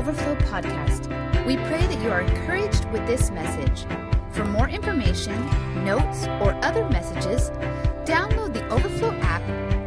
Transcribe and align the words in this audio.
Overflow 0.00 0.34
podcast. 0.36 1.06
We 1.44 1.58
pray 1.58 1.86
that 1.86 2.00
you 2.02 2.10
are 2.10 2.22
encouraged 2.22 2.86
with 2.86 3.06
this 3.06 3.30
message. 3.30 3.84
For 4.32 4.46
more 4.46 4.66
information, 4.66 5.34
notes, 5.84 6.26
or 6.40 6.54
other 6.64 6.88
messages, 6.88 7.50
download 8.06 8.54
the 8.54 8.66
Overflow 8.70 9.12
app 9.20 9.42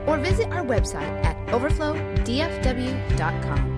or 0.07 0.19
visit 0.19 0.51
our 0.51 0.63
website 0.63 1.25
at 1.25 1.35
overflowdfw.com. 1.47 3.72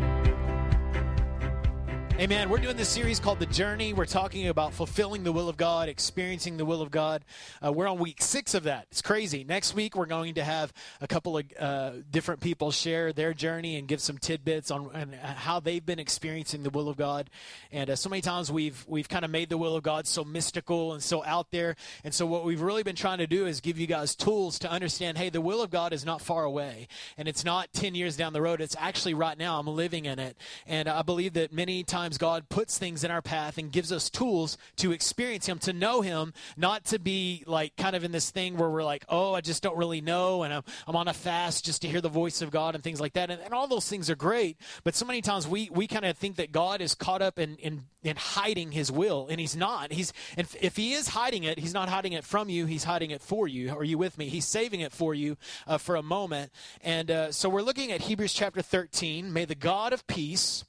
Amen. 2.17 2.47
We're 2.49 2.59
doing 2.59 2.77
this 2.77 2.87
series 2.87 3.19
called 3.19 3.39
The 3.39 3.45
Journey. 3.45 3.91
We're 3.91 4.05
talking 4.05 4.47
about 4.47 4.73
fulfilling 4.73 5.25
the 5.25 5.33
will 5.33 5.49
of 5.49 5.57
God, 5.57 5.89
experiencing 5.89 6.55
the 6.55 6.63
will 6.63 6.81
of 6.81 6.89
God. 6.89 7.25
Uh, 7.63 7.73
we're 7.73 7.89
on 7.89 7.99
week 7.99 8.21
six 8.21 8.53
of 8.53 8.63
that. 8.63 8.87
It's 8.89 9.01
crazy. 9.01 9.43
Next 9.43 9.75
week, 9.75 9.97
we're 9.97 10.05
going 10.05 10.35
to 10.35 10.43
have 10.45 10.71
a 11.01 11.07
couple 11.07 11.37
of 11.37 11.43
uh, 11.59 11.91
different 12.09 12.39
people 12.39 12.71
share 12.71 13.11
their 13.11 13.33
journey 13.33 13.75
and 13.75 13.85
give 13.85 13.99
some 13.99 14.17
tidbits 14.17 14.71
on, 14.71 15.11
how 15.21 15.59
they've 15.59 15.85
been 15.85 15.99
experiencing 15.99 16.63
the 16.63 16.69
will 16.69 16.87
of 16.87 16.95
God. 16.95 17.29
And 17.69 17.89
uh, 17.89 17.97
so 17.97 18.09
many 18.09 18.21
times 18.21 18.49
we've 18.49 18.85
we've 18.87 19.09
kind 19.09 19.25
of 19.25 19.29
made 19.29 19.49
the 19.49 19.57
will 19.57 19.75
of 19.75 19.83
God 19.83 20.07
so 20.07 20.23
mystical 20.23 20.93
and 20.93 21.03
so 21.03 21.21
out 21.25 21.51
there. 21.51 21.75
And 22.05 22.13
so 22.13 22.25
what 22.25 22.45
we've 22.45 22.61
really 22.61 22.83
been 22.83 22.95
trying 22.95 23.17
to 23.17 23.27
do 23.27 23.45
is 23.45 23.59
give 23.59 23.77
you 23.77 23.87
guys 23.87 24.15
tools 24.15 24.57
to 24.59 24.71
understand, 24.71 25.17
hey, 25.17 25.29
the 25.29 25.41
will 25.41 25.61
of 25.61 25.69
God 25.69 25.91
is 25.91 26.05
not 26.05 26.21
far 26.21 26.45
away, 26.45 26.87
and 27.17 27.27
it's 27.27 27.43
not 27.43 27.73
ten 27.73 27.93
years 27.93 28.15
down 28.15 28.31
the 28.31 28.41
road. 28.41 28.61
It's 28.61 28.77
actually 28.79 29.15
right 29.15 29.37
now. 29.37 29.59
I'm 29.59 29.67
living 29.67 30.05
in 30.05 30.17
it, 30.17 30.37
and 30.65 30.87
I 30.87 31.01
believe 31.01 31.33
that 31.33 31.51
many 31.51 31.83
times 31.83 32.04
times 32.05 32.17
God 32.19 32.49
puts 32.49 32.77
things 32.77 33.03
in 33.03 33.09
our 33.09 33.21
path 33.23 33.57
and 33.57 33.71
gives 33.71 33.91
us 33.91 34.11
tools 34.11 34.59
to 34.75 34.91
experience 34.91 35.47
Him, 35.47 35.57
to 35.59 35.73
know 35.73 36.01
Him, 36.01 36.33
not 36.55 36.85
to 36.85 36.99
be 36.99 37.43
like 37.47 37.75
kind 37.77 37.95
of 37.95 38.03
in 38.03 38.11
this 38.11 38.29
thing 38.29 38.57
where 38.57 38.69
we're 38.69 38.83
like, 38.83 39.03
oh, 39.09 39.33
I 39.33 39.41
just 39.41 39.63
don't 39.63 39.75
really 39.75 40.01
know, 40.01 40.43
and 40.43 40.53
I'm, 40.53 40.63
I'm 40.87 40.95
on 40.95 41.07
a 41.07 41.13
fast 41.13 41.65
just 41.65 41.81
to 41.81 41.87
hear 41.87 42.01
the 42.01 42.09
voice 42.09 42.43
of 42.43 42.51
God 42.51 42.75
and 42.75 42.83
things 42.83 43.01
like 43.01 43.13
that. 43.13 43.31
And, 43.31 43.41
and 43.41 43.55
all 43.55 43.67
those 43.67 43.89
things 43.89 44.07
are 44.11 44.15
great, 44.15 44.57
but 44.83 44.93
so 44.93 45.03
many 45.03 45.21
times 45.21 45.47
we, 45.47 45.67
we 45.71 45.87
kind 45.87 46.05
of 46.05 46.15
think 46.15 46.35
that 46.35 46.51
God 46.51 46.79
is 46.79 46.93
caught 46.93 47.23
up 47.23 47.39
in, 47.39 47.55
in, 47.55 47.85
in 48.03 48.17
hiding 48.17 48.71
His 48.71 48.91
will, 48.91 49.25
and 49.27 49.39
He's 49.39 49.55
not. 49.55 49.91
He's 49.91 50.13
if, 50.37 50.55
if 50.61 50.75
He 50.75 50.93
is 50.93 51.07
hiding 51.07 51.43
it, 51.43 51.57
He's 51.57 51.73
not 51.73 51.89
hiding 51.89 52.13
it 52.13 52.23
from 52.23 52.49
you, 52.49 52.67
He's 52.67 52.83
hiding 52.83 53.09
it 53.09 53.23
for 53.23 53.47
you. 53.47 53.75
Are 53.75 53.83
you 53.83 53.97
with 53.97 54.19
me? 54.19 54.29
He's 54.29 54.45
saving 54.45 54.81
it 54.81 54.91
for 54.91 55.15
you 55.15 55.37
uh, 55.65 55.79
for 55.79 55.95
a 55.95 56.03
moment. 56.03 56.51
And 56.81 57.09
uh, 57.09 57.31
so 57.31 57.49
we're 57.49 57.63
looking 57.63 57.91
at 57.91 58.01
Hebrews 58.01 58.33
chapter 58.33 58.61
13. 58.61 59.33
May 59.33 59.45
the 59.45 59.55
God 59.55 59.91
of 59.91 60.05
peace 60.05 60.65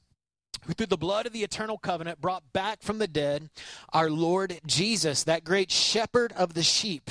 who 0.65 0.73
through 0.73 0.87
the 0.87 0.97
blood 0.97 1.27
of 1.27 1.33
the 1.33 1.43
eternal 1.45 1.79
covenant 1.79 2.21
brought 2.21 2.53
back 2.53 2.83
from 2.83 2.99
the 2.99 3.07
dead 3.07 3.51
our 3.93 4.11
Lord 4.11 4.61
Jesus, 4.67 5.25
that 5.25 5.45
great 5.45 5.71
shepherd 5.71 6.33
of 6.33 6.55
the 6.55 6.63
sheep. 6.63 7.11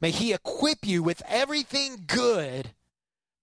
May 0.00 0.10
he 0.10 0.32
equip 0.32 0.86
you 0.86 1.02
with 1.02 1.22
everything 1.26 2.04
good 2.06 2.70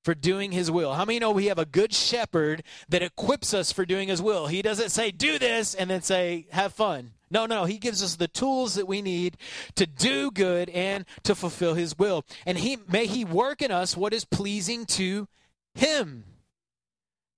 for 0.04 0.14
doing 0.14 0.52
his 0.52 0.70
will. 0.70 0.94
How 0.94 1.04
many 1.04 1.20
know 1.20 1.32
we 1.32 1.48
have 1.48 1.58
a 1.58 1.66
good 1.66 1.94
shepherd 1.94 2.64
that 2.90 3.02
equips 3.02 3.54
us 3.54 3.72
for 3.72 3.86
doing 3.86 4.08
his 4.08 4.22
will? 4.22 4.48
He 4.48 4.62
doesn't 4.62 4.90
say, 4.90 5.12
do 5.12 5.40
this, 5.40 5.74
and 5.74 5.90
then 5.90 6.04
say, 6.04 6.46
have 6.52 6.74
fun. 6.74 7.12
No, 7.32 7.48
no, 7.48 7.66
he 7.66 7.80
gives 7.80 8.04
us 8.04 8.16
the 8.16 8.28
tools 8.28 8.76
that 8.76 8.88
we 8.88 9.02
need 9.02 9.36
to 9.76 9.88
do 9.88 10.30
good 10.30 10.70
and 10.70 11.06
to 11.24 11.34
fulfill 11.34 11.74
his 11.74 11.98
will. 11.98 12.24
And 12.46 12.58
he 12.60 12.78
may 12.88 13.08
he 13.08 13.26
work 13.26 13.62
in 13.64 13.72
us 13.72 13.98
what 13.98 14.14
is 14.14 14.26
pleasing 14.26 14.86
to 14.86 15.28
him 15.74 16.24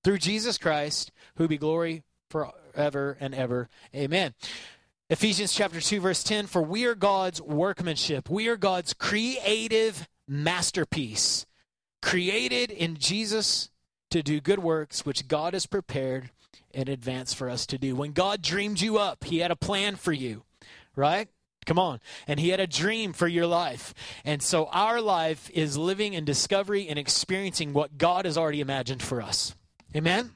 through 0.03 0.19
Jesus 0.19 0.57
Christ, 0.57 1.11
who 1.35 1.47
be 1.47 1.57
glory 1.57 2.03
forever 2.29 3.17
and 3.19 3.33
ever. 3.33 3.69
Amen. 3.95 4.33
Ephesians 5.09 5.53
chapter 5.53 5.79
2 5.79 6.01
verse 6.01 6.21
10 6.23 6.47
for 6.47 6.61
we 6.61 6.85
are 6.85 6.95
God's 6.95 7.41
workmanship. 7.41 8.29
We 8.29 8.49
are 8.49 8.57
God's 8.57 8.93
creative 8.93 10.07
masterpiece, 10.27 11.45
created 12.01 12.71
in 12.71 12.97
Jesus 12.97 13.69
to 14.11 14.21
do 14.21 14.41
good 14.41 14.59
works 14.59 15.05
which 15.05 15.27
God 15.27 15.53
has 15.53 15.65
prepared 15.65 16.31
in 16.73 16.87
advance 16.87 17.33
for 17.33 17.49
us 17.49 17.65
to 17.67 17.77
do. 17.77 17.95
When 17.95 18.11
God 18.11 18.41
dreamed 18.41 18.81
you 18.81 18.97
up, 18.97 19.23
he 19.23 19.39
had 19.39 19.51
a 19.51 19.55
plan 19.55 19.95
for 19.95 20.11
you, 20.11 20.43
right? 20.95 21.29
Come 21.65 21.79
on. 21.79 21.99
And 22.27 22.39
he 22.39 22.49
had 22.49 22.59
a 22.59 22.67
dream 22.67 23.13
for 23.13 23.27
your 23.27 23.45
life. 23.45 23.93
And 24.23 24.41
so 24.41 24.67
our 24.67 25.01
life 25.01 25.49
is 25.53 25.77
living 25.77 26.13
in 26.13 26.23
discovery 26.23 26.87
and 26.87 26.97
experiencing 26.97 27.73
what 27.73 27.97
God 27.97 28.25
has 28.25 28.37
already 28.37 28.61
imagined 28.61 29.01
for 29.01 29.21
us. 29.21 29.53
Amen. 29.95 30.31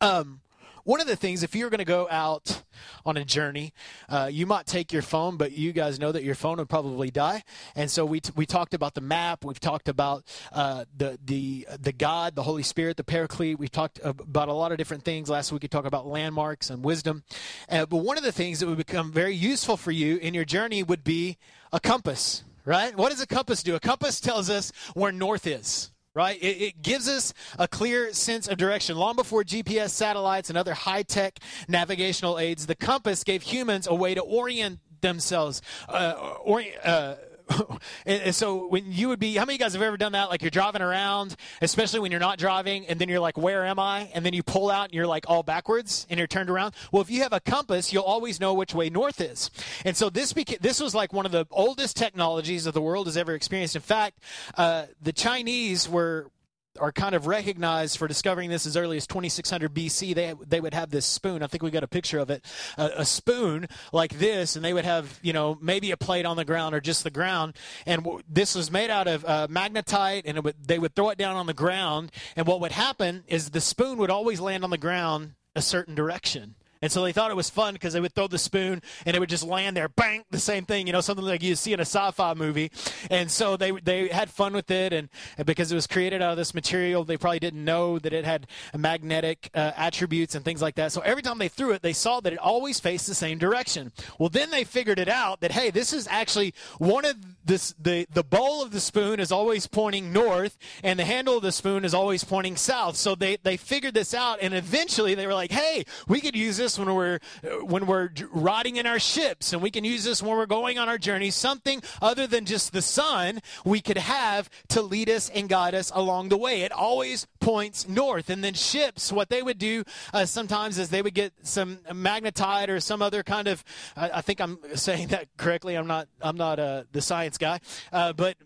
Um, 0.00 0.40
one 0.84 1.00
of 1.00 1.06
the 1.06 1.16
things, 1.16 1.42
if 1.42 1.54
you're 1.54 1.70
going 1.70 1.78
to 1.78 1.84
go 1.84 2.08
out 2.10 2.62
on 3.04 3.16
a 3.16 3.24
journey, 3.24 3.72
uh, 4.08 4.30
you 4.32 4.46
might 4.46 4.66
take 4.66 4.92
your 4.92 5.02
phone, 5.02 5.36
but 5.36 5.52
you 5.52 5.72
guys 5.72 6.00
know 6.00 6.10
that 6.10 6.24
your 6.24 6.34
phone 6.34 6.56
would 6.56 6.68
probably 6.68 7.10
die. 7.10 7.44
And 7.76 7.90
so 7.90 8.04
we, 8.04 8.20
t- 8.20 8.32
we 8.34 8.46
talked 8.46 8.72
about 8.72 8.94
the 8.94 9.00
map. 9.02 9.44
We've 9.44 9.60
talked 9.60 9.88
about 9.88 10.24
uh, 10.52 10.86
the 10.96 11.18
the 11.24 11.66
the 11.78 11.92
God, 11.92 12.34
the 12.34 12.42
Holy 12.42 12.62
Spirit, 12.62 12.96
the 12.96 13.04
Paraclete. 13.04 13.58
We've 13.58 13.70
talked 13.70 14.00
about 14.02 14.48
a 14.48 14.52
lot 14.52 14.72
of 14.72 14.78
different 14.78 15.04
things. 15.04 15.28
Last 15.28 15.52
week 15.52 15.62
we 15.62 15.68
talked 15.68 15.86
about 15.86 16.06
landmarks 16.06 16.70
and 16.70 16.82
wisdom. 16.82 17.24
Uh, 17.68 17.86
but 17.86 17.98
one 17.98 18.16
of 18.16 18.24
the 18.24 18.32
things 18.32 18.60
that 18.60 18.66
would 18.66 18.78
become 18.78 19.12
very 19.12 19.34
useful 19.34 19.76
for 19.76 19.90
you 19.90 20.16
in 20.16 20.34
your 20.34 20.46
journey 20.46 20.82
would 20.82 21.04
be 21.04 21.36
a 21.72 21.80
compass. 21.80 22.42
Right? 22.64 22.96
What 22.96 23.10
does 23.10 23.20
a 23.20 23.26
compass 23.26 23.62
do? 23.62 23.74
A 23.74 23.80
compass 23.80 24.20
tells 24.20 24.50
us 24.50 24.72
where 24.94 25.12
north 25.12 25.46
is 25.46 25.90
right? 26.14 26.40
It, 26.42 26.62
it, 26.62 26.82
gives 26.82 27.08
us 27.08 27.32
a 27.58 27.68
clear 27.68 28.12
sense 28.12 28.48
of 28.48 28.58
direction. 28.58 28.96
Long 28.96 29.16
before 29.16 29.44
GPS 29.44 29.90
satellites 29.90 30.48
and 30.48 30.58
other 30.58 30.74
high 30.74 31.02
tech 31.02 31.38
navigational 31.68 32.38
aids, 32.38 32.66
the 32.66 32.74
compass 32.74 33.22
gave 33.22 33.42
humans 33.42 33.86
a 33.86 33.94
way 33.94 34.14
to 34.14 34.20
orient 34.20 34.80
themselves. 35.00 35.62
Uh, 35.88 36.34
or, 36.42 36.62
uh, 36.84 37.14
and, 38.06 38.34
so 38.34 38.68
when 38.68 38.84
you 38.92 39.08
would 39.08 39.18
be, 39.18 39.34
how 39.34 39.44
many 39.44 39.54
of 39.54 39.60
you 39.60 39.64
guys 39.64 39.72
have 39.72 39.82
ever 39.82 39.96
done 39.96 40.12
that? 40.12 40.30
Like 40.30 40.42
you're 40.42 40.50
driving 40.50 40.82
around, 40.82 41.36
especially 41.60 42.00
when 42.00 42.10
you're 42.10 42.20
not 42.20 42.38
driving, 42.38 42.86
and 42.86 42.98
then 42.98 43.08
you're 43.08 43.20
like, 43.20 43.36
where 43.36 43.64
am 43.64 43.78
I? 43.78 44.10
And 44.14 44.24
then 44.24 44.32
you 44.32 44.42
pull 44.42 44.70
out 44.70 44.86
and 44.86 44.94
you're 44.94 45.06
like 45.06 45.24
all 45.28 45.42
backwards 45.42 46.06
and 46.10 46.18
you're 46.18 46.26
turned 46.26 46.50
around. 46.50 46.74
Well, 46.92 47.02
if 47.02 47.10
you 47.10 47.22
have 47.22 47.32
a 47.32 47.40
compass, 47.40 47.92
you'll 47.92 48.02
always 48.02 48.40
know 48.40 48.54
which 48.54 48.74
way 48.74 48.90
north 48.90 49.20
is. 49.20 49.50
And 49.84 49.96
so 49.96 50.10
this 50.10 50.32
this 50.60 50.80
was 50.80 50.94
like 50.94 51.12
one 51.12 51.26
of 51.26 51.32
the 51.32 51.46
oldest 51.50 51.96
technologies 51.96 52.64
that 52.64 52.72
the 52.74 52.82
world 52.82 53.06
has 53.06 53.16
ever 53.16 53.34
experienced. 53.34 53.76
In 53.76 53.82
fact, 53.82 54.18
uh, 54.56 54.86
the 55.02 55.12
Chinese 55.12 55.88
were 55.88 56.30
are 56.80 56.92
kind 56.92 57.14
of 57.14 57.26
recognized 57.26 57.98
for 57.98 58.08
discovering 58.08 58.50
this 58.50 58.66
as 58.66 58.76
early 58.76 58.96
as 58.96 59.06
2600 59.06 59.72
BC. 59.74 60.14
They 60.14 60.34
they 60.46 60.60
would 60.60 60.74
have 60.74 60.90
this 60.90 61.06
spoon. 61.06 61.42
I 61.42 61.46
think 61.46 61.62
we 61.62 61.70
got 61.70 61.84
a 61.84 61.88
picture 61.88 62.18
of 62.18 62.30
it, 62.30 62.44
a, 62.76 62.90
a, 62.98 63.04
spoon 63.04 63.66
like 63.92 64.18
this, 64.18 64.56
and 64.56 64.64
they 64.64 64.72
would 64.72 64.84
have 64.84 65.18
you 65.22 65.32
know 65.32 65.58
maybe 65.60 65.90
a 65.90 65.96
plate 65.96 66.26
on 66.26 66.36
the 66.36 66.44
ground 66.44 66.74
or 66.74 66.80
just 66.80 67.04
the 67.04 67.10
ground. 67.10 67.54
And 67.86 68.02
w- 68.04 68.22
this 68.28 68.54
was 68.54 68.70
made 68.70 68.90
out 68.90 69.06
of 69.06 69.24
uh, 69.24 69.48
magnetite, 69.48 70.22
and 70.24 70.42
would, 70.44 70.56
they 70.66 70.78
would 70.78 70.94
throw 70.94 71.10
it 71.10 71.18
down 71.18 71.36
on 71.36 71.46
the 71.46 71.54
ground. 71.54 72.12
And 72.36 72.46
what 72.46 72.60
would 72.60 72.72
happen 72.72 73.24
is 73.26 73.50
the 73.50 73.60
spoon 73.60 73.98
would 73.98 74.10
always 74.10 74.40
land 74.40 74.64
on 74.64 74.70
the 74.70 74.78
ground 74.78 75.34
a 75.54 75.62
certain 75.62 75.94
direction. 75.94 76.54
And 76.82 76.90
so 76.90 77.02
they 77.02 77.12
thought 77.12 77.30
it 77.30 77.36
was 77.36 77.50
fun 77.50 77.74
because 77.74 77.92
they 77.92 78.00
would 78.00 78.14
throw 78.14 78.26
the 78.26 78.38
spoon 78.38 78.80
and 79.04 79.14
it 79.14 79.20
would 79.20 79.28
just 79.28 79.44
land 79.44 79.76
there, 79.76 79.88
bang, 79.88 80.24
the 80.30 80.38
same 80.38 80.64
thing, 80.64 80.86
you 80.86 80.94
know, 80.94 81.02
something 81.02 81.24
like 81.26 81.42
you 81.42 81.54
see 81.54 81.74
in 81.74 81.80
a 81.80 81.82
sci-fi 81.82 82.32
movie. 82.32 82.70
And 83.10 83.30
so 83.30 83.58
they 83.58 83.72
they 83.72 84.08
had 84.08 84.30
fun 84.30 84.54
with 84.54 84.70
it, 84.70 84.92
and, 84.92 85.10
and 85.36 85.46
because 85.46 85.70
it 85.70 85.74
was 85.74 85.86
created 85.86 86.22
out 86.22 86.30
of 86.30 86.36
this 86.38 86.54
material, 86.54 87.04
they 87.04 87.18
probably 87.18 87.38
didn't 87.38 87.64
know 87.64 87.98
that 87.98 88.14
it 88.14 88.24
had 88.24 88.46
magnetic 88.74 89.50
uh, 89.54 89.72
attributes 89.76 90.34
and 90.34 90.44
things 90.44 90.62
like 90.62 90.76
that. 90.76 90.92
So 90.92 91.02
every 91.02 91.22
time 91.22 91.36
they 91.36 91.48
threw 91.48 91.72
it, 91.72 91.82
they 91.82 91.92
saw 91.92 92.20
that 92.20 92.32
it 92.32 92.38
always 92.38 92.80
faced 92.80 93.06
the 93.06 93.14
same 93.14 93.36
direction. 93.36 93.92
Well, 94.18 94.30
then 94.30 94.50
they 94.50 94.64
figured 94.64 94.98
it 94.98 95.08
out 95.08 95.40
that 95.40 95.52
hey, 95.52 95.70
this 95.70 95.92
is 95.92 96.08
actually 96.08 96.54
one 96.78 97.04
of 97.04 97.16
this 97.44 97.74
the 97.78 98.06
the 98.12 98.24
bowl 98.24 98.62
of 98.62 98.70
the 98.70 98.80
spoon 98.80 99.20
is 99.20 99.30
always 99.30 99.66
pointing 99.66 100.14
north, 100.14 100.56
and 100.82 100.98
the 100.98 101.04
handle 101.04 101.36
of 101.36 101.42
the 101.42 101.52
spoon 101.52 101.84
is 101.84 101.92
always 101.92 102.24
pointing 102.24 102.56
south. 102.56 102.96
So 102.96 103.14
they 103.14 103.36
they 103.36 103.58
figured 103.58 103.92
this 103.92 104.14
out, 104.14 104.38
and 104.40 104.54
eventually 104.54 105.14
they 105.14 105.26
were 105.26 105.34
like, 105.34 105.52
hey, 105.52 105.84
we 106.08 106.22
could 106.22 106.34
use 106.34 106.56
this 106.56 106.69
this 106.70 106.78
when 106.78 106.94
we're 106.94 107.18
when 107.62 107.86
we're 107.86 108.10
rotting 108.30 108.76
in 108.76 108.86
our 108.86 108.98
ships, 108.98 109.52
and 109.52 109.62
we 109.62 109.70
can 109.70 109.84
use 109.84 110.04
this 110.04 110.22
when 110.22 110.36
we're 110.36 110.46
going 110.46 110.78
on 110.78 110.88
our 110.88 110.98
journey. 110.98 111.30
Something 111.30 111.82
other 112.00 112.26
than 112.26 112.44
just 112.44 112.72
the 112.72 112.82
sun 112.82 113.40
we 113.64 113.80
could 113.80 113.98
have 113.98 114.48
to 114.68 114.82
lead 114.82 115.10
us 115.10 115.28
and 115.30 115.48
guide 115.48 115.74
us 115.74 115.90
along 115.94 116.28
the 116.28 116.36
way. 116.36 116.62
It 116.62 116.72
always 116.72 117.26
points 117.40 117.88
north. 117.88 118.30
And 118.30 118.44
then 118.44 118.54
ships, 118.54 119.12
what 119.12 119.28
they 119.28 119.42
would 119.42 119.58
do 119.58 119.84
uh, 120.12 120.26
sometimes 120.26 120.78
is 120.78 120.90
they 120.90 121.02
would 121.02 121.14
get 121.14 121.32
some 121.42 121.78
magnetite 121.90 122.68
or 122.68 122.80
some 122.80 123.02
other 123.02 123.22
kind 123.22 123.48
of. 123.48 123.64
I, 123.96 124.10
I 124.14 124.20
think 124.20 124.40
I'm 124.40 124.58
saying 124.74 125.08
that 125.08 125.26
correctly. 125.36 125.74
I'm 125.74 125.86
not. 125.86 126.08
I'm 126.20 126.36
not 126.36 126.58
uh, 126.58 126.84
the 126.92 127.02
science 127.02 127.38
guy, 127.38 127.60
uh, 127.92 128.12
but 128.12 128.36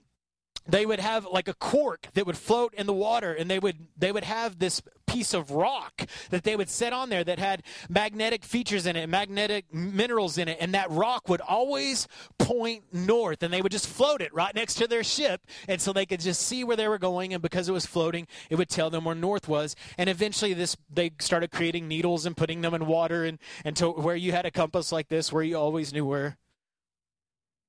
they 0.67 0.87
would 0.87 1.01
have 1.01 1.27
like 1.27 1.49
a 1.49 1.55
cork 1.55 2.09
that 2.15 2.27
would 2.27 2.37
float 2.37 2.73
in 2.75 2.87
the 2.87 2.93
water 2.93 3.33
and 3.33 3.51
they 3.51 3.59
would 3.59 3.77
they 3.97 4.11
would 4.11 4.25
have 4.25 4.59
this 4.59 4.83
piece 5.07 5.35
of 5.35 5.51
rock 5.51 6.07
that 6.31 6.45
they 6.45 6.57
would 6.57 6.69
set 6.69 6.93
on 6.93 7.11
there 7.11 7.23
that 7.23 7.39
had 7.39 7.63
magnetic 7.89 8.45
features 8.45 8.87
in 8.87 8.97
it 8.97 9.09
magnetic 9.09 9.73
minerals 9.73 10.39
in 10.39 10.49
it 10.49 10.57
and 10.61 10.75
that 10.75 10.91
rock 10.91 11.29
would 11.29 11.43
always 11.43 12.09
point 12.39 12.83
north 12.93 13.43
and 13.43 13.53
they 13.53 13.61
would 13.61 13.73
just 13.73 13.87
float 13.87 14.21
it 14.23 14.33
right 14.33 14.55
next 14.55 14.75
to 14.75 14.87
their 14.87 15.05
ship 15.05 15.43
and 15.69 15.81
so 15.81 15.93
they 15.93 16.07
could 16.07 16.21
just 16.21 16.41
see 16.41 16.65
where 16.65 16.77
they 16.77 16.89
were 16.89 16.99
going 16.99 17.35
and 17.35 17.43
because 17.43 17.69
it 17.69 17.73
was 17.73 17.87
floating 17.87 18.27
it 18.49 18.57
would 18.57 18.71
tell 18.71 18.91
them 18.91 19.05
where 19.05 19.15
north 19.15 19.47
was 19.47 19.77
and 19.99 20.09
eventually 20.09 20.55
this 20.55 20.77
they 20.91 21.13
started 21.21 21.51
creating 21.51 21.87
needles 21.87 22.25
and 22.25 22.37
putting 22.37 22.63
them 22.63 22.75
in 22.75 22.87
water 22.87 23.25
and 23.25 23.39
until 23.65 23.93
where 23.93 24.17
you 24.17 24.33
had 24.33 24.47
a 24.47 24.51
compass 24.51 24.91
like 24.91 25.09
this 25.09 25.33
where 25.33 25.43
you 25.43 25.57
always 25.57 25.93
knew 25.93 26.07
where 26.07 26.39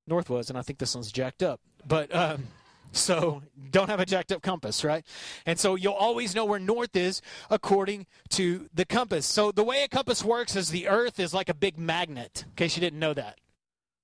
north 0.08 0.30
was 0.30 0.50
and 0.50 0.58
i 0.58 0.62
think 0.62 0.80
this 0.80 0.96
one's 0.96 1.12
jacked 1.12 1.44
up. 1.44 1.60
But 1.88 2.14
um 2.16 2.48
So 2.96 3.44
don't 3.72 3.90
have 3.90 4.00
a 4.00 4.06
jacked 4.06 4.32
up 4.32 4.42
compass, 4.42 4.84
right? 4.84 5.06
And 5.46 5.60
so 5.60 5.76
you'll 5.76 5.94
always 5.94 6.34
know 6.34 6.46
where 6.46 6.60
north 6.60 6.96
is 6.96 7.22
according 7.50 8.06
to 8.30 8.70
the 8.74 8.86
compass. 8.86 9.26
So 9.26 9.52
the 9.52 9.64
way 9.64 9.84
a 9.84 9.88
compass 9.88 10.24
works 10.24 10.56
is 10.56 10.70
the 10.70 10.88
earth 10.88 11.20
is 11.20 11.34
like 11.34 11.50
a 11.50 11.54
big 11.54 11.78
magnet, 11.78 12.46
in 12.48 12.56
case 12.56 12.76
you 12.78 12.82
didn't 12.82 13.00
know 13.00 13.14
that 13.14 13.40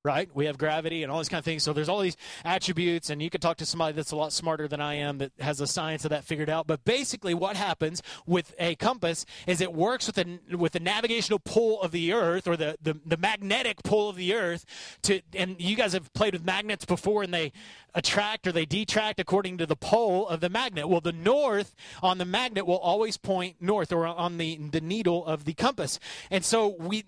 right? 0.04 0.30
We 0.34 0.46
have 0.46 0.58
gravity 0.58 1.04
and 1.04 1.12
all 1.12 1.20
these 1.20 1.30
kind 1.30 1.40
of 1.40 1.46
things. 1.46 1.64
So 1.64 1.74
there's 1.74 1.90
all 1.90 2.00
these 2.00 2.18
attributes, 2.44 3.10
and 3.10 3.22
you 3.22 3.30
could 3.30 3.42
talk 3.42 3.58
to 3.58 3.66
somebody 3.66 3.94
that's 3.94 4.12
a 4.12 4.16
lot 4.16 4.34
smarter 4.34 4.68
than 4.68 4.82
I 4.82 4.96
am 4.96 5.20
that 5.20 5.32
has 5.40 5.60
the 5.60 5.68
science 5.68 6.06
of 6.06 6.10
that 6.10 6.24
figured 6.24 6.50
out. 6.50 6.66
But 6.66 6.84
basically, 6.84 7.34
what 7.34 7.56
happens 7.56 8.02
with 8.26 8.56
a 8.58 8.76
compass 8.76 9.26
is 9.46 9.62
it 9.62 9.74
works 9.74 10.08
with 10.08 10.16
the 10.16 10.58
with 10.58 10.72
the 10.72 10.80
navigational 10.80 11.40
pull 11.40 11.82
of 11.82 11.92
the 11.92 12.14
Earth 12.14 12.48
or 12.48 12.58
the, 12.58 12.78
the, 12.82 12.98
the 13.06 13.18
magnetic 13.18 13.84
pull 13.84 14.10
of 14.10 14.16
the 14.16 14.34
Earth. 14.34 14.66
To 15.04 15.22
and 15.34 15.56
you 15.60 15.76
guys 15.76 15.94
have 15.94 16.12
played 16.14 16.34
with 16.34 16.44
magnets 16.44 16.86
before, 16.86 17.24
and 17.24 17.34
they 17.34 17.52
attract 17.94 18.48
or 18.48 18.52
they 18.52 18.66
detract 18.66 19.20
according 19.20 19.58
to 19.60 19.66
the 19.66 19.76
pole 19.76 20.28
of 20.28 20.40
the 20.40 20.50
magnet. 20.50 20.88
Well, 20.90 21.02
the 21.02 21.12
north 21.12 21.76
on 22.02 22.18
the 22.18 22.26
magnet 22.26 22.66
will 22.66 22.80
always 22.80 23.18
point 23.18 23.58
north 23.60 23.92
or 23.92 24.08
on 24.08 24.38
the 24.38 24.58
the 24.58 24.82
needle 24.82 25.26
of 25.26 25.46
the 25.46 25.54
compass. 25.54 26.00
And 26.32 26.44
so 26.44 26.76
we 26.80 27.04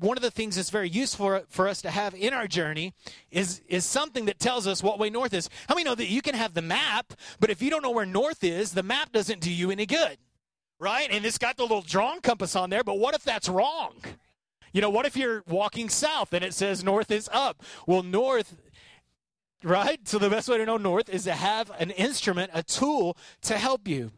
one 0.00 0.16
of 0.16 0.22
the 0.22 0.30
things 0.30 0.56
that's 0.56 0.70
very 0.70 0.88
useful 0.88 1.40
for 1.48 1.68
us 1.68 1.82
to 1.82 1.90
have 1.90 2.14
in 2.14 2.32
our 2.32 2.46
journey 2.46 2.94
is 3.30 3.60
is 3.68 3.84
something 3.84 4.26
that 4.26 4.38
tells 4.38 4.66
us 4.66 4.82
what 4.82 4.98
way 4.98 5.10
north 5.10 5.34
is. 5.34 5.48
How 5.68 5.74
many 5.74 5.84
know 5.84 5.94
that 5.94 6.08
you 6.08 6.22
can 6.22 6.34
have 6.34 6.54
the 6.54 6.62
map, 6.62 7.14
but 7.40 7.50
if 7.50 7.62
you 7.62 7.70
don't 7.70 7.82
know 7.82 7.90
where 7.90 8.06
north 8.06 8.44
is, 8.44 8.72
the 8.72 8.82
map 8.82 9.12
doesn't 9.12 9.40
do 9.40 9.52
you 9.52 9.70
any 9.70 9.86
good, 9.86 10.18
right? 10.78 11.08
And 11.10 11.24
it's 11.24 11.38
got 11.38 11.56
the 11.56 11.62
little 11.62 11.82
drawn 11.82 12.20
compass 12.20 12.56
on 12.56 12.70
there, 12.70 12.84
but 12.84 12.98
what 12.98 13.14
if 13.14 13.24
that's 13.24 13.48
wrong? 13.48 13.96
You 14.72 14.80
know, 14.80 14.90
what 14.90 15.06
if 15.06 15.16
you're 15.16 15.42
walking 15.48 15.88
south 15.88 16.32
and 16.32 16.44
it 16.44 16.54
says 16.54 16.84
north 16.84 17.10
is 17.10 17.28
up? 17.32 17.62
Well, 17.86 18.02
north 18.02 18.56
right? 19.64 20.06
So 20.06 20.18
the 20.18 20.30
best 20.30 20.48
way 20.48 20.58
to 20.58 20.66
know 20.66 20.76
north 20.76 21.08
is 21.08 21.24
to 21.24 21.32
have 21.32 21.70
an 21.78 21.90
instrument, 21.90 22.50
a 22.54 22.62
tool 22.62 23.16
to 23.42 23.58
help 23.58 23.88
you. 23.88 24.12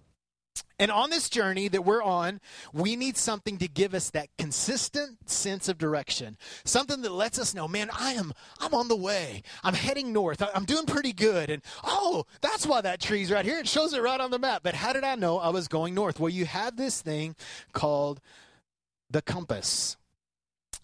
And 0.80 0.90
on 0.90 1.10
this 1.10 1.28
journey 1.28 1.68
that 1.68 1.84
we're 1.84 2.02
on, 2.02 2.40
we 2.72 2.96
need 2.96 3.18
something 3.18 3.58
to 3.58 3.68
give 3.68 3.92
us 3.92 4.08
that 4.10 4.28
consistent 4.38 5.28
sense 5.28 5.68
of 5.68 5.76
direction. 5.76 6.38
Something 6.64 7.02
that 7.02 7.12
lets 7.12 7.38
us 7.38 7.54
know, 7.54 7.68
man, 7.68 7.90
I 7.92 8.14
am 8.14 8.32
I'm 8.58 8.72
on 8.72 8.88
the 8.88 8.96
way. 8.96 9.42
I'm 9.62 9.74
heading 9.74 10.10
north. 10.10 10.42
I'm 10.54 10.64
doing 10.64 10.86
pretty 10.86 11.12
good. 11.12 11.50
And 11.50 11.62
oh, 11.84 12.24
that's 12.40 12.66
why 12.66 12.80
that 12.80 12.98
tree's 12.98 13.30
right 13.30 13.44
here. 13.44 13.58
It 13.58 13.68
shows 13.68 13.92
it 13.92 14.02
right 14.02 14.20
on 14.20 14.30
the 14.30 14.38
map. 14.38 14.62
But 14.62 14.74
how 14.74 14.94
did 14.94 15.04
I 15.04 15.16
know 15.16 15.38
I 15.38 15.50
was 15.50 15.68
going 15.68 15.94
north? 15.94 16.18
Well, 16.18 16.30
you 16.30 16.46
have 16.46 16.76
this 16.76 17.02
thing 17.02 17.36
called 17.74 18.22
the 19.10 19.20
compass. 19.20 19.98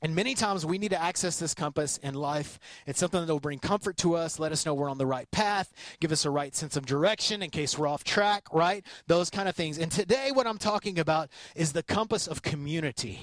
And 0.02 0.14
many 0.14 0.34
times 0.34 0.66
we 0.66 0.78
need 0.78 0.90
to 0.90 1.02
access 1.02 1.38
this 1.38 1.54
compass 1.54 1.98
in 1.98 2.14
life. 2.14 2.58
It's 2.86 3.00
something 3.00 3.24
that 3.24 3.32
will 3.32 3.40
bring 3.40 3.58
comfort 3.58 3.96
to 3.98 4.14
us, 4.14 4.38
let 4.38 4.52
us 4.52 4.66
know 4.66 4.74
we're 4.74 4.90
on 4.90 4.98
the 4.98 5.06
right 5.06 5.30
path, 5.30 5.72
give 6.00 6.12
us 6.12 6.24
a 6.24 6.30
right 6.30 6.54
sense 6.54 6.76
of 6.76 6.84
direction 6.84 7.42
in 7.42 7.50
case 7.50 7.78
we're 7.78 7.88
off 7.88 8.04
track, 8.04 8.44
right? 8.52 8.84
Those 9.06 9.30
kind 9.30 9.48
of 9.48 9.56
things. 9.56 9.78
And 9.78 9.90
today, 9.90 10.30
what 10.32 10.46
I'm 10.46 10.58
talking 10.58 10.98
about 10.98 11.30
is 11.54 11.72
the 11.72 11.82
compass 11.82 12.26
of 12.26 12.42
community. 12.42 13.20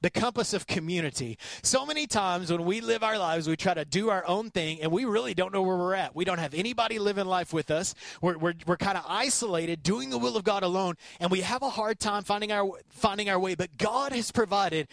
The 0.00 0.08
compass 0.10 0.54
of 0.54 0.66
community. 0.66 1.38
So 1.62 1.84
many 1.84 2.06
times 2.06 2.50
when 2.50 2.64
we 2.64 2.80
live 2.80 3.02
our 3.02 3.18
lives, 3.18 3.46
we 3.46 3.56
try 3.56 3.74
to 3.74 3.84
do 3.84 4.08
our 4.08 4.26
own 4.26 4.50
thing 4.50 4.80
and 4.80 4.90
we 4.90 5.04
really 5.04 5.34
don't 5.34 5.52
know 5.52 5.62
where 5.62 5.76
we're 5.76 5.94
at. 5.94 6.16
We 6.16 6.24
don't 6.24 6.38
have 6.38 6.54
anybody 6.54 6.98
living 6.98 7.26
life 7.26 7.52
with 7.52 7.70
us. 7.70 7.94
We're, 8.22 8.38
we're, 8.38 8.54
we're 8.66 8.76
kind 8.78 8.96
of 8.96 9.04
isolated, 9.06 9.82
doing 9.82 10.08
the 10.08 10.18
will 10.18 10.38
of 10.38 10.44
God 10.44 10.62
alone, 10.62 10.94
and 11.20 11.30
we 11.30 11.42
have 11.42 11.62
a 11.62 11.68
hard 11.68 12.00
time 12.00 12.22
finding 12.22 12.50
our, 12.50 12.70
finding 12.88 13.28
our 13.28 13.38
way. 13.38 13.54
But 13.54 13.76
God 13.76 14.12
has 14.12 14.30
provided 14.32 14.88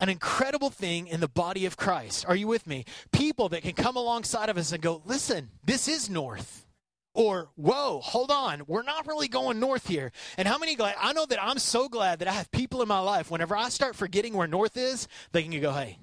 an 0.00 0.08
incredible 0.08 0.70
thing 0.70 1.06
in 1.06 1.20
the 1.20 1.28
body 1.28 1.66
of 1.66 1.76
Christ. 1.76 2.24
Are 2.28 2.36
you 2.36 2.46
with 2.46 2.66
me? 2.66 2.84
People 3.12 3.48
that 3.50 3.62
can 3.62 3.72
come 3.72 3.96
alongside 3.96 4.48
of 4.48 4.58
us 4.58 4.72
and 4.72 4.82
go, 4.82 5.02
listen, 5.06 5.50
this 5.64 5.88
is 5.88 6.10
north. 6.10 6.66
Or, 7.14 7.48
whoa, 7.56 8.00
hold 8.00 8.30
on, 8.30 8.64
we're 8.66 8.82
not 8.82 9.06
really 9.06 9.26
going 9.26 9.58
north 9.58 9.88
here. 9.88 10.12
And 10.36 10.46
how 10.46 10.58
many 10.58 10.74
glad? 10.74 10.96
I 11.00 11.14
know 11.14 11.24
that 11.24 11.42
I'm 11.42 11.58
so 11.58 11.88
glad 11.88 12.18
that 12.18 12.28
I 12.28 12.32
have 12.32 12.50
people 12.50 12.82
in 12.82 12.88
my 12.88 12.98
life. 12.98 13.30
Whenever 13.30 13.56
I 13.56 13.70
start 13.70 13.96
forgetting 13.96 14.34
where 14.34 14.46
north 14.46 14.76
is, 14.76 15.08
they 15.32 15.42
can 15.42 15.58
go, 15.58 15.72
hey, 15.72 15.98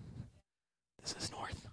this 1.03 1.15
is 1.19 1.31
north. 1.31 1.67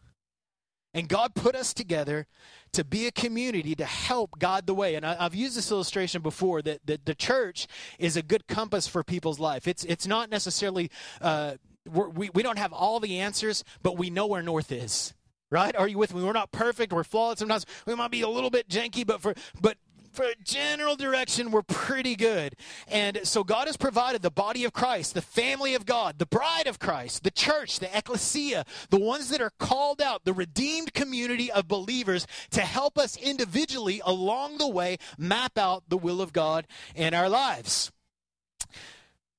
And 0.93 1.08
God 1.08 1.34
put 1.34 1.55
us 1.55 1.72
together 1.72 2.26
to 2.72 2.84
be 2.84 3.06
a 3.06 3.12
community 3.12 3.75
to 3.76 3.84
help 3.84 4.38
guide 4.38 4.67
the 4.67 4.75
way. 4.75 4.94
And 4.94 5.06
I, 5.06 5.14
have 5.22 5.34
used 5.34 5.56
this 5.56 5.70
illustration 5.70 6.20
before 6.20 6.62
that, 6.62 6.81
that 6.84 7.06
the 7.06 7.14
church 7.14 7.67
is 7.99 8.17
a 8.17 8.22
good 8.22 8.46
compass 8.46 8.87
for 8.87 9.02
people's 9.02 9.38
life. 9.38 9.69
It's 9.69 9.84
it's 9.84 10.06
not 10.06 10.31
necessarily 10.31 10.90
uh, 11.20 11.55
we, 11.87 12.31
we 12.35 12.43
don't 12.43 12.59
have 12.59 12.73
all 12.73 13.00
the 13.00 13.19
answers, 13.21 13.65
but 13.82 13.97
we 13.97 14.11
know 14.11 14.27
where 14.27 14.43
north 14.43 14.73
is. 14.73 15.15
Right? 15.53 15.75
Are 15.75 15.88
you 15.88 15.99
with 15.99 16.15
me? 16.15 16.23
We're 16.23 16.32
not 16.32 16.53
perfect. 16.53 16.93
We're 16.93 17.03
flawed. 17.03 17.38
Sometimes 17.38 17.67
we 17.85 17.97
might 17.97 18.12
be 18.12 18.21
a 18.21 18.29
little 18.29 18.50
bit 18.50 18.69
janky, 18.69 19.05
but 19.05 19.21
for 19.21 19.35
but 19.61 19.79
for 20.12 20.27
general 20.44 20.97
direction, 20.97 21.50
we're 21.50 21.62
pretty 21.62 22.17
good. 22.17 22.55
And 22.88 23.21
so 23.25 23.44
God 23.44 23.67
has 23.67 23.77
provided 23.77 24.23
the 24.23 24.31
body 24.31 24.65
of 24.65 24.73
Christ, 24.73 25.15
the 25.15 25.23
family 25.23 25.75
of 25.75 25.87
God, 25.87 26.19
the 26.19 26.27
bride 26.27 26.67
of 26.67 26.79
Christ, 26.79 27.23
the 27.25 27.31
church, 27.31 27.79
the 27.79 27.97
ecclesia, 27.97 28.65
the 28.91 28.99
ones 28.99 29.29
that 29.31 29.41
are 29.41 29.53
called 29.59 30.00
out, 30.03 30.25
the 30.25 30.32
redeemed 30.32 30.94
community 30.94 31.50
of 31.50 31.69
believers 31.69 32.27
to 32.50 32.61
help 32.61 32.99
us 32.99 33.17
individually 33.17 34.00
along 34.05 34.59
the 34.59 34.69
way 34.69 34.99
map 35.17 35.56
out 35.56 35.85
the 35.88 35.99
will 35.99 36.21
of 36.21 36.32
God 36.32 36.67
in 36.94 37.15
our 37.15 37.29
lives. 37.29 37.93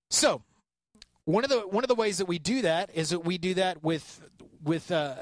So, 0.09 0.41
one 1.25 1.44
of 1.44 1.50
the 1.50 1.62
one 1.62 1.83
of 1.83 1.88
the 1.88 1.95
ways 1.95 2.18
that 2.18 2.25
we 2.25 2.39
do 2.39 2.62
that 2.63 2.89
is 2.94 3.09
that 3.09 3.19
we 3.19 3.38
do 3.38 3.53
that 3.56 3.83
with 3.83 4.21
with 4.63 4.91
uh, 4.91 5.15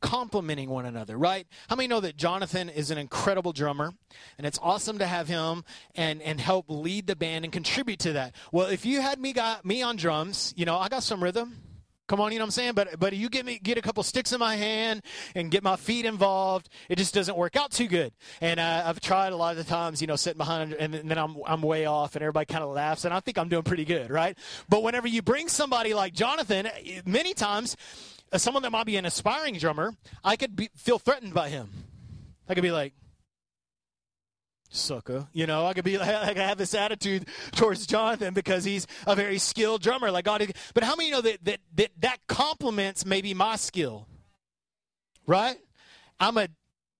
complementing 0.00 0.70
one 0.70 0.86
another, 0.86 1.16
right? 1.16 1.46
How 1.68 1.76
many 1.76 1.88
know 1.88 2.00
that 2.00 2.16
Jonathan 2.16 2.68
is 2.68 2.90
an 2.90 2.98
incredible 2.98 3.52
drummer, 3.52 3.92
and 4.38 4.46
it's 4.46 4.58
awesome 4.62 4.98
to 4.98 5.06
have 5.06 5.28
him 5.28 5.64
and 5.94 6.22
and 6.22 6.40
help 6.40 6.66
lead 6.68 7.06
the 7.06 7.16
band 7.16 7.44
and 7.44 7.52
contribute 7.52 7.98
to 8.00 8.12
that. 8.14 8.34
Well, 8.52 8.66
if 8.66 8.86
you 8.86 9.00
had 9.00 9.20
me 9.20 9.32
got 9.32 9.64
me 9.64 9.82
on 9.82 9.96
drums, 9.96 10.54
you 10.56 10.64
know, 10.64 10.78
I 10.78 10.88
got 10.88 11.02
some 11.02 11.22
rhythm. 11.22 11.56
Come 12.08 12.20
on, 12.20 12.30
you 12.30 12.38
know 12.38 12.44
what 12.44 12.48
I'm 12.48 12.52
saying? 12.52 12.72
But 12.74 12.98
but 13.00 13.14
you 13.14 13.28
get 13.28 13.44
me 13.44 13.58
get 13.58 13.78
a 13.78 13.82
couple 13.82 14.02
sticks 14.02 14.32
in 14.32 14.38
my 14.38 14.54
hand 14.54 15.02
and 15.34 15.50
get 15.50 15.64
my 15.64 15.76
feet 15.76 16.04
involved, 16.04 16.68
it 16.88 16.96
just 16.96 17.12
doesn't 17.14 17.36
work 17.36 17.56
out 17.56 17.72
too 17.72 17.88
good. 17.88 18.12
And 18.40 18.60
uh, 18.60 18.84
I've 18.86 19.00
tried 19.00 19.32
a 19.32 19.36
lot 19.36 19.56
of 19.56 19.64
the 19.64 19.68
times, 19.68 20.00
you 20.00 20.06
know, 20.06 20.16
sitting 20.16 20.38
behind 20.38 20.72
and 20.74 20.94
then 20.94 21.18
I'm 21.18 21.36
I'm 21.46 21.62
way 21.62 21.86
off, 21.86 22.14
and 22.14 22.22
everybody 22.22 22.46
kind 22.46 22.62
of 22.62 22.70
laughs, 22.70 23.04
and 23.04 23.12
I 23.12 23.20
think 23.20 23.38
I'm 23.38 23.48
doing 23.48 23.64
pretty 23.64 23.84
good, 23.84 24.10
right? 24.10 24.38
But 24.68 24.82
whenever 24.82 25.08
you 25.08 25.20
bring 25.22 25.48
somebody 25.48 25.94
like 25.94 26.12
Jonathan, 26.12 26.68
many 27.04 27.34
times, 27.34 27.76
uh, 28.32 28.38
someone 28.38 28.62
that 28.62 28.70
might 28.70 28.86
be 28.86 28.96
an 28.96 29.06
aspiring 29.06 29.56
drummer, 29.56 29.92
I 30.22 30.36
could 30.36 30.54
be, 30.54 30.70
feel 30.76 30.98
threatened 30.98 31.34
by 31.34 31.48
him. 31.48 31.68
I 32.48 32.54
could 32.54 32.62
be 32.62 32.70
like, 32.70 32.94
sucker. 34.76 35.26
You 35.32 35.46
know, 35.46 35.66
I 35.66 35.74
could 35.74 35.84
be 35.84 35.98
like, 35.98 36.36
I 36.36 36.46
have 36.46 36.58
this 36.58 36.74
attitude 36.74 37.26
towards 37.52 37.86
Jonathan 37.86 38.34
because 38.34 38.64
he's 38.64 38.86
a 39.06 39.14
very 39.14 39.38
skilled 39.38 39.82
drummer, 39.82 40.10
like 40.10 40.24
God. 40.24 40.50
But 40.74 40.84
how 40.84 40.96
many 40.96 41.10
know 41.10 41.20
that 41.20 41.44
that 41.44 41.60
that, 41.74 41.90
that 42.00 42.18
complements 42.26 43.04
maybe 43.04 43.34
my 43.34 43.56
skill? 43.56 44.06
Right? 45.26 45.56
I'm 46.20 46.38
a 46.38 46.48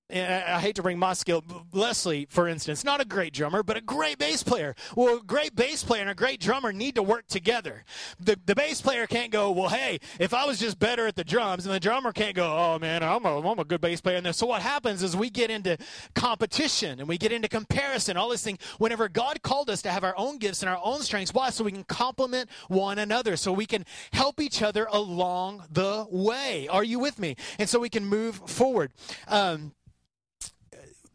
I 0.09 0.61
hate 0.61 0.77
to 0.77 0.83
bring 0.83 1.01
my 1.01 1.15
skill. 1.15 1.43
Leslie, 1.73 2.29
for 2.31 2.47
instance, 2.47 2.85
not 2.85 3.01
a 3.01 3.05
great 3.05 3.33
drummer, 3.33 3.65
but 3.65 3.77
a 3.77 3.81
great 3.81 4.19
bass 4.19 4.45
player. 4.45 4.77
Well, 4.95 5.17
a 5.17 5.21
great 5.21 5.57
bass 5.57 5.83
player 5.83 6.01
and 6.01 6.11
a 6.11 6.15
great 6.15 6.41
drummer 6.41 6.73
need 6.73 6.95
to 6.95 7.03
work 7.03 7.27
together. 7.27 7.85
The, 8.21 8.39
the 8.47 8.55
bass 8.55 8.81
player 8.81 9.09
can't 9.09 9.33
go, 9.33 9.51
well, 9.51 9.69
hey, 9.69 9.99
if 10.21 10.33
I 10.33 10.47
was 10.47 10.61
just 10.61 10.79
better 10.79 11.09
at 11.09 11.17
the 11.17 11.25
drums, 11.25 11.67
and 11.67 11.75
the 11.75 11.81
drummer 11.81 12.13
can't 12.13 12.37
go, 12.37 12.47
oh, 12.47 12.79
man, 12.79 13.03
I'm 13.03 13.25
a, 13.25 13.41
I'm 13.41 13.59
a 13.59 13.65
good 13.65 13.81
bass 13.81 14.01
player. 14.01 14.17
And 14.17 14.33
so 14.33 14.47
what 14.47 14.63
happens 14.63 15.03
is 15.03 15.17
we 15.17 15.29
get 15.29 15.51
into 15.51 15.77
competition 16.15 17.01
and 17.01 17.09
we 17.09 17.19
get 17.19 17.33
into 17.33 17.49
comparison, 17.49 18.17
all 18.17 18.29
this 18.29 18.45
thing. 18.45 18.59
Whenever 18.79 19.09
God 19.09 19.43
called 19.43 19.71
us 19.71 19.83
to 19.83 19.91
have 19.91 20.05
our 20.05 20.15
own 20.17 20.39
gifts 20.39 20.63
and 20.63 20.71
our 20.71 20.81
own 20.85 21.03
strengths, 21.03 21.35
why? 21.35 21.51
So 21.51 21.65
we 21.65 21.73
can 21.73 21.85
complement 21.85 22.49
one 22.69 23.01
another, 23.01 23.37
so 23.37 23.53
we 23.53 23.67
can 23.67 23.85
help 24.13 24.41
each 24.41 24.63
other 24.63 24.87
along 24.93 25.65
the 25.69 26.07
way. 26.11 26.69
Are 26.69 26.85
you 26.85 27.01
with 27.01 27.19
me? 27.19 27.35
And 27.59 27.69
so 27.69 27.81
we 27.81 27.89
can 27.89 28.05
move 28.05 28.37
forward. 28.47 28.93
Um, 29.27 29.73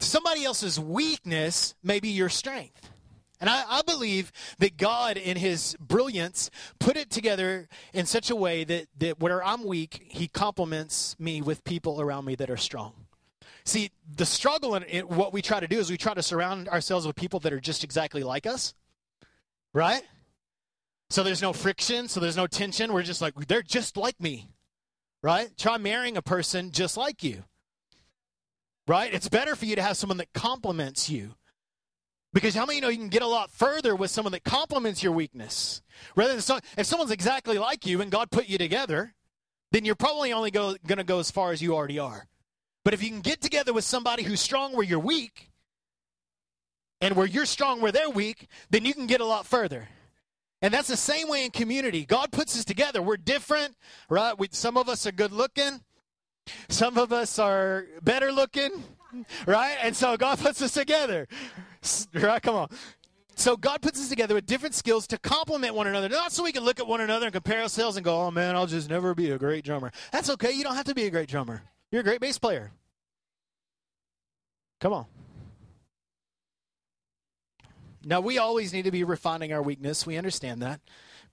somebody 0.04 0.44
else's 0.44 0.80
weakness 0.80 1.76
may 1.84 2.00
be 2.00 2.10
your 2.10 2.30
strength. 2.30 2.90
And 3.40 3.50
I, 3.50 3.64
I, 3.68 3.82
believe 3.82 4.32
that 4.60 4.78
God, 4.78 5.18
in 5.18 5.36
His 5.36 5.76
brilliance, 5.80 6.52
put 6.80 6.96
it 6.96 7.10
together 7.10 7.68
in 7.92 8.06
such 8.06 8.30
a 8.30 8.36
way 8.36 8.64
that, 8.64 8.86
that 9.00 9.20
where 9.20 9.44
I'm 9.44 9.64
weak, 9.64 10.06
He 10.10 10.28
complements 10.28 11.16
me 11.20 11.42
with 11.42 11.64
people 11.64 12.00
around 12.00 12.26
me 12.26 12.36
that 12.36 12.52
are 12.52 12.58
strong. 12.58 12.94
See, 13.64 13.90
the 14.16 14.28
struggle 14.28 14.76
in, 14.76 14.84
in 14.84 15.08
what 15.08 15.34
we 15.34 15.42
try 15.42 15.60
to 15.60 15.68
do 15.68 15.80
is 15.80 15.90
we 15.90 15.98
try 15.98 16.14
to 16.14 16.22
surround 16.22 16.70
ourselves 16.70 17.08
with 17.08 17.16
people 17.16 17.40
that 17.40 17.52
are 17.52 17.60
just 17.60 17.84
exactly 17.84 18.22
like 18.22 18.46
us, 18.46 18.76
right? 19.74 20.04
So 21.10 21.24
there's 21.24 21.42
no 21.42 21.52
friction, 21.52 22.08
so 22.08 22.20
there's 22.20 22.38
no 22.38 22.48
tension. 22.48 22.94
We're 22.94 23.02
just 23.02 23.22
like, 23.22 23.34
they're 23.48 23.64
just 23.64 23.98
like 23.98 24.20
me, 24.22 24.50
right? 25.24 25.50
Try 25.58 25.78
marrying 25.78 26.16
a 26.16 26.22
person 26.22 26.72
just 26.72 26.96
like 26.96 27.24
you 27.24 27.44
right? 28.88 29.14
It's 29.14 29.30
better 29.30 29.56
for 29.56 29.66
you 29.66 29.76
to 29.76 29.82
have 29.82 29.98
someone 29.98 30.18
that 30.18 30.34
complements 30.34 31.10
you. 31.10 31.36
Because 32.34 32.56
how 32.56 32.66
many 32.66 32.78
you 32.78 32.82
know 32.82 32.90
you 32.90 32.98
can 32.98 33.10
get 33.10 33.22
a 33.22 33.28
lot 33.28 33.52
further 33.52 33.96
with 33.96 34.10
someone 34.10 34.32
that 34.32 34.44
complements 34.44 35.04
your 35.04 35.12
weakness? 35.12 35.82
Rather 36.16 36.32
than 36.32 36.42
so, 36.42 36.60
if 36.78 36.86
someone's 36.86 37.12
exactly 37.12 37.58
like 37.58 37.86
you 37.86 38.02
and 38.02 38.10
God 38.10 38.32
put 38.32 38.48
you 38.48 38.58
together, 38.58 39.14
then 39.72 39.84
you're 39.84 39.96
probably 39.96 40.32
only 40.32 40.52
go, 40.52 40.76
going 40.88 40.98
to 40.98 41.04
go 41.04 41.20
as 41.20 41.30
far 41.30 41.52
as 41.52 41.62
you 41.62 41.76
already 41.76 42.00
are. 42.00 42.28
But 42.86 42.94
if 42.94 43.04
you 43.04 43.10
can 43.10 43.22
get 43.22 43.42
together 43.42 43.74
with 43.74 43.84
somebody 43.84 44.24
who's 44.24 44.40
strong 44.40 44.74
where 44.76 44.86
you're 44.86 45.00
weak, 45.00 45.52
and 47.02 47.16
where 47.16 47.26
you're 47.26 47.46
strong 47.46 47.82
where 47.82 47.92
they're 47.92 48.10
weak, 48.10 48.48
then 48.70 48.86
you 48.86 48.94
can 48.94 49.08
get 49.08 49.20
a 49.20 49.26
lot 49.26 49.46
further. 49.46 49.90
And 50.62 50.72
that's 50.72 50.88
the 50.88 50.98
same 50.98 51.28
way 51.28 51.44
in 51.44 51.52
community. 51.52 52.06
God 52.06 52.32
puts 52.32 52.56
us 52.56 52.64
together. 52.64 53.02
We're 53.02 53.18
different, 53.18 53.76
right? 54.08 54.38
We, 54.38 54.50
some 54.52 54.78
of 54.78 54.88
us 54.88 55.08
are 55.08 55.12
good 55.12 55.32
looking, 55.32 55.82
some 56.70 56.98
of 56.98 57.12
us 57.12 57.40
are 57.40 57.86
better 58.02 58.32
looking, 58.32 58.84
right? 59.46 59.78
And 59.82 59.96
so 59.96 60.18
God 60.18 60.40
puts 60.40 60.62
us 60.62 60.74
together, 60.74 61.28
right? 62.14 62.42
Come 62.42 62.56
on. 62.56 62.70
So 63.36 63.58
God 63.58 63.82
puts 63.82 64.00
us 64.00 64.10
together 64.10 64.36
with 64.36 64.46
different 64.46 64.76
skills 64.76 65.08
to 65.08 65.18
complement 65.18 65.74
one 65.74 65.88
another, 65.88 66.10
not 66.10 66.32
so 66.32 66.44
we 66.44 66.52
can 66.52 66.64
look 66.64 66.80
at 66.80 66.88
one 66.88 67.02
another 67.02 67.26
and 67.28 67.34
compare 67.34 67.62
ourselves 67.62 67.98
and 67.98 68.04
go, 68.04 68.22
"Oh 68.22 68.30
man, 68.30 68.56
I'll 68.56 68.68
just 68.68 68.90
never 68.90 69.16
be 69.16 69.32
a 69.32 69.38
great 69.38 69.64
drummer." 69.64 69.92
That's 70.12 70.30
okay. 70.32 70.52
You 70.52 70.64
don't 70.64 70.76
have 70.76 70.86
to 70.86 70.94
be 70.94 71.06
a 71.06 71.10
great 71.10 71.30
drummer. 71.30 71.64
You're 71.92 72.02
a 72.02 72.04
great 72.04 72.22
bass 72.22 72.38
player. 72.38 72.72
Come 74.80 74.94
on. 74.94 75.06
Now, 78.04 78.20
we 78.20 78.40
always 78.40 78.74
need 78.74 78.84
to 78.84 78.92
be 78.92 79.04
refining 79.04 79.54
our 79.54 79.62
weakness. 79.62 80.08
We 80.08 80.18
understand 80.18 80.62
that. 80.64 80.82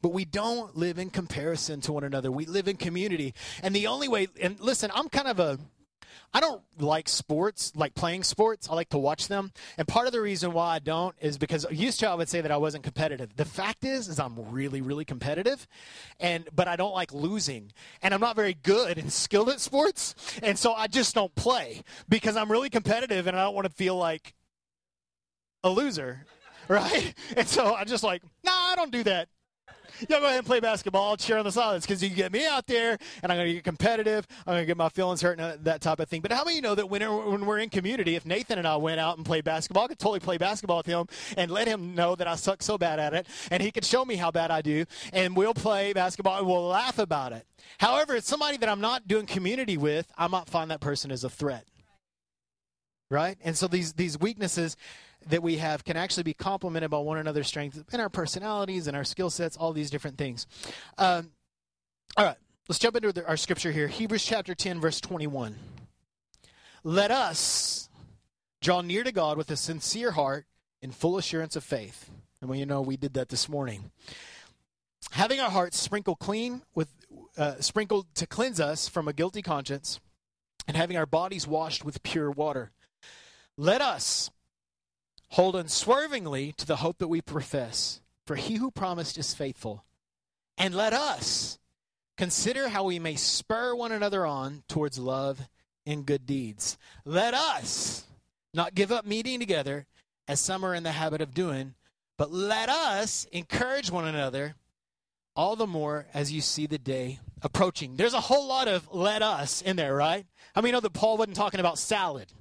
But 0.00 0.12
we 0.12 0.24
don't 0.24 0.76
live 0.76 0.98
in 0.98 1.10
comparison 1.10 1.80
to 1.82 1.92
one 1.92 2.04
another. 2.04 2.30
We 2.30 2.46
live 2.46 2.68
in 2.68 2.76
community. 2.76 3.34
And 3.62 3.74
the 3.74 3.86
only 3.86 4.08
way, 4.08 4.28
and 4.40 4.58
listen, 4.60 4.90
I'm 4.94 5.08
kind 5.08 5.28
of 5.28 5.40
a, 5.40 5.58
I 6.32 6.40
don't 6.40 6.62
like 6.78 7.08
sports, 7.08 7.72
like 7.74 7.94
playing 7.94 8.22
sports. 8.22 8.68
I 8.68 8.74
like 8.74 8.90
to 8.90 8.98
watch 8.98 9.28
them. 9.28 9.50
And 9.78 9.88
part 9.88 10.06
of 10.06 10.12
the 10.12 10.20
reason 10.20 10.52
why 10.52 10.74
I 10.74 10.78
don't 10.78 11.14
is 11.20 11.38
because 11.38 11.66
used 11.70 12.00
to 12.00 12.10
I 12.10 12.14
would 12.14 12.28
say 12.28 12.40
that 12.42 12.50
I 12.50 12.58
wasn't 12.58 12.84
competitive. 12.84 13.34
The 13.36 13.46
fact 13.46 13.84
is, 13.84 14.08
is 14.08 14.20
I'm 14.20 14.50
really, 14.50 14.80
really 14.82 15.04
competitive, 15.06 15.66
and 16.20 16.46
but 16.54 16.68
I 16.68 16.76
don't 16.76 16.92
like 16.92 17.14
losing, 17.14 17.72
and 18.02 18.12
I'm 18.12 18.20
not 18.20 18.36
very 18.36 18.54
good 18.54 18.98
and 18.98 19.10
skilled 19.12 19.48
at 19.48 19.60
sports, 19.60 20.14
and 20.42 20.58
so 20.58 20.74
I 20.74 20.86
just 20.86 21.14
don't 21.14 21.34
play 21.34 21.82
because 22.08 22.36
I'm 22.36 22.52
really 22.52 22.70
competitive, 22.70 23.26
and 23.26 23.36
I 23.36 23.44
don't 23.44 23.54
want 23.54 23.66
to 23.66 23.72
feel 23.72 23.96
like 23.96 24.34
a 25.64 25.70
loser, 25.70 26.26
right? 26.68 27.14
And 27.36 27.48
so 27.48 27.74
I'm 27.74 27.86
just 27.86 28.04
like, 28.04 28.22
nah, 28.44 28.52
I 28.52 28.74
don't 28.76 28.92
do 28.92 29.02
that. 29.04 29.28
Y'all 30.08 30.20
go 30.20 30.26
ahead 30.26 30.38
and 30.38 30.46
play 30.46 30.60
basketball. 30.60 31.10
I'll 31.10 31.16
cheer 31.16 31.38
on 31.38 31.44
the 31.44 31.50
sidelines 31.50 31.84
because 31.84 32.02
you 32.02 32.10
get 32.10 32.32
me 32.32 32.46
out 32.46 32.66
there 32.66 32.98
and 33.22 33.32
I'm 33.32 33.38
going 33.38 33.48
to 33.48 33.54
get 33.54 33.64
competitive. 33.64 34.26
I'm 34.46 34.54
going 34.54 34.62
to 34.62 34.66
get 34.66 34.76
my 34.76 34.88
feelings 34.88 35.20
hurt 35.20 35.40
and 35.40 35.64
that 35.64 35.80
type 35.80 35.98
of 35.98 36.08
thing. 36.08 36.20
But 36.20 36.30
how 36.30 36.44
many 36.44 36.56
you 36.56 36.62
know 36.62 36.76
that 36.76 36.88
when, 36.88 37.02
when 37.02 37.46
we're 37.46 37.58
in 37.58 37.68
community, 37.68 38.14
if 38.14 38.24
Nathan 38.24 38.58
and 38.58 38.68
I 38.68 38.76
went 38.76 39.00
out 39.00 39.16
and 39.16 39.26
played 39.26 39.44
basketball, 39.44 39.84
I 39.84 39.88
could 39.88 39.98
totally 39.98 40.20
play 40.20 40.38
basketball 40.38 40.78
with 40.78 40.86
him 40.86 41.06
and 41.36 41.50
let 41.50 41.66
him 41.66 41.94
know 41.94 42.14
that 42.14 42.28
I 42.28 42.36
suck 42.36 42.62
so 42.62 42.78
bad 42.78 43.00
at 43.00 43.12
it. 43.12 43.26
And 43.50 43.62
he 43.62 43.70
could 43.72 43.84
show 43.84 44.04
me 44.04 44.14
how 44.16 44.30
bad 44.30 44.50
I 44.50 44.62
do. 44.62 44.84
And 45.12 45.36
we'll 45.36 45.54
play 45.54 45.92
basketball 45.92 46.38
and 46.38 46.46
we'll 46.46 46.68
laugh 46.68 46.98
about 46.98 47.32
it. 47.32 47.44
However, 47.78 48.14
it's 48.14 48.28
somebody 48.28 48.56
that 48.58 48.68
I'm 48.68 48.80
not 48.80 49.08
doing 49.08 49.26
community 49.26 49.76
with, 49.76 50.10
I 50.16 50.28
might 50.28 50.48
find 50.48 50.70
that 50.70 50.80
person 50.80 51.10
as 51.10 51.24
a 51.24 51.30
threat. 51.30 51.64
Right? 53.10 53.38
And 53.42 53.56
so 53.56 53.66
these, 53.68 53.94
these 53.94 54.20
weaknesses 54.20 54.76
that 55.28 55.42
we 55.42 55.58
have 55.58 55.84
can 55.84 55.96
actually 55.96 56.22
be 56.22 56.34
complemented 56.34 56.90
by 56.90 56.98
one 56.98 57.18
another's 57.18 57.46
strengths 57.46 57.78
in 57.92 58.00
our 58.00 58.08
personalities 58.08 58.86
and 58.86 58.96
our 58.96 59.04
skill 59.04 59.30
sets, 59.30 59.56
all 59.56 59.72
these 59.72 59.90
different 59.90 60.18
things. 60.18 60.46
Um, 60.96 61.30
all 62.16 62.24
right, 62.24 62.36
let's 62.68 62.78
jump 62.78 62.96
into 62.96 63.26
our 63.26 63.36
scripture 63.36 63.70
here 63.70 63.88
Hebrews 63.88 64.24
chapter 64.24 64.54
10, 64.54 64.80
verse 64.80 65.00
21. 65.00 65.54
Let 66.84 67.10
us 67.10 67.88
draw 68.60 68.80
near 68.80 69.04
to 69.04 69.12
God 69.12 69.36
with 69.36 69.50
a 69.50 69.56
sincere 69.56 70.12
heart 70.12 70.46
in 70.80 70.90
full 70.90 71.18
assurance 71.18 71.56
of 71.56 71.64
faith. 71.64 72.10
And 72.40 72.48
well, 72.48 72.58
you 72.58 72.66
know, 72.66 72.80
we 72.80 72.96
did 72.96 73.14
that 73.14 73.28
this 73.28 73.48
morning. 73.48 73.90
Having 75.12 75.40
our 75.40 75.50
hearts 75.50 75.78
sprinkled 75.78 76.18
clean 76.18 76.62
with, 76.74 76.88
uh, 77.36 77.60
sprinkled 77.60 78.06
to 78.14 78.26
cleanse 78.26 78.60
us 78.60 78.88
from 78.88 79.08
a 79.08 79.12
guilty 79.12 79.42
conscience, 79.42 80.00
and 80.66 80.76
having 80.76 80.96
our 80.96 81.06
bodies 81.06 81.46
washed 81.46 81.84
with 81.84 82.02
pure 82.02 82.30
water. 82.30 82.70
Let 83.56 83.80
us 83.80 84.30
Hold 85.32 85.56
unswervingly 85.56 86.52
to 86.52 86.66
the 86.66 86.76
hope 86.76 86.98
that 86.98 87.08
we 87.08 87.20
profess, 87.20 88.00
for 88.26 88.36
he 88.36 88.56
who 88.56 88.70
promised 88.70 89.18
is 89.18 89.34
faithful. 89.34 89.84
And 90.56 90.74
let 90.74 90.92
us 90.92 91.58
consider 92.16 92.68
how 92.68 92.84
we 92.84 92.98
may 92.98 93.14
spur 93.14 93.74
one 93.74 93.92
another 93.92 94.26
on 94.26 94.64
towards 94.68 94.98
love 94.98 95.48
and 95.86 96.06
good 96.06 96.26
deeds. 96.26 96.78
Let 97.04 97.34
us 97.34 98.04
not 98.54 98.74
give 98.74 98.90
up 98.90 99.06
meeting 99.06 99.38
together 99.38 99.86
as 100.26 100.40
some 100.40 100.64
are 100.64 100.74
in 100.74 100.82
the 100.82 100.92
habit 100.92 101.20
of 101.20 101.34
doing, 101.34 101.74
but 102.16 102.32
let 102.32 102.68
us 102.68 103.26
encourage 103.32 103.90
one 103.90 104.06
another 104.06 104.54
all 105.36 105.54
the 105.54 105.66
more 105.66 106.06
as 106.12 106.32
you 106.32 106.40
see 106.40 106.66
the 106.66 106.78
day 106.78 107.20
approaching. 107.42 107.94
There's 107.96 108.14
a 108.14 108.20
whole 108.20 108.48
lot 108.48 108.66
of 108.66 108.92
let 108.92 109.22
us 109.22 109.62
in 109.62 109.76
there, 109.76 109.94
right? 109.94 110.26
I 110.54 110.60
mean, 110.60 110.72
know 110.72 110.80
that 110.80 110.92
Paul 110.92 111.16
wasn't 111.16 111.36
talking 111.36 111.60
about 111.60 111.78
salad 111.78 112.32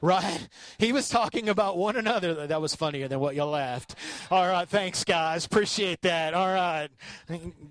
right? 0.00 0.48
He 0.78 0.92
was 0.92 1.08
talking 1.08 1.48
about 1.48 1.76
one 1.76 1.96
another. 1.96 2.46
That 2.46 2.60
was 2.60 2.74
funnier 2.74 3.08
than 3.08 3.20
what 3.20 3.34
you 3.34 3.44
laughed. 3.44 3.94
All 4.30 4.46
right, 4.46 4.68
thanks, 4.68 5.04
guys. 5.04 5.44
Appreciate 5.44 6.02
that. 6.02 6.34
All 6.34 6.52
right. 6.52 6.88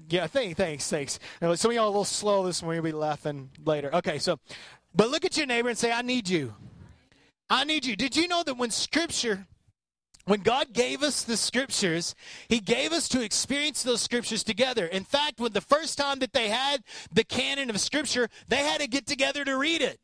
Yeah, 0.10 0.28
thanks, 0.28 0.58
thanks, 0.58 0.90
thanks. 0.90 1.20
Some 1.40 1.72
of 1.72 1.76
y'all 1.76 1.86
a 1.86 1.88
little 1.88 2.06
slow 2.06 2.46
this 2.46 2.62
morning. 2.62 2.82
We'll 2.82 2.92
be 2.92 2.98
laughing 2.98 3.50
later. 3.66 3.94
Okay, 3.96 4.20
so, 4.20 4.40
but 4.96 5.10
look 5.10 5.26
at 5.26 5.38
your 5.38 5.46
neighbor 5.46 5.70
and 5.70 5.78
say, 5.78 5.92
I 5.92 6.02
need 6.02 6.30
you. 6.30 6.54
I 7.50 7.64
need 7.64 7.86
you. 7.86 7.96
Did 7.96 8.16
you 8.16 8.28
know 8.28 8.44
that 8.44 8.58
when 8.58 8.72
Scripture 8.72 9.48
when 10.28 10.42
God 10.42 10.74
gave 10.74 11.04
us 11.04 11.24
the 11.24 11.38
scriptures, 11.38 12.14
He 12.50 12.60
gave 12.60 12.92
us 12.92 13.08
to 13.10 13.22
experience 13.22 13.82
those 13.82 14.02
scriptures 14.02 14.44
together. 14.44 14.86
In 14.86 15.06
fact, 15.06 15.40
when 15.40 15.54
the 15.54 15.62
first 15.62 15.98
time 15.98 16.20
that 16.20 16.34
they 16.34 16.50
had 16.50 16.84
the 17.12 17.24
canon 17.24 17.70
of 17.70 17.80
scripture, 17.80 18.28
they 18.50 18.58
had 18.58 18.82
to 18.82 18.88
get 18.88 19.08
together 19.08 19.46
to 19.46 19.58
read 19.58 19.82
it. 19.82 20.02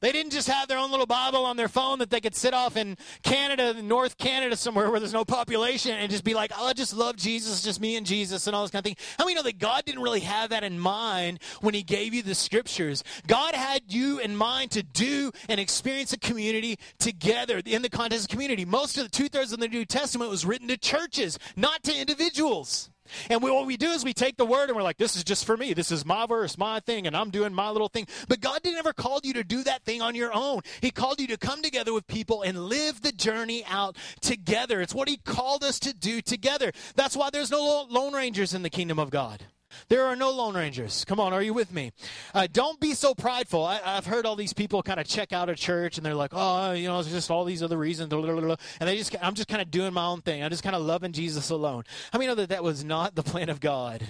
They 0.00 0.12
didn't 0.12 0.32
just 0.32 0.48
have 0.48 0.68
their 0.68 0.78
own 0.78 0.90
little 0.90 1.06
Bible 1.06 1.44
on 1.44 1.56
their 1.56 1.68
phone 1.68 1.98
that 1.98 2.10
they 2.10 2.20
could 2.20 2.34
sit 2.34 2.54
off 2.54 2.76
in 2.76 2.96
Canada, 3.22 3.80
North 3.82 4.18
Canada, 4.18 4.56
somewhere 4.56 4.90
where 4.90 5.00
there's 5.00 5.12
no 5.12 5.24
population, 5.24 5.92
and 5.92 6.10
just 6.10 6.24
be 6.24 6.34
like, 6.34 6.52
oh, 6.56 6.66
I 6.66 6.72
just 6.72 6.94
love 6.94 7.16
Jesus, 7.16 7.62
just 7.62 7.80
me 7.80 7.96
and 7.96 8.06
Jesus, 8.06 8.46
and 8.46 8.54
all 8.54 8.62
this 8.62 8.70
kind 8.70 8.80
of 8.80 8.84
thing. 8.84 8.96
How 9.18 9.24
many 9.24 9.34
know 9.34 9.42
that 9.42 9.58
God 9.58 9.84
didn't 9.84 10.02
really 10.02 10.20
have 10.20 10.50
that 10.50 10.64
in 10.64 10.78
mind 10.78 11.40
when 11.60 11.74
He 11.74 11.82
gave 11.82 12.14
you 12.14 12.22
the 12.22 12.34
scriptures? 12.34 13.04
God 13.26 13.54
had 13.54 13.82
you 13.88 14.18
in 14.18 14.36
mind 14.36 14.70
to 14.72 14.82
do 14.82 15.32
and 15.48 15.60
experience 15.60 16.12
a 16.12 16.18
community 16.18 16.78
together 16.98 17.60
in 17.64 17.82
the 17.82 17.90
context 17.90 18.26
of 18.26 18.30
community. 18.30 18.64
Most 18.64 18.98
of 18.98 19.04
the 19.04 19.10
two 19.10 19.28
thirds 19.28 19.52
of 19.52 19.60
the 19.60 19.68
New 19.68 19.84
Testament 19.84 20.30
was 20.30 20.44
written 20.44 20.68
to 20.68 20.76
churches, 20.76 21.38
not 21.56 21.82
to 21.84 21.94
individuals. 21.94 22.90
And 23.30 23.42
we, 23.42 23.50
what 23.50 23.66
we 23.66 23.76
do 23.76 23.90
is 23.90 24.04
we 24.04 24.12
take 24.12 24.36
the 24.36 24.46
word 24.46 24.68
and 24.68 24.76
we're 24.76 24.82
like, 24.82 24.96
this 24.98 25.16
is 25.16 25.24
just 25.24 25.44
for 25.44 25.56
me. 25.56 25.74
This 25.74 25.90
is 25.90 26.04
my 26.04 26.26
verse, 26.26 26.58
my 26.58 26.80
thing, 26.80 27.06
and 27.06 27.16
I'm 27.16 27.30
doing 27.30 27.52
my 27.52 27.70
little 27.70 27.88
thing. 27.88 28.06
But 28.28 28.40
God 28.40 28.62
didn't 28.62 28.78
ever 28.78 28.92
call 28.92 29.20
you 29.22 29.32
to 29.34 29.44
do 29.44 29.62
that 29.64 29.84
thing 29.84 30.02
on 30.02 30.14
your 30.14 30.34
own. 30.34 30.60
He 30.80 30.90
called 30.90 31.20
you 31.20 31.26
to 31.28 31.36
come 31.36 31.62
together 31.62 31.92
with 31.92 32.06
people 32.06 32.42
and 32.42 32.66
live 32.66 33.02
the 33.02 33.12
journey 33.12 33.64
out 33.68 33.96
together. 34.20 34.80
It's 34.80 34.94
what 34.94 35.08
He 35.08 35.16
called 35.16 35.64
us 35.64 35.78
to 35.80 35.92
do 35.92 36.20
together. 36.20 36.72
That's 36.94 37.16
why 37.16 37.30
there's 37.30 37.50
no 37.50 37.86
Lone 37.88 38.12
Rangers 38.12 38.54
in 38.54 38.62
the 38.62 38.70
kingdom 38.70 38.98
of 38.98 39.10
God. 39.10 39.44
There 39.88 40.04
are 40.04 40.16
no 40.16 40.30
Lone 40.30 40.54
Rangers. 40.54 41.04
Come 41.04 41.20
on, 41.20 41.32
are 41.32 41.42
you 41.42 41.54
with 41.54 41.72
me? 41.72 41.92
Uh, 42.34 42.46
don't 42.52 42.80
be 42.80 42.94
so 42.94 43.14
prideful. 43.14 43.64
I, 43.64 43.78
have 43.78 44.06
heard 44.06 44.26
all 44.26 44.36
these 44.36 44.52
people 44.52 44.82
kind 44.82 45.00
of 45.00 45.06
check 45.06 45.32
out 45.32 45.48
a 45.48 45.54
church 45.54 45.96
and 45.96 46.04
they're 46.06 46.14
like, 46.14 46.32
oh, 46.34 46.72
you 46.72 46.88
know, 46.88 46.98
it's 46.98 47.10
just 47.10 47.30
all 47.30 47.44
these 47.44 47.62
other 47.62 47.76
reasons. 47.76 48.12
And 48.12 48.58
they 48.80 48.96
just, 48.96 49.14
I'm 49.22 49.34
just 49.34 49.48
kind 49.48 49.62
of 49.62 49.70
doing 49.70 49.92
my 49.92 50.06
own 50.06 50.20
thing. 50.20 50.42
I'm 50.42 50.50
just 50.50 50.62
kind 50.62 50.76
of 50.76 50.82
loving 50.82 51.12
Jesus 51.12 51.50
alone. 51.50 51.84
How 52.12 52.18
many 52.18 52.28
know 52.28 52.34
that 52.36 52.50
that 52.50 52.62
was 52.62 52.84
not 52.84 53.14
the 53.14 53.22
plan 53.22 53.48
of 53.48 53.60
God? 53.60 54.06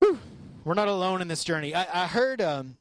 Whew. 0.00 0.18
We're 0.64 0.74
not 0.74 0.88
alone 0.88 1.22
in 1.22 1.28
this 1.28 1.44
journey. 1.44 1.74
I, 1.74 2.04
I 2.04 2.06
heard 2.06 2.40
um, 2.40 2.76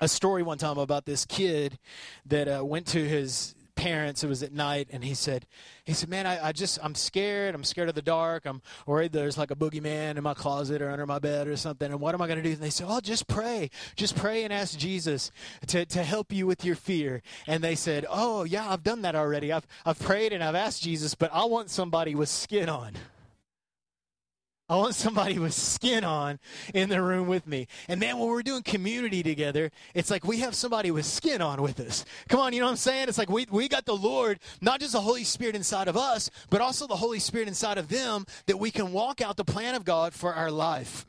a 0.00 0.08
story 0.08 0.42
one 0.42 0.58
time 0.58 0.78
about 0.78 1.04
this 1.04 1.24
kid 1.24 1.78
that 2.26 2.48
uh, 2.48 2.64
went 2.64 2.86
to 2.88 3.06
his 3.06 3.54
parents. 3.86 4.24
It 4.24 4.28
was 4.28 4.42
at 4.42 4.52
night, 4.52 4.88
and 4.90 5.04
he 5.04 5.14
said, 5.14 5.46
he 5.84 5.92
said, 5.92 6.08
man, 6.08 6.26
I, 6.26 6.48
I 6.48 6.52
just 6.52 6.78
I'm 6.82 6.96
scared. 6.96 7.54
I'm 7.54 7.62
scared 7.62 7.88
of 7.88 7.94
the 7.94 8.02
dark. 8.02 8.44
I'm 8.44 8.60
worried 8.84 9.12
there's 9.12 9.38
like 9.38 9.52
a 9.52 9.54
boogeyman 9.54 10.16
in 10.16 10.24
my 10.24 10.34
closet 10.34 10.82
or 10.82 10.90
under 10.90 11.06
my 11.06 11.20
bed 11.20 11.46
or 11.46 11.56
something. 11.56 11.92
And 11.92 12.00
what 12.00 12.12
am 12.12 12.20
I 12.20 12.26
going 12.26 12.38
to 12.38 12.42
do? 12.42 12.50
And 12.50 12.60
they 12.60 12.70
said, 12.70 12.88
oh, 12.90 13.00
just 13.00 13.28
pray, 13.28 13.70
just 13.94 14.16
pray 14.16 14.42
and 14.42 14.52
ask 14.52 14.76
Jesus 14.76 15.30
to 15.68 15.86
to 15.86 16.02
help 16.02 16.32
you 16.32 16.48
with 16.48 16.64
your 16.64 16.74
fear. 16.74 17.22
And 17.46 17.62
they 17.62 17.76
said, 17.76 18.04
oh 18.10 18.42
yeah, 18.42 18.68
I've 18.68 18.82
done 18.82 19.02
that 19.02 19.14
already. 19.14 19.52
I've 19.52 19.68
I've 19.84 20.00
prayed 20.00 20.32
and 20.32 20.42
I've 20.42 20.56
asked 20.56 20.82
Jesus, 20.82 21.14
but 21.14 21.30
I 21.32 21.44
want 21.44 21.70
somebody 21.70 22.16
with 22.16 22.28
skin 22.28 22.68
on. 22.68 22.94
I 24.68 24.74
want 24.76 24.96
somebody 24.96 25.38
with 25.38 25.54
skin 25.54 26.02
on 26.02 26.40
in 26.74 26.88
the 26.88 27.00
room 27.00 27.28
with 27.28 27.46
me. 27.46 27.68
And 27.86 28.00
man, 28.00 28.18
when 28.18 28.26
we're 28.26 28.42
doing 28.42 28.64
community 28.64 29.22
together, 29.22 29.70
it's 29.94 30.10
like 30.10 30.24
we 30.24 30.40
have 30.40 30.56
somebody 30.56 30.90
with 30.90 31.06
skin 31.06 31.40
on 31.40 31.62
with 31.62 31.78
us. 31.78 32.04
Come 32.28 32.40
on, 32.40 32.52
you 32.52 32.58
know 32.58 32.66
what 32.66 32.72
I'm 32.72 32.76
saying? 32.76 33.08
It's 33.08 33.18
like 33.18 33.30
we, 33.30 33.46
we 33.48 33.68
got 33.68 33.84
the 33.84 33.94
Lord, 33.94 34.40
not 34.60 34.80
just 34.80 34.92
the 34.92 35.00
Holy 35.00 35.22
Spirit 35.22 35.54
inside 35.54 35.86
of 35.86 35.96
us, 35.96 36.30
but 36.50 36.60
also 36.60 36.88
the 36.88 36.96
Holy 36.96 37.20
Spirit 37.20 37.46
inside 37.46 37.78
of 37.78 37.88
them 37.88 38.26
that 38.46 38.58
we 38.58 38.72
can 38.72 38.92
walk 38.92 39.20
out 39.20 39.36
the 39.36 39.44
plan 39.44 39.76
of 39.76 39.84
God 39.84 40.12
for 40.12 40.34
our 40.34 40.50
life. 40.50 41.06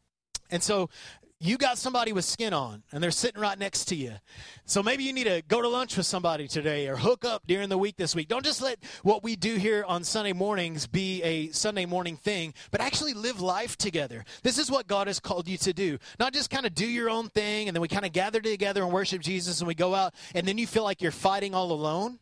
and 0.50 0.62
so 0.62 0.90
you 1.40 1.56
got 1.56 1.78
somebody 1.78 2.12
with 2.12 2.24
skin 2.24 2.52
on 2.52 2.82
and 2.90 3.02
they're 3.02 3.12
sitting 3.12 3.40
right 3.40 3.58
next 3.58 3.86
to 3.86 3.94
you. 3.94 4.12
So 4.64 4.82
maybe 4.82 5.04
you 5.04 5.12
need 5.12 5.24
to 5.24 5.42
go 5.46 5.62
to 5.62 5.68
lunch 5.68 5.96
with 5.96 6.06
somebody 6.06 6.48
today 6.48 6.88
or 6.88 6.96
hook 6.96 7.24
up 7.24 7.46
during 7.46 7.68
the 7.68 7.78
week 7.78 7.96
this 7.96 8.14
week. 8.14 8.28
Don't 8.28 8.44
just 8.44 8.60
let 8.60 8.78
what 9.04 9.22
we 9.22 9.36
do 9.36 9.54
here 9.54 9.84
on 9.86 10.02
Sunday 10.02 10.32
mornings 10.32 10.88
be 10.88 11.22
a 11.22 11.50
Sunday 11.50 11.86
morning 11.86 12.16
thing, 12.16 12.54
but 12.72 12.80
actually 12.80 13.14
live 13.14 13.40
life 13.40 13.76
together. 13.76 14.24
This 14.42 14.58
is 14.58 14.70
what 14.70 14.88
God 14.88 15.06
has 15.06 15.20
called 15.20 15.46
you 15.46 15.58
to 15.58 15.72
do. 15.72 15.98
Not 16.18 16.32
just 16.32 16.50
kind 16.50 16.66
of 16.66 16.74
do 16.74 16.86
your 16.86 17.08
own 17.08 17.28
thing 17.28 17.68
and 17.68 17.76
then 17.76 17.82
we 17.82 17.88
kind 17.88 18.04
of 18.04 18.12
gather 18.12 18.40
together 18.40 18.82
and 18.82 18.92
worship 18.92 19.22
Jesus 19.22 19.60
and 19.60 19.68
we 19.68 19.74
go 19.74 19.94
out 19.94 20.14
and 20.34 20.46
then 20.46 20.58
you 20.58 20.66
feel 20.66 20.84
like 20.84 21.00
you're 21.00 21.12
fighting 21.12 21.54
all 21.54 21.70
alone. 21.70 22.18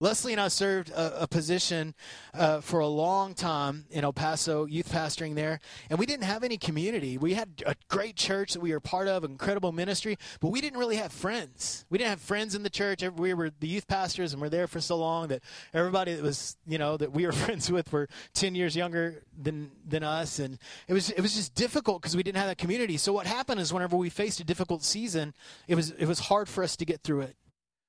Leslie 0.00 0.30
and 0.30 0.40
I 0.40 0.46
served 0.46 0.90
a, 0.90 1.22
a 1.22 1.26
position 1.26 1.92
uh, 2.32 2.60
for 2.60 2.78
a 2.78 2.86
long 2.86 3.34
time 3.34 3.84
in 3.90 4.04
El 4.04 4.12
Paso, 4.12 4.64
youth 4.64 4.92
pastoring 4.92 5.34
there, 5.34 5.58
and 5.90 5.98
we 5.98 6.06
didn't 6.06 6.22
have 6.22 6.44
any 6.44 6.56
community. 6.56 7.18
We 7.18 7.34
had 7.34 7.64
a 7.66 7.74
great 7.88 8.14
church 8.14 8.52
that 8.52 8.60
we 8.60 8.70
were 8.70 8.78
part 8.78 9.08
of, 9.08 9.24
incredible 9.24 9.72
ministry, 9.72 10.16
but 10.38 10.50
we 10.50 10.60
didn't 10.60 10.78
really 10.78 10.94
have 10.96 11.10
friends. 11.10 11.84
We 11.90 11.98
didn't 11.98 12.10
have 12.10 12.20
friends 12.20 12.54
in 12.54 12.62
the 12.62 12.70
church. 12.70 13.02
We 13.02 13.34
were 13.34 13.50
the 13.58 13.66
youth 13.66 13.88
pastors, 13.88 14.32
and 14.32 14.40
we're 14.40 14.48
there 14.48 14.68
for 14.68 14.80
so 14.80 14.96
long 14.96 15.28
that 15.28 15.42
everybody 15.74 16.14
that 16.14 16.22
was, 16.22 16.56
you 16.64 16.78
know, 16.78 16.96
that 16.96 17.10
we 17.10 17.26
were 17.26 17.32
friends 17.46 17.68
with 17.68 17.92
were 17.92 18.08
ten 18.34 18.54
years 18.54 18.76
younger 18.76 19.24
than 19.36 19.72
than 19.84 20.04
us, 20.04 20.38
and 20.38 20.60
it 20.86 20.92
was 20.92 21.10
it 21.10 21.22
was 21.22 21.34
just 21.34 21.56
difficult 21.56 22.02
because 22.02 22.16
we 22.16 22.22
didn't 22.22 22.38
have 22.38 22.46
that 22.46 22.58
community. 22.58 22.98
So 22.98 23.12
what 23.12 23.26
happened 23.26 23.60
is, 23.60 23.72
whenever 23.72 23.96
we 23.96 24.10
faced 24.10 24.38
a 24.38 24.44
difficult 24.44 24.84
season, 24.84 25.34
it 25.66 25.74
was 25.74 25.90
it 25.90 26.06
was 26.06 26.20
hard 26.20 26.48
for 26.48 26.62
us 26.62 26.76
to 26.76 26.84
get 26.84 27.02
through 27.02 27.22
it 27.22 27.36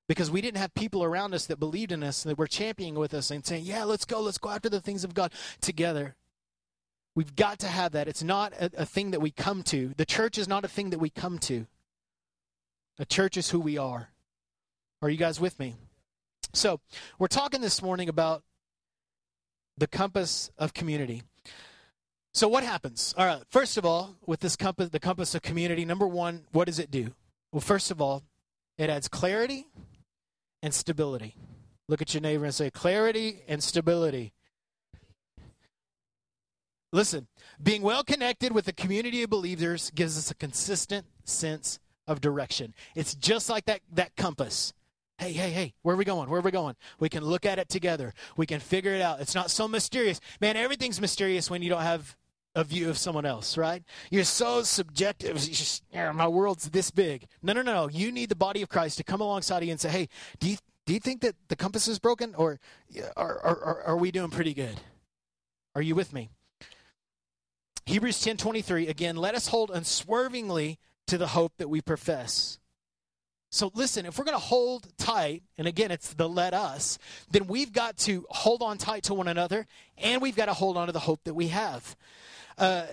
because 0.10 0.32
we 0.32 0.42
didn't 0.42 0.58
have 0.58 0.74
people 0.74 1.04
around 1.04 1.36
us 1.36 1.46
that 1.46 1.60
believed 1.60 1.92
in 1.92 2.02
us 2.02 2.24
that 2.24 2.36
were 2.36 2.48
championing 2.48 2.96
with 2.96 3.14
us 3.14 3.30
and 3.30 3.46
saying, 3.46 3.64
"Yeah, 3.64 3.84
let's 3.84 4.06
go, 4.06 4.20
let's 4.20 4.40
go 4.40 4.50
after 4.50 4.68
the 4.68 4.82
things 4.82 5.04
of 5.04 5.14
God 5.14 5.32
together." 5.62 6.16
We've 7.14 7.36
got 7.36 7.60
to 7.60 7.68
have 7.68 7.92
that. 7.92 8.08
It's 8.08 8.24
not 8.24 8.54
a, 8.54 8.72
a, 8.82 8.86
thing 8.86 9.12
that 9.12 9.20
we 9.20 9.30
come 9.30 9.62
to. 9.64 9.94
The 9.98 10.06
church 10.06 10.38
is 10.38 10.48
not 10.48 10.66
a 10.66 10.68
thing 10.68 10.90
that 10.90 11.00
we 11.00 11.10
come 11.10 11.38
to. 11.40 11.68
The 12.98 13.06
church 13.06 13.38
is 13.38 13.52
who 13.52 13.60
we 13.60 13.78
are. 13.78 14.10
Are 15.02 15.10
you 15.10 15.18
guys 15.18 15.40
with 15.40 15.60
me? 15.60 15.76
So, 16.54 16.80
we're 17.20 17.28
talking 17.28 17.62
this 17.62 17.82
morning 17.82 18.10
about 18.10 18.44
the 19.78 19.88
compass 19.88 20.50
of 20.58 20.74
community. 20.74 21.22
So, 22.34 22.48
what 22.48 22.64
happens? 22.64 23.14
All 23.16 23.28
right, 23.28 23.44
first 23.52 23.78
of 23.78 23.86
all, 23.86 24.16
with 24.26 24.40
this 24.40 24.56
compass, 24.56 24.90
the 24.90 25.00
compass 25.00 25.36
of 25.36 25.44
community, 25.44 25.86
number 25.86 26.08
one, 26.08 26.46
what 26.52 26.66
does 26.66 26.80
it 26.80 26.90
do? 26.90 27.14
Well, 27.52 27.62
first 27.62 27.92
of 27.92 28.02
all, 28.02 28.24
it 28.78 28.90
adds 28.90 29.08
clarity 29.08 29.68
and 30.62 30.74
stability. 30.74 31.36
Look 31.88 32.02
at 32.02 32.14
your 32.14 32.22
neighbor 32.22 32.46
and 32.46 32.54
say, 32.54 32.70
clarity 32.70 33.42
and 33.48 33.64
stability. 33.64 34.34
Listen, 36.92 37.28
being 37.62 37.82
well 37.82 38.04
connected 38.04 38.52
with 38.52 38.68
a 38.68 38.74
community 38.74 39.24
of 39.24 39.30
believers 39.30 39.92
gives 39.92 40.18
us 40.18 40.32
a 40.32 40.36
consistent 40.36 41.06
sense 41.24 41.80
of 42.08 42.22
direction. 42.22 42.74
It's 42.96 43.14
just 43.14 43.50
like 43.50 43.66
that, 43.66 43.82
that 43.94 44.16
compass. 44.16 44.74
Hey, 45.20 45.34
hey, 45.34 45.52
hey, 45.52 45.74
where 45.84 45.96
are 45.96 45.98
we 45.98 46.06
going? 46.06 46.30
Where 46.30 46.40
are 46.40 46.44
we 46.44 46.52
going? 46.52 46.76
We 47.00 47.10
can 47.10 47.24
look 47.24 47.46
at 47.46 47.60
it 47.60 47.70
together. 47.70 48.14
We 48.38 48.46
can 48.46 48.60
figure 48.60 48.94
it 48.94 49.02
out. 49.02 49.20
It's 49.20 49.36
not 49.36 49.52
so 49.52 49.68
mysterious. 49.68 50.20
Man, 50.40 50.58
everything's 50.58 51.02
mysterious 51.02 51.50
when 51.50 51.62
you 51.62 51.70
don't 51.70 51.82
have 51.82 52.16
a 52.56 52.64
view 52.64 52.90
of 52.90 52.98
someone 52.98 53.26
else, 53.26 53.58
right? 53.58 53.84
You're 54.10 54.24
so 54.24 54.64
subjective. 54.64 55.38
Just, 55.38 55.84
my 55.94 56.28
world's 56.28 56.70
this 56.70 56.92
big. 56.92 57.28
No, 57.42 57.54
no, 57.54 57.62
no, 57.62 57.74
no. 57.74 57.90
You 57.90 58.12
need 58.12 58.30
the 58.30 58.36
body 58.36 58.62
of 58.62 58.70
Christ 58.70 58.98
to 58.98 59.04
come 59.04 59.22
alongside 59.22 59.64
you 59.64 59.72
and 59.72 59.80
say, 59.80 59.90
hey, 59.90 60.10
do 60.40 60.50
you, 60.50 60.58
do 60.86 60.94
you 60.94 61.00
think 61.00 61.22
that 61.22 61.36
the 61.48 61.56
compass 61.56 61.88
is 61.88 62.00
broken 62.00 62.34
or 62.36 62.60
are, 63.16 63.40
are, 63.40 63.84
are 63.84 63.98
we 63.98 64.12
doing 64.12 64.32
pretty 64.32 64.54
good? 64.54 64.80
Are 65.76 65.82
you 65.82 65.96
with 65.96 66.14
me? 66.14 66.30
Hebrews 67.86 68.24
10:23 68.24 68.88
again, 68.88 69.16
let 69.16 69.34
us 69.34 69.48
hold 69.48 69.72
unswervingly 69.72 70.78
to 71.08 71.18
the 71.18 71.28
hope 71.28 71.54
that 71.58 71.70
we 71.70 71.82
profess. 71.82 72.60
So 73.52 73.72
listen, 73.74 74.06
if 74.06 74.20
we're 74.20 74.26
going 74.26 74.38
to 74.38 74.44
hold 74.44 74.96
tight, 74.98 75.42
and 75.58 75.68
again, 75.68 75.90
it's 75.90 76.14
the 76.14 76.30
let 76.30 76.54
us, 76.54 77.00
then 77.32 77.48
we've 77.48 77.74
got 77.74 77.98
to 78.00 78.26
hold 78.30 78.62
on 78.62 78.78
tight 78.78 79.04
to 79.04 79.16
one 79.16 79.28
another, 79.28 79.66
and 79.98 80.22
we've 80.22 80.36
got 80.36 80.46
to 80.46 80.54
hold 80.54 80.78
on 80.78 80.86
to 80.86 80.94
the 80.94 81.00
hope 81.00 81.24
that 81.24 81.34
we 81.34 81.48
have. 81.48 81.96
Uh, 82.60 82.86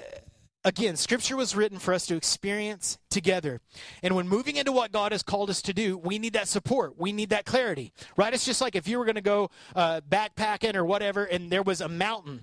again, 0.65 0.97
Scripture 0.97 1.37
was 1.37 1.57
written 1.57 1.79
for 1.79 1.93
us 1.93 2.07
to 2.07 2.17
experience 2.17 2.99
together. 3.11 3.61
And 4.03 4.15
when 4.15 4.29
moving 4.29 4.57
into 4.57 4.71
what 4.73 4.93
God 4.93 5.13
has 5.13 5.23
called 5.23 5.51
us 5.51 5.61
to 5.63 5.75
do, 5.75 5.99
we 5.99 6.19
need 6.19 6.35
that 6.35 6.47
support. 6.49 6.99
We 6.99 7.13
need 7.13 7.31
that 7.31 7.45
clarity, 7.45 7.93
right? 8.17 8.33
It's 8.33 8.45
just 8.45 8.61
like 8.61 8.77
if 8.77 8.87
you 8.87 8.99
were 8.99 9.05
going 9.05 9.17
to 9.17 9.21
go 9.21 9.51
uh, 9.75 10.01
backpacking 10.09 10.77
or 10.77 10.85
whatever, 10.85 11.25
and 11.25 11.51
there 11.51 11.63
was 11.63 11.81
a 11.81 11.89
mountain 11.89 12.43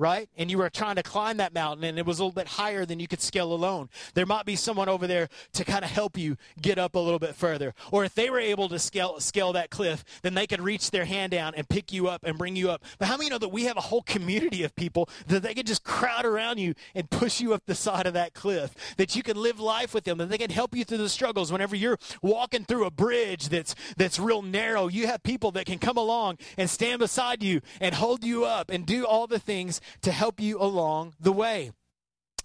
right? 0.00 0.30
And 0.38 0.50
you 0.50 0.56
were 0.56 0.70
trying 0.70 0.96
to 0.96 1.02
climb 1.02 1.36
that 1.36 1.52
mountain 1.52 1.84
and 1.84 1.98
it 1.98 2.06
was 2.06 2.18
a 2.18 2.24
little 2.24 2.34
bit 2.34 2.48
higher 2.48 2.86
than 2.86 2.98
you 2.98 3.06
could 3.06 3.20
scale 3.20 3.52
alone. 3.52 3.90
There 4.14 4.24
might 4.24 4.46
be 4.46 4.56
someone 4.56 4.88
over 4.88 5.06
there 5.06 5.28
to 5.52 5.64
kind 5.64 5.84
of 5.84 5.90
help 5.90 6.16
you 6.16 6.38
get 6.60 6.78
up 6.78 6.94
a 6.94 6.98
little 6.98 7.18
bit 7.18 7.34
further. 7.34 7.74
Or 7.92 8.04
if 8.04 8.14
they 8.14 8.30
were 8.30 8.40
able 8.40 8.70
to 8.70 8.78
scale 8.78 9.20
scale 9.20 9.52
that 9.52 9.68
cliff, 9.68 10.02
then 10.22 10.32
they 10.32 10.46
could 10.46 10.62
reach 10.62 10.90
their 10.90 11.04
hand 11.04 11.32
down 11.32 11.52
and 11.54 11.68
pick 11.68 11.92
you 11.92 12.08
up 12.08 12.24
and 12.24 12.38
bring 12.38 12.56
you 12.56 12.70
up. 12.70 12.82
But 12.98 13.08
how 13.08 13.18
many 13.18 13.28
know 13.28 13.38
that 13.38 13.50
we 13.50 13.64
have 13.64 13.76
a 13.76 13.82
whole 13.82 14.02
community 14.02 14.64
of 14.64 14.74
people 14.74 15.08
that 15.26 15.42
they 15.42 15.52
could 15.52 15.66
just 15.66 15.84
crowd 15.84 16.24
around 16.24 16.58
you 16.58 16.74
and 16.94 17.10
push 17.10 17.38
you 17.40 17.52
up 17.52 17.64
the 17.66 17.74
side 17.74 18.06
of 18.06 18.14
that 18.14 18.32
cliff? 18.32 18.74
That 18.96 19.14
you 19.14 19.22
can 19.22 19.36
live 19.36 19.60
life 19.60 19.92
with 19.92 20.04
them, 20.04 20.16
that 20.16 20.30
they 20.30 20.38
can 20.38 20.50
help 20.50 20.74
you 20.74 20.84
through 20.84 20.98
the 20.98 21.10
struggles 21.10 21.52
whenever 21.52 21.76
you're 21.76 21.98
walking 22.22 22.64
through 22.64 22.86
a 22.86 22.90
bridge 22.90 23.50
that's 23.50 23.74
that's 23.98 24.18
real 24.18 24.40
narrow. 24.40 24.88
You 24.88 25.08
have 25.08 25.22
people 25.22 25.50
that 25.52 25.66
can 25.66 25.78
come 25.78 25.98
along 25.98 26.38
and 26.56 26.70
stand 26.70 27.00
beside 27.00 27.42
you 27.42 27.60
and 27.82 27.94
hold 27.94 28.24
you 28.24 28.46
up 28.46 28.70
and 28.70 28.86
do 28.86 29.04
all 29.04 29.26
the 29.26 29.38
things 29.38 29.80
to 30.02 30.12
help 30.12 30.40
you 30.40 30.60
along 30.60 31.14
the 31.20 31.32
way. 31.32 31.72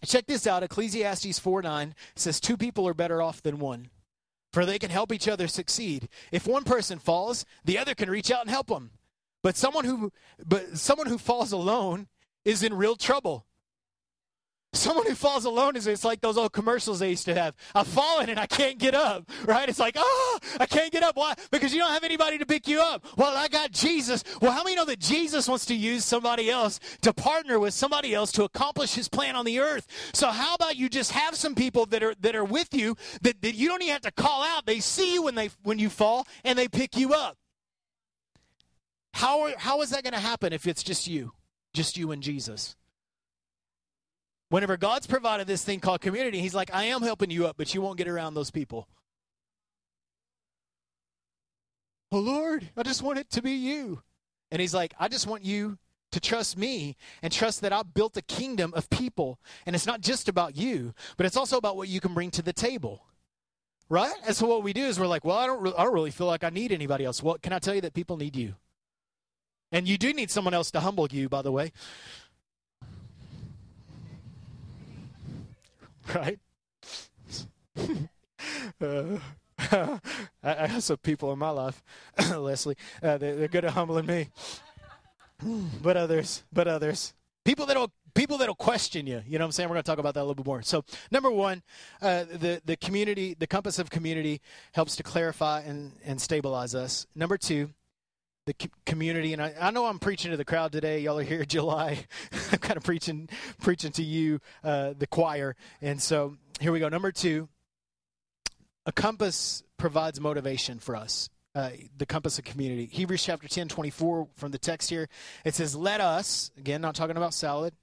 Check 0.06 0.28
this 0.28 0.46
out 0.46 0.64
Ecclesiastes 0.64 1.40
4 1.40 1.62
9 1.62 1.96
says, 2.16 2.40
Two 2.40 2.58
people 2.58 2.88
are 2.88 2.94
better 2.94 3.22
off 3.22 3.42
than 3.42 3.60
one, 3.60 3.90
for 4.54 4.66
they 4.66 4.80
can 4.80 4.90
help 4.90 5.12
each 5.12 5.28
other 5.28 5.48
succeed. 5.48 6.10
If 6.32 6.48
one 6.48 6.64
person 6.64 7.00
falls, 7.00 7.46
the 7.64 7.78
other 7.78 7.96
can 7.96 8.10
reach 8.10 8.32
out 8.32 8.42
and 8.42 8.50
help 8.50 8.68
them. 8.68 8.92
But 9.42 9.58
someone 9.58 9.86
who, 9.86 10.12
but 10.46 10.78
someone 10.78 11.08
who 11.08 11.18
falls 11.18 11.52
alone 11.52 12.08
is 12.44 12.64
in 12.64 12.74
real 12.74 12.96
trouble. 12.96 13.46
Someone 14.76 15.08
who 15.08 15.16
falls 15.16 15.46
alone 15.46 15.76
is 15.76 15.88
it's 15.88 16.04
like 16.04 16.22
those 16.22 16.38
old 16.38 16.54
commercials 16.54 17.00
they 17.00 17.10
used 17.10 17.26
to 17.26 17.34
have. 17.34 17.56
I've 17.74 17.88
fallen 17.88 18.30
and 18.30 18.40
I 18.40 18.46
can't 18.46 18.78
get 18.78 18.94
up, 18.94 19.30
right? 19.46 19.68
It's 19.68 19.80
like, 19.80 19.96
oh, 19.98 20.40
I 20.60 20.66
can't 20.66 20.92
get 20.92 21.02
up. 21.02 21.16
Why? 21.16 21.34
Because 21.52 21.74
you 21.74 21.80
don't 21.80 21.92
have 21.92 22.04
anybody 22.04 22.38
to 22.38 22.46
pick 22.46 22.68
you 22.68 22.82
up. 22.82 23.06
Well, 23.18 23.36
I 23.36 23.48
got 23.48 23.72
Jesus. 23.72 24.24
Well, 24.42 24.52
how 24.52 24.64
many 24.64 24.76
know 24.76 24.86
that 24.86 25.00
Jesus 25.00 25.48
wants 25.48 25.66
to 25.68 25.76
use 25.76 26.06
somebody 26.06 26.50
else 26.50 26.80
to 27.02 27.14
partner 27.14 27.60
with 27.60 27.74
somebody 27.74 28.14
else 28.14 28.32
to 28.34 28.44
accomplish 28.44 28.94
his 28.94 29.08
plan 29.08 29.36
on 29.36 29.46
the 29.46 29.60
earth? 29.60 29.88
So 30.14 30.28
how 30.28 30.56
about 30.56 30.76
you 30.76 30.90
just 30.90 31.12
have 31.12 31.36
some 31.36 31.56
people 31.56 31.86
that 31.88 32.04
are 32.04 32.16
that 32.22 32.36
are 32.36 32.46
with 32.46 32.74
you 32.74 32.98
that, 33.22 33.42
that 33.42 33.56
you 33.56 33.68
don't 33.68 33.82
even 33.82 33.94
have 33.94 34.02
to 34.02 34.12
call 34.12 34.44
out. 34.44 34.66
They 34.66 34.80
see 34.80 35.14
you 35.14 35.24
when 35.24 35.36
they 35.36 35.50
when 35.64 35.80
you 35.80 35.90
fall 35.90 36.28
and 36.44 36.60
they 36.60 36.68
pick 36.68 36.98
you 36.98 37.14
up. 37.14 37.38
How, 39.16 39.54
how 39.58 39.82
is 39.82 39.92
that 39.92 40.04
going 40.04 40.14
to 40.14 40.20
happen 40.20 40.52
if 40.52 40.68
it's 40.68 40.84
just 40.84 41.08
you? 41.08 41.32
Just 41.74 41.98
you 41.98 42.12
and 42.12 42.22
Jesus? 42.22 42.76
Whenever 44.50 44.78
God's 44.78 45.08
provided 45.08 45.48
this 45.48 45.64
thing 45.64 45.80
called 45.80 46.02
community, 46.02 46.40
He's 46.40 46.56
like, 46.56 46.74
I 46.74 46.86
am 46.86 47.02
helping 47.02 47.32
you 47.32 47.48
up, 47.48 47.58
but 47.58 47.74
you 47.74 47.82
won't 47.82 47.98
get 47.98 48.08
around 48.08 48.34
those 48.34 48.52
people. 48.52 48.88
Oh, 52.12 52.20
Lord, 52.20 52.70
I 52.78 52.84
just 52.84 53.02
want 53.02 53.20
it 53.20 53.30
to 53.32 53.42
be 53.42 53.52
you. 53.52 54.02
And 54.52 54.62
He's 54.62 54.74
like, 54.74 54.94
I 55.00 55.08
just 55.08 55.28
want 55.28 55.44
you 55.44 55.78
to 56.12 56.20
trust 56.20 56.58
me 56.58 56.96
and 57.22 57.34
trust 57.34 57.62
that 57.62 57.74
I've 57.74 57.94
built 57.94 58.16
a 58.16 58.22
kingdom 58.22 58.74
of 58.74 58.90
people. 58.90 59.40
And 59.66 59.76
it's 59.76 59.86
not 59.86 60.02
just 60.02 60.30
about 60.30 60.56
you, 60.56 60.94
but 61.18 61.26
it's 61.26 61.36
also 61.36 61.58
about 61.58 61.76
what 61.76 61.90
you 61.90 62.00
can 62.00 62.14
bring 62.14 62.32
to 62.32 62.42
the 62.42 62.54
table. 62.54 63.04
Right? 63.90 64.14
And 64.26 64.36
so 64.36 64.48
what 64.48 64.64
we 64.64 64.74
do 64.74 64.86
is 64.86 65.00
we're 65.00 65.08
like, 65.08 65.26
well, 65.26 65.38
I 65.38 65.46
don't, 65.46 65.62
re- 65.62 65.74
I 65.78 65.84
don't 65.84 65.94
really 65.94 66.12
feel 66.12 66.28
like 66.28 66.44
I 66.44 66.50
need 66.50 66.72
anybody 66.72 67.06
else. 67.06 67.22
Well, 67.22 67.38
can 67.42 67.54
I 67.54 67.60
tell 67.60 67.76
you 67.76 67.82
that 67.82 67.94
people 67.94 68.18
need 68.18 68.36
you? 68.36 68.56
And 69.72 69.88
you 69.88 69.98
do 69.98 70.14
need 70.14 70.32
someone 70.32 70.54
else 70.54 70.72
to 70.72 70.80
humble 70.80 71.08
you, 71.12 71.28
by 71.28 71.42
the 71.42 71.52
way. 71.52 71.72
Right? 76.16 76.40
uh, 78.82 79.20
I, 80.44 80.68
have 80.68 80.84
some 80.84 80.98
people 80.98 81.32
in 81.32 81.40
my 81.40 81.50
life, 81.50 81.82
Leslie, 82.38 82.76
uh, 83.02 83.18
they, 83.18 83.30
are 83.30 83.48
good 83.48 83.66
at 83.66 83.72
humbling 83.72 84.06
me. 84.06 84.30
but 85.82 85.98
others, 85.98 86.44
but 86.52 86.68
others, 86.68 87.14
people 87.44 87.66
that'll 87.66 87.92
people 88.14 88.38
that'll 88.38 88.56
question 88.56 89.08
you. 89.08 89.22
You 89.26 89.38
know 89.38 89.44
what 89.44 89.50
I'm 89.50 89.52
saying? 89.54 89.70
We're 89.70 89.76
going 89.76 89.84
to 89.84 89.92
talk 89.92 90.00
about 90.00 90.14
that 90.16 90.22
a 90.22 90.26
little 90.26 90.36
bit 90.36 90.46
more. 90.46 90.62
So, 90.62 90.84
number 91.12 91.32
one, 91.32 91.64
uh, 92.02 92.24
the 92.24 92.62
the 92.66 92.78
community, 92.78 93.36
the 93.38 93.48
compass 93.48 93.80
of 93.80 93.90
community, 93.90 94.42
helps 94.74 94.96
to 94.98 95.04
clarify 95.04 95.62
and 95.62 95.94
and 96.04 96.22
stabilize 96.22 96.76
us. 96.76 97.08
Number 97.16 97.38
two, 97.38 97.70
the 98.46 98.56
community 98.86 99.34
and 99.34 99.42
I, 99.42 99.54
I, 99.60 99.72
know 99.72 99.86
i'm 99.86 99.98
preaching 99.98 100.32
to 100.32 100.38
the 100.38 100.46
crowd 100.46 100.72
today 100.72 101.00
y'all 101.00 101.18
are 101.18 101.24
here 101.24 101.46
july 101.46 102.06
i'm 102.52 102.60
kind 102.60 102.78
of 102.78 102.84
preaching 102.84 103.28
preaching 103.60 103.92
to 103.94 104.04
you 104.04 104.40
uh, 104.64 104.94
the 104.98 105.08
choir 105.08 105.56
and 105.82 106.02
so 106.02 106.38
here 106.60 106.72
we 106.72 106.80
go 106.80 106.90
number 106.90 107.12
two 107.12 107.50
a 108.86 108.92
compass 108.92 109.64
provides 109.78 110.22
motivation 110.22 110.80
for 110.80 110.96
us 110.96 111.30
uh, 111.56 111.72
the 111.98 112.06
compass 112.06 112.38
of 112.38 112.46
community 112.46 112.86
hebrews 112.92 113.24
chapter 113.24 113.48
10 113.48 113.68
24 113.68 114.28
from 114.36 114.52
the 114.52 114.60
text 114.60 114.90
here 114.90 115.10
it 115.44 115.56
says 115.56 115.76
let 115.76 116.00
us 116.00 116.52
again 116.58 116.82
not 116.82 116.94
talking 116.94 117.18
about 117.18 117.34
salad 117.34 117.74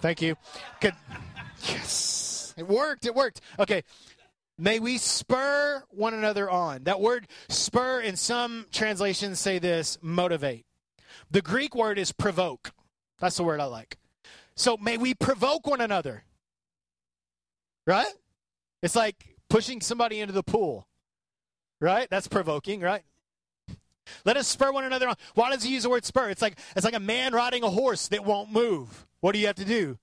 Thank 0.00 0.22
you. 0.22 0.36
Good. 0.80 0.94
Yes. 1.68 2.52
It 2.58 2.68
worked. 2.68 3.06
It 3.06 3.14
worked. 3.14 3.40
Okay. 3.58 3.84
May 4.56 4.78
we 4.78 4.98
spur 4.98 5.82
one 5.90 6.14
another 6.14 6.48
on. 6.48 6.84
That 6.84 7.00
word 7.00 7.26
spur 7.48 8.00
in 8.00 8.16
some 8.16 8.66
translations 8.70 9.40
say 9.40 9.58
this 9.58 9.98
motivate. 10.00 10.64
The 11.30 11.42
Greek 11.42 11.74
word 11.74 11.98
is 11.98 12.12
provoke. 12.12 12.72
That's 13.18 13.36
the 13.36 13.44
word 13.44 13.60
I 13.60 13.64
like. 13.64 13.98
So 14.54 14.76
may 14.76 14.96
we 14.96 15.14
provoke 15.14 15.66
one 15.66 15.80
another. 15.80 16.24
Right? 17.86 18.06
It's 18.82 18.94
like 18.94 19.36
pushing 19.48 19.80
somebody 19.80 20.20
into 20.20 20.32
the 20.32 20.42
pool. 20.42 20.86
Right? 21.80 22.08
That's 22.08 22.28
provoking, 22.28 22.80
right? 22.80 23.02
Let 24.24 24.36
us 24.36 24.46
spur 24.46 24.70
one 24.70 24.84
another 24.84 25.08
on. 25.08 25.16
Why 25.34 25.50
does 25.50 25.64
he 25.64 25.72
use 25.72 25.82
the 25.82 25.90
word 25.90 26.04
spur? 26.04 26.28
It's 26.30 26.42
like 26.42 26.58
it's 26.76 26.84
like 26.84 26.94
a 26.94 27.00
man 27.00 27.32
riding 27.32 27.62
a 27.62 27.70
horse 27.70 28.08
that 28.08 28.24
won't 28.24 28.52
move. 28.52 29.06
What 29.20 29.32
do 29.32 29.38
you 29.38 29.46
have 29.46 29.56
to 29.56 29.64
do? 29.64 29.98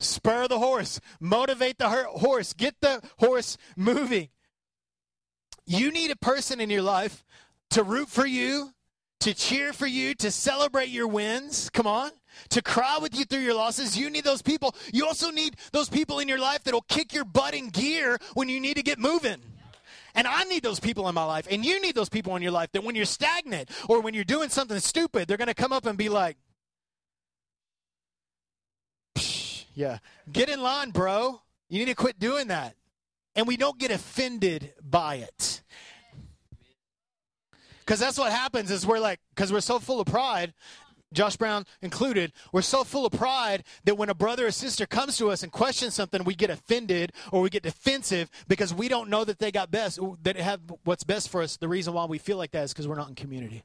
Spur 0.00 0.46
the 0.46 0.58
horse, 0.58 1.00
motivate 1.20 1.78
the 1.78 1.88
horse, 1.88 2.52
get 2.52 2.76
the 2.80 3.02
horse 3.18 3.56
moving. 3.76 4.28
You 5.66 5.90
need 5.90 6.10
a 6.10 6.16
person 6.16 6.60
in 6.60 6.70
your 6.70 6.82
life 6.82 7.24
to 7.70 7.82
root 7.82 8.08
for 8.08 8.26
you, 8.26 8.72
to 9.20 9.34
cheer 9.34 9.72
for 9.72 9.86
you, 9.86 10.14
to 10.14 10.30
celebrate 10.30 10.88
your 10.88 11.08
wins. 11.08 11.68
Come 11.70 11.86
on. 11.86 12.10
To 12.50 12.62
cry 12.62 12.98
with 13.00 13.18
you 13.18 13.24
through 13.24 13.40
your 13.40 13.54
losses. 13.54 13.98
You 13.98 14.10
need 14.10 14.24
those 14.24 14.42
people. 14.42 14.74
You 14.92 15.06
also 15.06 15.30
need 15.30 15.56
those 15.72 15.88
people 15.88 16.20
in 16.20 16.28
your 16.28 16.38
life 16.38 16.62
that'll 16.62 16.82
kick 16.82 17.12
your 17.12 17.24
butt 17.24 17.54
in 17.54 17.68
gear 17.68 18.18
when 18.34 18.48
you 18.48 18.60
need 18.60 18.76
to 18.76 18.82
get 18.82 18.98
moving. 18.98 19.42
And 20.14 20.26
I 20.26 20.44
need 20.44 20.62
those 20.62 20.80
people 20.80 21.08
in 21.08 21.14
my 21.14 21.24
life. 21.24 21.46
And 21.50 21.64
you 21.64 21.80
need 21.80 21.94
those 21.94 22.08
people 22.08 22.36
in 22.36 22.42
your 22.42 22.52
life 22.52 22.70
that 22.72 22.84
when 22.84 22.94
you're 22.94 23.04
stagnant 23.04 23.70
or 23.88 24.00
when 24.00 24.14
you're 24.14 24.24
doing 24.24 24.48
something 24.48 24.78
stupid, 24.78 25.26
they're 25.26 25.36
going 25.36 25.48
to 25.48 25.54
come 25.54 25.72
up 25.72 25.86
and 25.86 25.98
be 25.98 26.08
like, 26.08 26.36
Yeah. 29.78 29.98
Get 30.32 30.48
in 30.48 30.60
line, 30.60 30.90
bro. 30.90 31.40
You 31.68 31.78
need 31.78 31.84
to 31.84 31.94
quit 31.94 32.18
doing 32.18 32.48
that. 32.48 32.74
And 33.36 33.46
we 33.46 33.56
don't 33.56 33.78
get 33.78 33.92
offended 33.92 34.72
by 34.82 35.16
it. 35.16 35.62
Because 37.78 38.00
that's 38.00 38.18
what 38.18 38.32
happens 38.32 38.72
is 38.72 38.84
we're 38.84 38.98
like, 38.98 39.20
because 39.36 39.52
we're 39.52 39.60
so 39.60 39.78
full 39.78 40.00
of 40.00 40.08
pride, 40.08 40.52
Josh 41.12 41.36
Brown 41.36 41.64
included, 41.80 42.32
we're 42.50 42.60
so 42.60 42.82
full 42.82 43.06
of 43.06 43.12
pride 43.12 43.62
that 43.84 43.96
when 43.96 44.08
a 44.08 44.14
brother 44.14 44.48
or 44.48 44.50
sister 44.50 44.84
comes 44.84 45.16
to 45.18 45.30
us 45.30 45.44
and 45.44 45.52
questions 45.52 45.94
something, 45.94 46.24
we 46.24 46.34
get 46.34 46.50
offended 46.50 47.12
or 47.30 47.40
we 47.40 47.48
get 47.48 47.62
defensive 47.62 48.28
because 48.48 48.74
we 48.74 48.88
don't 48.88 49.08
know 49.08 49.24
that 49.24 49.38
they 49.38 49.52
got 49.52 49.70
best, 49.70 50.00
that 50.24 50.36
have 50.36 50.60
what's 50.82 51.04
best 51.04 51.28
for 51.28 51.40
us. 51.40 51.56
The 51.56 51.68
reason 51.68 51.94
why 51.94 52.04
we 52.06 52.18
feel 52.18 52.36
like 52.36 52.50
that 52.50 52.64
is 52.64 52.72
because 52.72 52.88
we're 52.88 52.96
not 52.96 53.10
in 53.10 53.14
community. 53.14 53.62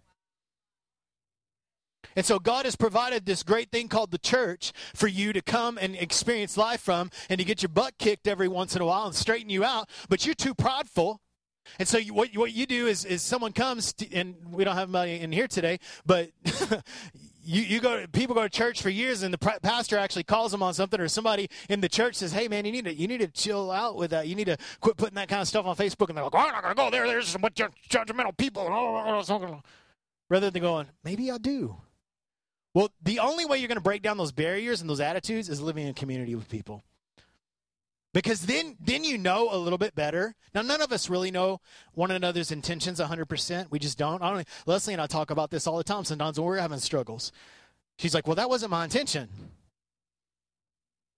And 2.15 2.25
so 2.25 2.39
God 2.39 2.65
has 2.65 2.75
provided 2.75 3.25
this 3.25 3.43
great 3.43 3.71
thing 3.71 3.87
called 3.87 4.11
the 4.11 4.17
church 4.17 4.71
for 4.93 5.07
you 5.07 5.33
to 5.33 5.41
come 5.41 5.77
and 5.77 5.95
experience 5.95 6.57
life 6.57 6.81
from 6.81 7.09
and 7.29 7.39
to 7.39 7.45
get 7.45 7.61
your 7.61 7.69
butt 7.69 7.97
kicked 7.97 8.27
every 8.27 8.47
once 8.47 8.75
in 8.75 8.81
a 8.81 8.85
while 8.85 9.05
and 9.05 9.15
straighten 9.15 9.49
you 9.49 9.63
out. 9.63 9.89
But 10.09 10.25
you're 10.25 10.35
too 10.35 10.53
prideful. 10.53 11.21
And 11.79 11.87
so 11.87 11.97
you, 11.97 12.13
what, 12.13 12.29
what 12.35 12.51
you 12.51 12.65
do 12.65 12.87
is, 12.87 13.05
is 13.05 13.21
someone 13.21 13.53
comes, 13.53 13.93
to, 13.93 14.13
and 14.13 14.35
we 14.51 14.63
don't 14.63 14.75
have 14.75 14.89
money 14.89 15.19
in 15.21 15.31
here 15.31 15.47
today, 15.47 15.79
but 16.05 16.29
you, 17.43 17.61
you 17.61 17.79
go 17.79 18.05
people 18.11 18.35
go 18.35 18.43
to 18.43 18.49
church 18.49 18.81
for 18.81 18.89
years 18.89 19.23
and 19.23 19.33
the 19.33 19.37
pastor 19.37 19.97
actually 19.97 20.23
calls 20.23 20.51
them 20.51 20.63
on 20.63 20.73
something 20.73 20.99
or 20.99 21.07
somebody 21.07 21.49
in 21.69 21.81
the 21.81 21.89
church 21.89 22.15
says 22.15 22.31
hey 22.31 22.47
man 22.47 22.65
you 22.65 22.71
need 22.71 22.85
to 22.85 22.93
you 22.93 23.07
need 23.07 23.19
to 23.19 23.27
chill 23.27 23.71
out 23.71 23.95
with 23.95 24.11
that 24.11 24.27
you 24.27 24.35
need 24.35 24.45
to 24.45 24.57
quit 24.79 24.97
putting 24.97 25.15
that 25.15 25.27
kind 25.27 25.41
of 25.41 25.47
stuff 25.47 25.65
on 25.65 25.75
facebook 25.75 26.09
and 26.09 26.17
they're 26.17 26.23
like 26.23 26.35
oh, 26.35 26.37
i'm 26.37 26.51
not 26.51 26.63
going 26.63 26.75
to 26.75 26.81
go 26.81 26.89
there 26.89 27.07
there's 27.07 27.27
some 27.27 27.41
judgmental 27.41 28.35
people 28.37 29.61
rather 30.29 30.49
than 30.49 30.61
going 30.61 30.87
maybe 31.03 31.29
i 31.31 31.37
do 31.37 31.75
well, 32.73 32.89
the 33.03 33.19
only 33.19 33.45
way 33.45 33.57
you're 33.57 33.67
going 33.67 33.77
to 33.77 33.81
break 33.81 34.01
down 34.01 34.17
those 34.17 34.31
barriers 34.31 34.81
and 34.81 34.89
those 34.89 34.99
attitudes 34.99 35.49
is 35.49 35.61
living 35.61 35.87
in 35.87 35.93
community 35.93 36.35
with 36.35 36.49
people. 36.49 36.83
Because 38.13 38.45
then 38.45 38.77
then 38.79 39.03
you 39.03 39.17
know 39.17 39.49
a 39.51 39.57
little 39.57 39.79
bit 39.79 39.95
better. 39.95 40.35
Now 40.53 40.61
none 40.61 40.81
of 40.81 40.91
us 40.91 41.09
really 41.09 41.31
know 41.31 41.59
one 41.93 42.11
another's 42.11 42.51
intentions 42.51 42.99
100%. 42.99 43.71
We 43.71 43.79
just 43.79 43.97
don't. 43.97 44.21
I 44.21 44.31
don't 44.31 44.47
Leslie 44.67 44.93
and 44.93 45.01
I 45.01 45.07
talk 45.07 45.31
about 45.31 45.49
this 45.49 45.65
all 45.65 45.77
the 45.77 45.83
time 45.83 46.05
sometimes 46.05 46.39
when 46.39 46.45
we're 46.45 46.57
having 46.59 46.77
struggles. 46.77 47.31
She's 47.97 48.13
like, 48.13 48.27
"Well, 48.27 48.35
that 48.35 48.49
wasn't 48.49 48.71
my 48.71 48.83
intention." 48.83 49.29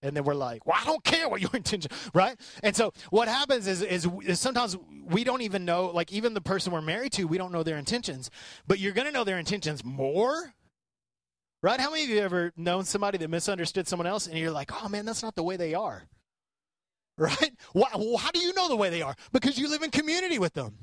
And 0.02 0.16
then 0.16 0.24
we're 0.24 0.36
like, 0.36 0.68
well, 0.68 0.78
I 0.80 0.86
don't 0.86 1.04
care 1.04 1.28
what 1.28 1.42
your 1.42 1.50
intention, 1.54 1.90
right? 2.14 2.40
And 2.62 2.76
so 2.76 2.94
what 3.10 3.28
happens 3.28 3.66
is, 3.66 3.82
is, 3.82 4.08
is, 4.24 4.40
sometimes 4.40 4.78
we 5.04 5.24
don't 5.24 5.42
even 5.42 5.66
know, 5.66 5.88
like 5.88 6.12
even 6.14 6.36
the 6.36 6.42
person 6.42 6.72
we're 6.72 6.82
married 6.82 7.14
to, 7.14 7.26
we 7.26 7.40
don't 7.40 7.52
know 7.52 7.64
their 7.64 7.78
intentions. 7.78 8.30
But 8.68 8.78
you're 8.78 8.92
going 8.92 9.08
to 9.08 9.12
know 9.12 9.24
their 9.24 9.40
intentions 9.40 9.84
more 9.84 10.54
Right? 11.66 11.80
How 11.80 11.90
many 11.90 12.04
of 12.04 12.10
you 12.10 12.20
ever 12.20 12.54
known 12.56 12.86
somebody 12.86 13.18
that 13.18 13.28
misunderstood 13.28 13.88
someone 13.88 14.06
else 14.06 14.28
and 14.28 14.38
you're 14.38 14.52
like, 14.52 14.70
oh 14.84 14.88
man, 14.88 15.04
that's 15.04 15.24
not 15.24 15.34
the 15.34 15.42
way 15.42 15.58
they 15.58 15.74
are? 15.74 16.04
Right? 17.18 17.54
Why, 17.72 17.88
well, 17.96 18.18
how 18.18 18.30
do 18.30 18.40
you 18.40 18.54
know 18.54 18.68
the 18.68 18.76
way 18.76 18.90
they 18.90 19.02
are? 19.02 19.16
Because 19.32 19.58
you 19.58 19.70
live 19.70 19.82
in 19.82 19.90
community 19.90 20.38
with 20.38 20.54
them. 20.54 20.78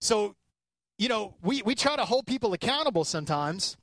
So, 0.00 0.34
you 0.98 1.08
know, 1.08 1.36
we, 1.40 1.62
we 1.62 1.76
try 1.76 1.94
to 1.94 2.04
hold 2.04 2.26
people 2.26 2.52
accountable 2.52 3.04
sometimes 3.04 3.76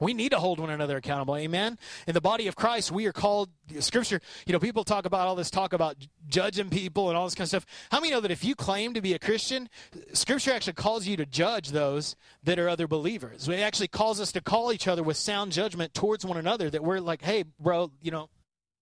we 0.00 0.14
need 0.14 0.30
to 0.30 0.38
hold 0.38 0.58
one 0.58 0.70
another 0.70 0.96
accountable. 0.96 1.36
Amen? 1.36 1.78
In 2.06 2.14
the 2.14 2.20
body 2.20 2.46
of 2.46 2.56
christ 2.56 2.90
we 2.90 3.06
are 3.06 3.12
called 3.12 3.50
scripture 3.80 4.20
you 4.46 4.52
know 4.52 4.58
people 4.58 4.84
talk 4.84 5.06
about 5.06 5.26
all 5.26 5.34
this 5.34 5.50
talk 5.50 5.72
about 5.72 5.96
judging 6.28 6.70
people 6.70 7.08
and 7.08 7.16
all 7.16 7.24
this 7.24 7.34
kind 7.34 7.44
of 7.44 7.48
stuff. 7.48 7.66
How 7.90 8.00
many 8.00 8.12
know 8.12 8.20
that 8.20 8.30
if 8.30 8.44
you 8.44 8.54
claim 8.54 8.94
to 8.94 9.00
be 9.00 9.14
a 9.14 9.18
christian 9.18 9.68
scripture 10.12 10.52
actually 10.52 10.74
calls 10.74 11.06
you 11.06 11.16
to 11.16 11.26
judge 11.26 11.70
those 11.70 12.16
that 12.42 12.58
are 12.58 12.68
other 12.68 12.86
believers? 12.86 13.48
It 13.48 13.60
actually 13.60 13.88
calls 13.88 14.20
us 14.20 14.32
to 14.32 14.40
call 14.40 14.72
each 14.72 14.88
other 14.88 15.02
with 15.02 15.16
sound 15.16 15.52
judgment 15.52 15.94
towards 15.94 16.24
one 16.24 16.36
another 16.36 16.70
that 16.70 16.82
we're 16.82 17.00
like 17.00 17.22
hey 17.22 17.44
bro 17.58 17.90
you 18.02 18.10
know 18.10 18.28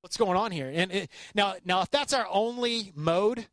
what's 0.02 0.16
going 0.16 0.36
on 0.36 0.50
here? 0.50 0.70
And 0.72 0.92
it, 0.92 1.10
now 1.34 1.54
now 1.64 1.80
if 1.82 1.90
that's 1.90 2.12
our 2.12 2.26
only 2.30 2.92
mode 2.94 3.46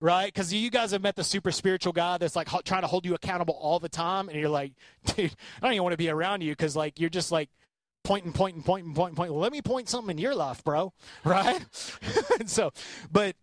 right? 0.00 0.26
Because 0.26 0.52
you 0.52 0.70
guys 0.70 0.90
have 0.90 1.02
met 1.02 1.16
the 1.16 1.24
super 1.24 1.50
spiritual 1.50 1.92
guy 1.92 2.18
that's 2.18 2.36
like 2.36 2.48
trying 2.64 2.82
to 2.82 2.86
hold 2.86 3.06
you 3.06 3.14
accountable 3.14 3.54
all 3.54 3.78
the 3.78 3.88
time, 3.88 4.28
and 4.28 4.38
you're 4.38 4.48
like, 4.48 4.72
dude, 5.04 5.34
I 5.60 5.66
don't 5.66 5.72
even 5.72 5.82
want 5.82 5.92
to 5.92 5.98
be 5.98 6.08
around 6.08 6.42
you 6.42 6.52
because 6.52 6.76
like 6.76 7.00
you're 7.00 7.10
just 7.10 7.32
like 7.32 7.50
pointing, 8.04 8.32
pointing, 8.32 8.62
pointing, 8.62 8.94
pointing, 8.94 9.16
pointing. 9.16 9.36
Let 9.36 9.52
me 9.52 9.62
point 9.62 9.88
something 9.88 10.16
in 10.16 10.18
your 10.18 10.34
life, 10.34 10.62
bro, 10.64 10.92
right? 11.24 11.64
and 12.38 12.48
so, 12.50 12.72
but 13.10 13.36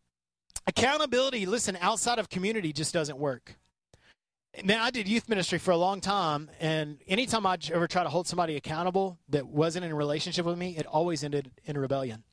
accountability, 0.68 1.46
listen, 1.46 1.78
outside 1.82 2.20
of 2.20 2.30
community 2.30 2.74
just 2.74 2.94
doesn't 2.94 3.18
work. 3.18 3.56
Man, 4.63 4.80
I 4.80 4.92
did 4.92 5.08
youth 5.08 5.28
ministry 5.28 5.58
for 5.58 5.72
a 5.72 5.78
long 5.78 6.00
time, 6.00 6.52
and 6.60 7.00
anytime 7.08 7.44
I 7.48 7.58
ever 7.72 7.88
try 7.88 8.04
to 8.04 8.10
hold 8.10 8.28
somebody 8.28 8.56
accountable 8.56 9.18
that 9.30 9.48
wasn't 9.48 9.84
in 9.84 9.92
a 9.92 9.96
relationship 9.96 10.46
with 10.46 10.60
me, 10.60 10.78
it 10.78 10.86
always 10.86 11.24
ended 11.24 11.50
in 11.66 11.76
rebellion. 11.76 12.24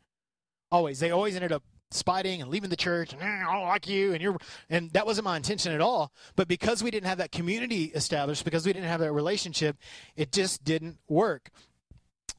Always. 0.71 1.01
They 1.01 1.11
always 1.11 1.35
ended 1.35 1.51
up 1.51 1.63
spiting 1.91 2.41
and 2.41 2.51
leaving 2.51 2.71
the 2.71 2.77
church 2.77 3.13
and 3.13 3.23
eh, 3.23 3.27
I 3.27 3.53
don't 3.53 3.67
like 3.67 3.89
you 3.89 4.13
and 4.13 4.23
you're 4.23 4.37
and 4.69 4.91
that 4.93 5.07
wasn't 5.07 5.25
my 5.25 5.37
intention 5.37 5.73
at 5.73 5.81
all. 5.81 6.13
But 6.37 6.49
because 6.49 6.83
we 6.83 6.91
didn't 6.91 7.09
have 7.09 7.19
that 7.19 7.33
community 7.33 7.85
established 7.95 8.45
because 8.45 8.65
we 8.67 8.73
didn't 8.73 8.89
have 8.89 9.01
that 9.01 9.13
relationship 9.13 9.77
it 10.17 10.33
just 10.33 10.65
didn't 10.65 10.99
work. 11.09 11.51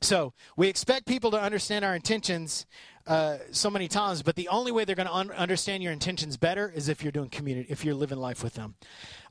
So 0.01 0.33
we 0.57 0.67
expect 0.67 1.05
people 1.05 1.31
to 1.31 1.39
understand 1.39 1.85
our 1.85 1.95
intentions 1.95 2.65
uh, 3.05 3.37
so 3.51 3.69
many 3.69 3.87
times 3.87 4.21
but 4.23 4.35
the 4.35 4.47
only 4.47 4.71
way 4.71 4.85
they're 4.85 4.95
going 4.95 5.07
to 5.07 5.13
un- 5.13 5.31
understand 5.31 5.83
your 5.83 5.91
intentions 5.91 6.37
better 6.37 6.71
is 6.73 6.87
if 6.87 7.03
you're 7.03 7.11
doing 7.11 7.29
community 7.29 7.67
if 7.69 7.83
you're 7.83 7.95
living 7.95 8.19
life 8.19 8.43
with 8.43 8.53
them. 8.53 8.75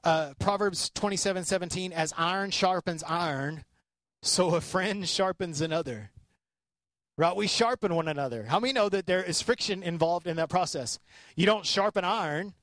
Uh, 0.05 0.33
proverbs 0.39 0.91
27 0.91 1.45
17 1.45 1.93
as 1.93 2.13
iron 2.19 2.51
sharpens 2.51 3.03
iron 3.05 3.65
so 4.23 4.55
a 4.55 4.61
friend 4.61 5.09
sharpens 5.09 5.61
another 5.61 6.11
Right? 7.21 7.37
We 7.37 7.49
sharpen 7.49 7.95
one 7.95 8.09
another. 8.09 8.45
How 8.45 8.59
many 8.59 8.73
know 8.73 8.89
that 8.89 9.05
there 9.05 9.23
is 9.23 9.43
friction 9.43 9.83
involved 9.83 10.27
in 10.27 10.37
that 10.37 10.49
process? 10.49 10.99
You 11.37 11.45
don't 11.45 11.67
sharpen 11.67 12.03
iron, 12.03 12.55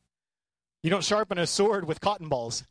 you 0.81 0.89
don't 0.89 1.03
sharpen 1.03 1.37
a 1.37 1.45
sword 1.45 1.87
with 1.87 2.01
cotton 2.01 2.27
balls. 2.27 2.63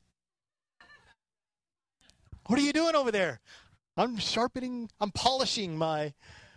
What 2.46 2.58
are 2.58 2.62
you 2.62 2.72
doing 2.72 2.96
over 2.96 3.12
there? 3.12 3.38
I'm 3.96 4.18
sharpening, 4.18 4.90
I'm 5.00 5.12
polishing 5.12 5.78
my 5.78 6.12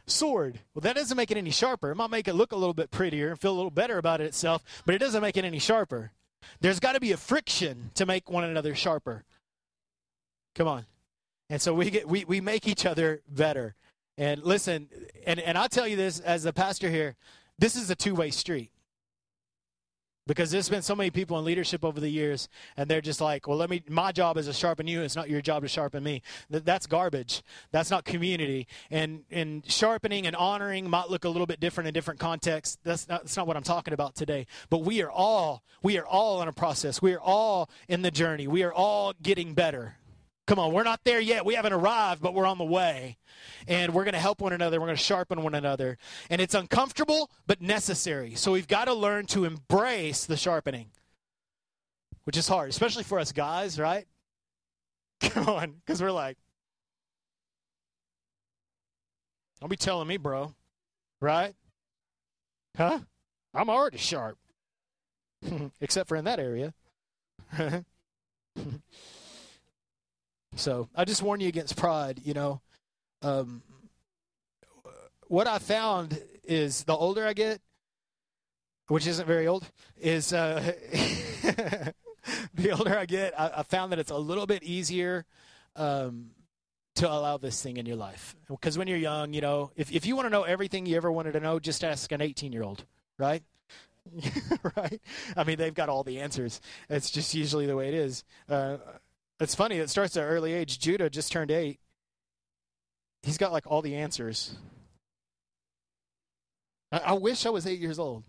sword. 0.07 0.61
Well, 0.73 0.81
that 0.81 0.95
doesn't 0.95 1.15
make 1.15 1.29
it 1.29 1.37
any 1.37 1.51
sharper. 1.51 1.91
It 1.91 1.95
might 1.95 2.09
make 2.09 2.27
it 2.27 2.33
look 2.33 2.51
a 2.51 2.57
little 2.57 2.73
bit 2.73 2.89
prettier 2.89 3.29
and 3.29 3.39
feel 3.39 3.53
a 3.53 3.55
little 3.55 3.69
better 3.69 3.99
about 3.99 4.21
it 4.21 4.25
itself, 4.25 4.63
but 4.83 4.95
it 4.95 4.97
doesn't 4.97 5.21
make 5.21 5.37
it 5.37 5.45
any 5.45 5.59
sharper. 5.59 6.11
There's 6.59 6.79
got 6.79 6.93
to 6.93 6.99
be 6.99 7.11
a 7.11 7.17
friction 7.17 7.91
to 7.93 8.07
make 8.07 8.31
one 8.31 8.45
another 8.45 8.73
sharper. 8.73 9.25
Come 10.55 10.67
on. 10.67 10.87
And 11.51 11.61
so 11.61 11.75
we 11.75 11.91
get 11.91 12.07
we, 12.07 12.25
we 12.25 12.41
make 12.41 12.67
each 12.67 12.83
other 12.83 13.21
better. 13.29 13.75
And 14.19 14.43
listen, 14.43 14.89
and, 15.25 15.39
and 15.39 15.58
I'll 15.58 15.69
tell 15.69 15.88
you 15.88 15.95
this 15.95 16.19
as 16.19 16.43
the 16.43 16.51
pastor 16.51 16.89
here, 16.89 17.15
this 17.58 17.77
is 17.77 17.89
a 17.89 17.95
two 17.95 18.13
way 18.13 18.32
street. 18.32 18.69
Because 20.27 20.51
there's 20.51 20.69
been 20.69 20.84
so 20.84 20.93
many 20.93 21.10
people 21.10 21.39
in 21.39 21.45
leadership 21.45 21.84
over 21.84 21.99
the 21.99 22.10
years, 22.10 22.49
and 22.77 22.88
they're 22.88 23.01
just 23.01 23.19
like, 23.19 23.47
well, 23.47 23.58
let 23.58 23.67
me, 23.67 23.82
my 23.89 24.12
job 24.12 24.38
is 24.38 24.45
to 24.45 24.53
sharpen 24.53 24.86
you. 24.86 25.01
It's 25.01 25.15
not 25.15 25.27
your 25.27 25.41
job 25.41 25.63
to 25.63 25.67
sharpen 25.67 26.03
me. 26.03 26.21
That's 26.51 26.86
garbage. 26.86 27.41
That's 27.71 27.89
not 27.89 28.05
community. 28.05 28.67
And, 28.91 29.23
and 29.32 29.65
sharpening 29.65 30.27
and 30.27 30.36
honoring 30.36 30.88
might 30.88 31.10
look 31.10 31.23
a 31.23 31.29
little 31.29 31.47
bit 31.47 31.60
different 31.60 31.88
in 31.88 31.93
different 31.95 32.19
contexts. 32.19 32.77
That's 32.84 33.08
not, 33.08 33.21
that's 33.21 33.38
not 33.38 33.47
what 33.47 33.58
I'm 33.58 33.63
talking 33.63 33.93
about 33.93 34.15
today. 34.15 34.45
But 34.69 34.79
we 34.79 35.01
are 35.01 35.10
all, 35.10 35.63
we 35.82 35.97
are 35.97 36.05
all 36.05 36.41
in 36.43 36.47
a 36.47 36.53
process. 36.53 37.01
We 37.01 37.13
are 37.13 37.21
all 37.21 37.69
in 37.88 38.03
the 38.03 38.12
journey. 38.12 38.47
We 38.47 38.63
are 38.63 38.73
all 38.73 39.13
getting 39.23 39.55
better. 39.55 39.95
Come 40.49 40.57
on, 40.57 40.73
we're 40.73 40.81
not 40.81 41.01
there 41.03 41.19
yet. 41.19 41.45
We 41.45 41.53
haven't 41.53 41.73
arrived, 41.73 42.23
but 42.23 42.33
we're 42.33 42.47
on 42.47 42.57
the 42.57 42.63
way. 42.63 43.19
And 43.67 43.93
we're 43.93 44.03
going 44.03 44.15
to 44.15 44.19
help 44.19 44.41
one 44.41 44.51
another. 44.51 44.79
We're 44.79 44.88
going 44.88 44.97
to 44.97 45.03
sharpen 45.03 45.43
one 45.43 45.53
another. 45.53 45.99
And 46.27 46.41
it's 46.41 46.55
uncomfortable, 46.55 47.29
but 47.45 47.62
necessary. 47.62 48.33
So 48.33 48.53
we've 48.53 48.67
got 48.67 48.85
to 48.85 48.95
learn 48.95 49.27
to 49.27 49.45
embrace 49.45 50.25
the 50.25 50.35
sharpening, 50.35 50.88
which 52.23 52.35
is 52.35 52.47
hard, 52.47 52.71
especially 52.71 53.03
for 53.03 53.19
us 53.19 53.31
guys, 53.31 53.77
right? 53.77 54.07
Come 55.21 55.47
on, 55.47 55.75
because 55.85 56.01
we're 56.01 56.09
like, 56.09 56.39
don't 59.62 59.69
be 59.69 59.75
telling 59.75 60.07
me, 60.07 60.17
bro. 60.17 60.55
Right? 61.21 61.53
Huh? 62.75 63.01
I'm 63.53 63.69
already 63.69 63.99
sharp. 63.99 64.39
Except 65.79 66.09
for 66.09 66.15
in 66.15 66.25
that 66.25 66.39
area. 66.39 66.73
so 70.55 70.89
I 70.95 71.05
just 71.05 71.21
warn 71.21 71.39
you 71.39 71.47
against 71.47 71.77
pride, 71.77 72.21
you 72.23 72.33
know. 72.33 72.62
Um, 73.21 73.62
what 75.27 75.47
I 75.47 75.59
found 75.59 76.19
is 76.43 76.83
the 76.83 76.95
older 76.95 77.25
I 77.25 77.33
get, 77.33 77.62
which 78.88 79.05
isn't 79.05 79.25
very 79.25 79.47
old, 79.47 79.69
is 79.97 80.33
uh, 80.33 80.73
the 82.53 82.71
older 82.71 82.97
I 82.97 83.05
get, 83.05 83.39
I, 83.39 83.51
I, 83.57 83.63
found 83.63 83.91
that 83.91 83.99
it's 83.99 84.12
a 84.12 84.17
little 84.17 84.47
bit 84.47 84.63
easier 84.63 85.25
um, 85.75 86.31
to 86.95 87.09
allow 87.09 87.38
this 87.38 87.62
thing 87.62 87.77
in 87.77 87.85
your 87.85 87.95
life. 87.95 88.35
Because 88.49 88.77
when 88.77 88.88
you're 88.88 88.97
young, 88.97 89.33
you 89.33 89.41
know, 89.41 89.71
if, 89.75 89.91
if 89.91 90.05
you 90.05 90.15
want 90.15 90.25
to 90.25 90.29
know 90.31 90.43
everything 90.43 90.85
you 90.85 90.97
ever 90.97 91.12
wanted 91.12 91.33
to 91.33 91.39
know, 91.39 91.59
just 91.59 91.83
ask 91.83 92.12
an 92.12 92.21
18 92.21 92.51
year 92.51 92.63
old, 92.63 92.85
right? 93.17 93.43
right? 94.75 94.99
I 95.38 95.43
mean, 95.43 95.57
they've 95.57 95.73
got 95.73 95.89
all 95.89 96.03
the 96.03 96.19
answers. 96.19 96.59
It's 96.89 97.12
just 97.12 97.33
usually 97.35 97.67
the 97.67 97.75
way 97.75 97.89
it 97.89 97.93
is. 97.93 98.23
Uh, 98.49 98.77
it's 99.39 99.56
funny. 99.56 99.78
It 99.78 99.89
starts 99.89 100.17
at 100.17 100.23
an 100.23 100.30
early 100.30 100.54
age. 100.54 100.80
Judah 100.80 101.10
just 101.10 101.32
turned 101.32 101.52
eight. 101.52 101.80
He's 103.23 103.38
got 103.38 103.52
like 103.52 103.67
all 103.67 103.82
the 103.82 103.95
answers. 103.95 104.56
I, 106.91 106.99
I 106.99 107.13
wish 107.13 107.45
I 107.45 107.49
was 107.49 107.67
eight 107.67 107.80
years 107.80 107.99
old. 107.99 108.23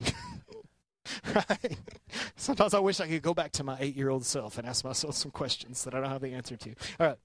right? 1.34 1.78
Sometimes 2.36 2.74
I 2.74 2.78
wish 2.78 3.00
I 3.00 3.08
could 3.08 3.22
go 3.22 3.34
back 3.34 3.52
to 3.52 3.64
my 3.64 3.76
eight 3.80 3.96
year 3.96 4.10
old 4.10 4.24
self 4.24 4.58
and 4.58 4.66
ask 4.66 4.84
myself 4.84 5.14
some 5.14 5.30
questions 5.30 5.84
that 5.84 5.94
I 5.94 6.00
don't 6.00 6.10
have 6.10 6.22
the 6.22 6.34
answer 6.34 6.56
to. 6.56 6.70
All 6.98 7.06
right. 7.06 7.18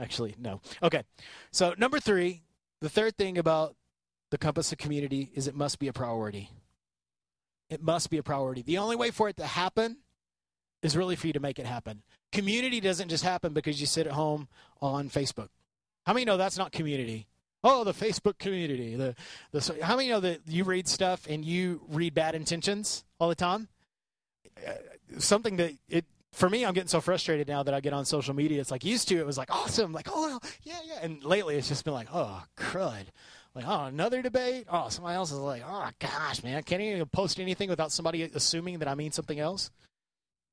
Actually, 0.00 0.34
no. 0.38 0.60
Okay. 0.82 1.02
So, 1.50 1.74
number 1.76 2.00
three, 2.00 2.42
the 2.80 2.88
third 2.88 3.16
thing 3.16 3.36
about 3.36 3.76
the 4.30 4.38
compass 4.38 4.72
of 4.72 4.78
community 4.78 5.30
is 5.34 5.46
it 5.46 5.54
must 5.54 5.78
be 5.78 5.88
a 5.88 5.92
priority. 5.92 6.50
It 7.68 7.82
must 7.82 8.10
be 8.10 8.18
a 8.18 8.22
priority. 8.22 8.62
The 8.62 8.78
only 8.78 8.96
way 8.96 9.10
for 9.10 9.28
it 9.28 9.36
to 9.36 9.46
happen 9.46 9.98
is 10.82 10.96
really 10.96 11.16
for 11.16 11.26
you 11.26 11.32
to 11.32 11.40
make 11.40 11.58
it 11.58 11.66
happen. 11.66 12.02
Community 12.32 12.80
doesn't 12.80 13.08
just 13.08 13.24
happen 13.24 13.52
because 13.52 13.80
you 13.80 13.86
sit 13.86 14.06
at 14.06 14.12
home 14.12 14.48
on 14.80 15.08
Facebook. 15.08 15.48
How 16.06 16.12
many 16.12 16.24
know 16.24 16.36
that's 16.36 16.58
not 16.58 16.72
community? 16.72 17.26
Oh, 17.64 17.84
the 17.84 17.92
Facebook 17.92 18.38
community. 18.38 18.96
The, 18.96 19.14
the 19.52 19.78
how 19.82 19.96
many 19.96 20.08
know 20.08 20.20
that 20.20 20.40
you 20.46 20.64
read 20.64 20.88
stuff 20.88 21.26
and 21.28 21.44
you 21.44 21.82
read 21.88 22.14
bad 22.14 22.34
intentions 22.34 23.04
all 23.20 23.28
the 23.28 23.36
time? 23.36 23.68
Uh, 24.66 24.72
something 25.18 25.56
that 25.56 25.72
it 25.88 26.04
for 26.32 26.48
me, 26.48 26.64
I'm 26.64 26.72
getting 26.72 26.88
so 26.88 27.00
frustrated 27.00 27.46
now 27.46 27.62
that 27.62 27.74
I 27.74 27.80
get 27.80 27.92
on 27.92 28.04
social 28.04 28.34
media. 28.34 28.60
It's 28.60 28.70
like 28.70 28.84
used 28.84 29.08
to, 29.08 29.18
it 29.18 29.26
was 29.26 29.38
like 29.38 29.54
awesome, 29.54 29.92
like 29.92 30.08
oh 30.10 30.40
yeah 30.62 30.78
yeah, 30.84 30.98
and 31.02 31.22
lately 31.22 31.56
it's 31.56 31.68
just 31.68 31.84
been 31.84 31.94
like 31.94 32.08
oh 32.12 32.42
crud, 32.56 33.04
like 33.54 33.64
oh 33.66 33.84
another 33.84 34.22
debate. 34.22 34.66
Oh 34.68 34.88
somebody 34.88 35.14
else 35.14 35.30
is 35.30 35.38
like 35.38 35.62
oh 35.64 35.88
gosh 36.00 36.42
man, 36.42 36.62
can't 36.64 36.82
even 36.82 37.06
post 37.06 37.38
anything 37.38 37.68
without 37.68 37.92
somebody 37.92 38.22
assuming 38.22 38.80
that 38.80 38.88
I 38.88 38.94
mean 38.94 39.12
something 39.12 39.38
else, 39.38 39.70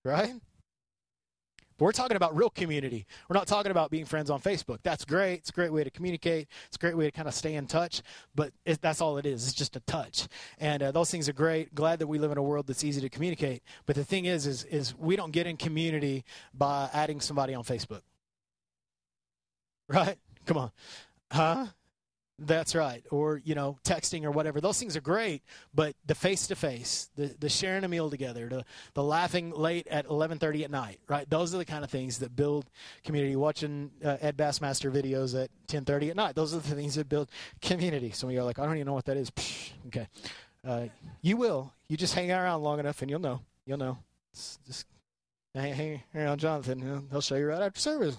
right? 0.03 0.33
But 1.79 1.85
we're 1.85 1.91
talking 1.93 2.17
about 2.17 2.35
real 2.35 2.49
community. 2.49 3.05
We're 3.29 3.35
not 3.35 3.47
talking 3.47 3.71
about 3.71 3.89
being 3.89 4.03
friends 4.03 4.29
on 4.29 4.41
Facebook. 4.41 4.79
That's 4.83 5.05
great. 5.05 5.35
It's 5.35 5.49
a 5.49 5.53
great 5.53 5.71
way 5.71 5.85
to 5.85 5.89
communicate. 5.89 6.49
It's 6.67 6.75
a 6.75 6.79
great 6.79 6.97
way 6.97 7.05
to 7.05 7.11
kind 7.11 7.27
of 7.27 7.33
stay 7.33 7.55
in 7.55 7.67
touch. 7.67 8.01
But 8.35 8.51
it, 8.65 8.81
that's 8.81 8.99
all 8.99 9.17
it 9.17 9.25
is. 9.25 9.47
It's 9.47 9.53
just 9.53 9.77
a 9.77 9.79
touch. 9.81 10.27
And 10.59 10.83
uh, 10.83 10.91
those 10.91 11.09
things 11.09 11.29
are 11.29 11.33
great. 11.33 11.73
Glad 11.73 11.99
that 11.99 12.07
we 12.07 12.19
live 12.19 12.33
in 12.33 12.37
a 12.37 12.43
world 12.43 12.67
that's 12.67 12.83
easy 12.83 12.99
to 12.99 13.09
communicate. 13.09 13.63
But 13.85 13.95
the 13.95 14.03
thing 14.03 14.25
is, 14.25 14.45
is, 14.45 14.65
is 14.65 14.93
we 14.97 15.15
don't 15.15 15.31
get 15.31 15.47
in 15.47 15.55
community 15.55 16.25
by 16.53 16.89
adding 16.93 17.21
somebody 17.21 17.53
on 17.53 17.63
Facebook. 17.63 18.01
Right? 19.87 20.17
Come 20.45 20.57
on. 20.57 20.71
Huh? 21.31 21.67
That's 22.41 22.75
right. 22.75 23.03
Or, 23.11 23.41
you 23.43 23.55
know, 23.55 23.77
texting 23.83 24.23
or 24.23 24.31
whatever. 24.31 24.61
Those 24.61 24.79
things 24.79 24.95
are 24.95 25.01
great, 25.01 25.43
but 25.73 25.95
the 26.05 26.15
face 26.15 26.47
to 26.47 26.55
face, 26.55 27.09
the 27.15 27.35
the 27.39 27.49
sharing 27.49 27.83
a 27.83 27.87
meal 27.87 28.09
together, 28.09 28.47
the 28.47 28.65
the 28.93 29.03
laughing 29.03 29.51
late 29.51 29.87
at 29.87 30.07
11:30 30.07 30.63
at 30.63 30.71
night, 30.71 30.99
right? 31.07 31.29
Those 31.29 31.53
are 31.53 31.57
the 31.57 31.65
kind 31.65 31.83
of 31.83 31.89
things 31.89 32.19
that 32.19 32.35
build 32.35 32.69
community. 33.03 33.35
Watching 33.35 33.91
uh, 34.03 34.17
Ed 34.21 34.37
Bassmaster 34.37 34.91
videos 34.91 35.41
at 35.41 35.49
10:30 35.67 36.11
at 36.11 36.15
night. 36.15 36.35
Those 36.35 36.53
are 36.53 36.59
the 36.59 36.75
things 36.75 36.95
that 36.95 37.09
build 37.09 37.29
community. 37.61 38.11
Some 38.11 38.29
of 38.29 38.33
you 38.33 38.41
are 38.41 38.45
like, 38.45 38.59
"I 38.59 38.65
don't 38.65 38.75
even 38.75 38.87
know 38.87 38.93
what 38.93 39.05
that 39.05 39.17
is." 39.17 39.29
Psh, 39.31 39.71
okay. 39.87 40.07
Uh, 40.65 40.87
you 41.21 41.37
will. 41.37 41.73
You 41.87 41.97
just 41.97 42.13
hang 42.13 42.31
around 42.31 42.61
long 42.63 42.79
enough 42.79 43.01
and 43.01 43.09
you'll 43.09 43.19
know. 43.19 43.41
You'll 43.65 43.77
know. 43.77 43.97
It's 44.33 44.59
just 44.65 44.85
Hey, 45.59 45.71
hey, 45.71 46.03
around 46.15 46.39
Jonathan. 46.39 47.07
He'll 47.11 47.21
show 47.21 47.35
you 47.35 47.47
right 47.47 47.61
after 47.61 47.79
service. 47.79 48.17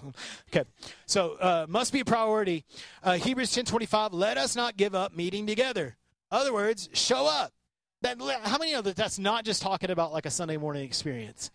Okay, 0.49 0.67
so 1.05 1.37
uh, 1.39 1.65
must 1.67 1.91
be 1.91 2.01
a 2.01 2.05
priority. 2.05 2.65
Uh, 3.03 3.13
Hebrews 3.13 3.51
ten 3.51 3.65
twenty 3.65 3.85
five. 3.85 4.13
Let 4.13 4.37
us 4.37 4.55
not 4.55 4.77
give 4.77 4.93
up 4.93 5.15
meeting 5.15 5.47
together. 5.47 5.97
Other 6.29 6.53
words, 6.53 6.89
show 6.93 7.27
up. 7.27 7.51
That, 8.01 8.19
how 8.43 8.57
many 8.57 8.73
know 8.73 8.81
that 8.81 8.95
that's 8.95 9.19
not 9.19 9.45
just 9.45 9.61
talking 9.61 9.91
about 9.91 10.11
like 10.11 10.25
a 10.25 10.31
Sunday 10.31 10.57
morning 10.57 10.83
experience? 10.83 11.51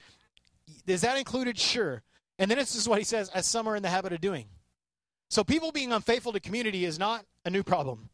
Is 0.86 1.00
that 1.00 1.18
included? 1.18 1.58
Sure. 1.58 2.02
And 2.38 2.50
then 2.50 2.58
it's 2.58 2.74
just 2.74 2.86
what 2.86 2.98
he 2.98 3.04
says, 3.04 3.28
as 3.30 3.46
some 3.46 3.66
are 3.66 3.76
in 3.76 3.82
the 3.82 3.88
habit 3.88 4.12
of 4.12 4.20
doing. 4.20 4.46
So 5.28 5.42
people 5.42 5.72
being 5.72 5.92
unfaithful 5.92 6.32
to 6.32 6.40
community 6.40 6.84
is 6.84 6.98
not 6.98 7.24
a 7.44 7.50
new 7.50 7.62
problem 7.62 8.10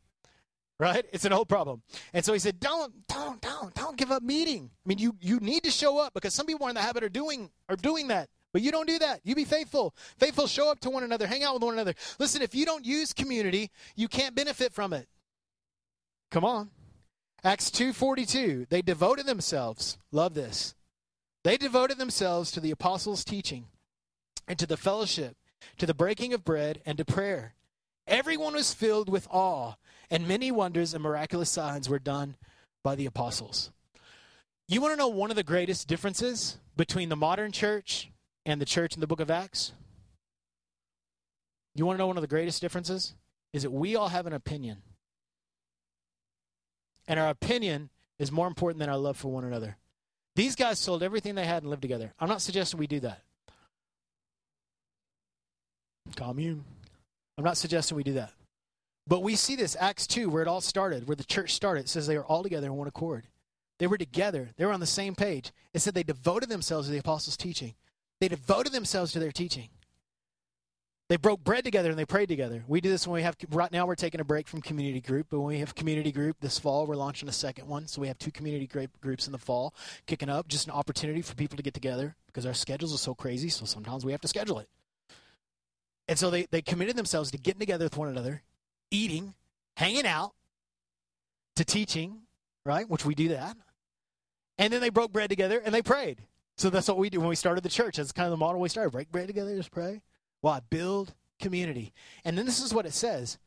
right? 0.82 1.06
It's 1.12 1.24
an 1.24 1.32
old 1.32 1.48
problem. 1.48 1.80
And 2.12 2.24
so 2.24 2.32
he 2.32 2.40
said, 2.40 2.58
don't, 2.58 2.92
don't, 3.06 3.40
don't, 3.40 3.72
don't 3.72 3.96
give 3.96 4.10
up 4.10 4.24
meeting. 4.24 4.68
I 4.84 4.88
mean, 4.88 4.98
you, 4.98 5.14
you 5.20 5.38
need 5.38 5.62
to 5.62 5.70
show 5.70 5.98
up 5.98 6.12
because 6.12 6.34
some 6.34 6.44
people 6.44 6.66
are 6.66 6.70
in 6.70 6.74
the 6.74 6.82
habit 6.82 7.04
of 7.04 7.12
doing, 7.12 7.50
are 7.68 7.76
doing 7.76 8.08
that. 8.08 8.28
But 8.52 8.62
you 8.62 8.72
don't 8.72 8.88
do 8.88 8.98
that. 8.98 9.20
You 9.22 9.36
be 9.36 9.44
faithful. 9.44 9.94
Faithful, 10.18 10.48
show 10.48 10.70
up 10.72 10.80
to 10.80 10.90
one 10.90 11.04
another, 11.04 11.28
hang 11.28 11.44
out 11.44 11.54
with 11.54 11.62
one 11.62 11.74
another. 11.74 11.94
Listen, 12.18 12.42
if 12.42 12.52
you 12.52 12.66
don't 12.66 12.84
use 12.84 13.12
community, 13.12 13.70
you 13.94 14.08
can't 14.08 14.34
benefit 14.34 14.72
from 14.72 14.92
it. 14.92 15.06
Come 16.32 16.44
on. 16.44 16.70
Acts 17.44 17.70
2:42. 17.70 18.68
They 18.68 18.82
devoted 18.82 19.26
themselves. 19.26 19.98
Love 20.10 20.34
this. 20.34 20.74
They 21.44 21.56
devoted 21.56 21.98
themselves 21.98 22.50
to 22.52 22.60
the 22.60 22.70
apostles' 22.72 23.24
teaching 23.24 23.66
and 24.46 24.58
to 24.58 24.66
the 24.66 24.76
fellowship, 24.76 25.36
to 25.78 25.86
the 25.86 25.94
breaking 25.94 26.34
of 26.34 26.44
bread 26.44 26.82
and 26.84 26.98
to 26.98 27.04
prayer. 27.04 27.54
Everyone 28.12 28.52
was 28.52 28.74
filled 28.74 29.08
with 29.08 29.26
awe 29.30 29.72
and 30.10 30.28
many 30.28 30.52
wonders 30.52 30.92
and 30.92 31.02
miraculous 31.02 31.48
signs 31.48 31.88
were 31.88 31.98
done 31.98 32.36
by 32.84 32.94
the 32.94 33.06
apostles. 33.06 33.70
You 34.68 34.82
want 34.82 34.92
to 34.92 34.98
know 34.98 35.08
one 35.08 35.30
of 35.30 35.36
the 35.36 35.42
greatest 35.42 35.88
differences 35.88 36.58
between 36.76 37.08
the 37.08 37.16
modern 37.16 37.52
church 37.52 38.10
and 38.44 38.60
the 38.60 38.66
church 38.66 38.94
in 38.94 39.00
the 39.00 39.06
book 39.06 39.20
of 39.20 39.30
Acts? 39.30 39.72
You 41.74 41.86
want 41.86 41.96
to 41.96 41.98
know 42.00 42.06
one 42.06 42.18
of 42.18 42.22
the 42.22 42.28
greatest 42.28 42.60
differences? 42.60 43.14
Is 43.54 43.62
that 43.62 43.70
we 43.70 43.96
all 43.96 44.08
have 44.08 44.26
an 44.26 44.34
opinion. 44.34 44.82
And 47.08 47.18
our 47.18 47.30
opinion 47.30 47.88
is 48.18 48.30
more 48.30 48.46
important 48.46 48.78
than 48.78 48.90
our 48.90 48.98
love 48.98 49.16
for 49.16 49.28
one 49.28 49.44
another. 49.44 49.78
These 50.36 50.54
guys 50.54 50.78
sold 50.78 51.02
everything 51.02 51.34
they 51.34 51.46
had 51.46 51.62
and 51.62 51.70
lived 51.70 51.82
together. 51.82 52.12
I'm 52.20 52.28
not 52.28 52.42
suggesting 52.42 52.78
we 52.78 52.86
do 52.86 53.00
that. 53.00 53.22
Commune. 56.14 56.64
I'm 57.38 57.44
not 57.44 57.56
suggesting 57.56 57.96
we 57.96 58.02
do 58.02 58.14
that. 58.14 58.32
But 59.06 59.22
we 59.22 59.34
see 59.34 59.56
this, 59.56 59.76
Acts 59.80 60.06
2, 60.06 60.28
where 60.28 60.42
it 60.42 60.48
all 60.48 60.60
started, 60.60 61.08
where 61.08 61.16
the 61.16 61.24
church 61.24 61.54
started. 61.54 61.80
It 61.80 61.88
says 61.88 62.06
they 62.06 62.16
were 62.16 62.24
all 62.24 62.42
together 62.42 62.68
in 62.68 62.76
one 62.76 62.88
accord. 62.88 63.26
They 63.78 63.86
were 63.88 63.98
together. 63.98 64.50
They 64.56 64.64
were 64.64 64.72
on 64.72 64.80
the 64.80 64.86
same 64.86 65.14
page. 65.14 65.50
It 65.74 65.80
said 65.80 65.94
they 65.94 66.04
devoted 66.04 66.48
themselves 66.48 66.86
to 66.86 66.92
the 66.92 66.98
apostles' 66.98 67.36
teaching. 67.36 67.74
They 68.20 68.28
devoted 68.28 68.72
themselves 68.72 69.12
to 69.12 69.18
their 69.18 69.32
teaching. 69.32 69.70
They 71.08 71.16
broke 71.16 71.42
bread 71.42 71.64
together 71.64 71.90
and 71.90 71.98
they 71.98 72.06
prayed 72.06 72.28
together. 72.28 72.64
We 72.66 72.80
do 72.80 72.88
this 72.88 73.06
when 73.06 73.16
we 73.16 73.22
have, 73.22 73.36
right 73.50 73.72
now 73.72 73.84
we're 73.84 73.96
taking 73.96 74.20
a 74.20 74.24
break 74.24 74.46
from 74.46 74.62
community 74.62 75.00
group, 75.00 75.26
but 75.28 75.40
when 75.40 75.48
we 75.48 75.58
have 75.58 75.74
community 75.74 76.12
group 76.12 76.36
this 76.40 76.58
fall, 76.58 76.86
we're 76.86 76.94
launching 76.94 77.28
a 77.28 77.32
second 77.32 77.66
one. 77.66 77.86
So 77.86 78.00
we 78.00 78.08
have 78.08 78.18
two 78.18 78.30
community 78.30 78.70
groups 79.00 79.26
in 79.26 79.32
the 79.32 79.38
fall 79.38 79.74
kicking 80.06 80.30
up, 80.30 80.48
just 80.48 80.68
an 80.68 80.72
opportunity 80.72 81.20
for 81.20 81.34
people 81.34 81.56
to 81.56 81.62
get 81.62 81.74
together 81.74 82.14
because 82.28 82.46
our 82.46 82.54
schedules 82.54 82.94
are 82.94 82.98
so 82.98 83.14
crazy. 83.14 83.48
So 83.48 83.64
sometimes 83.64 84.06
we 84.06 84.12
have 84.12 84.20
to 84.22 84.28
schedule 84.28 84.58
it. 84.60 84.68
And 86.08 86.18
so 86.18 86.30
they, 86.30 86.46
they 86.50 86.62
committed 86.62 86.96
themselves 86.96 87.30
to 87.30 87.38
getting 87.38 87.60
together 87.60 87.84
with 87.84 87.96
one 87.96 88.08
another, 88.08 88.42
eating, 88.90 89.34
hanging 89.76 90.06
out, 90.06 90.32
to 91.56 91.64
teaching, 91.64 92.22
right? 92.64 92.88
Which 92.88 93.04
we 93.04 93.14
do 93.14 93.28
that. 93.28 93.56
And 94.58 94.72
then 94.72 94.80
they 94.80 94.90
broke 94.90 95.12
bread 95.12 95.30
together 95.30 95.60
and 95.64 95.74
they 95.74 95.82
prayed. 95.82 96.22
So 96.56 96.70
that's 96.70 96.88
what 96.88 96.98
we 96.98 97.10
do 97.10 97.20
when 97.20 97.28
we 97.28 97.36
started 97.36 97.64
the 97.64 97.70
church. 97.70 97.96
That's 97.96 98.12
kind 98.12 98.26
of 98.26 98.30
the 98.30 98.36
model 98.36 98.60
we 98.60 98.68
started. 98.68 98.90
Break 98.90 99.10
bread 99.10 99.26
together, 99.26 99.56
just 99.56 99.70
pray. 99.70 100.02
Why? 100.40 100.60
Build 100.70 101.14
community. 101.40 101.92
And 102.24 102.36
then 102.36 102.46
this 102.46 102.60
is 102.60 102.74
what 102.74 102.86
it 102.86 102.92
says. 102.92 103.38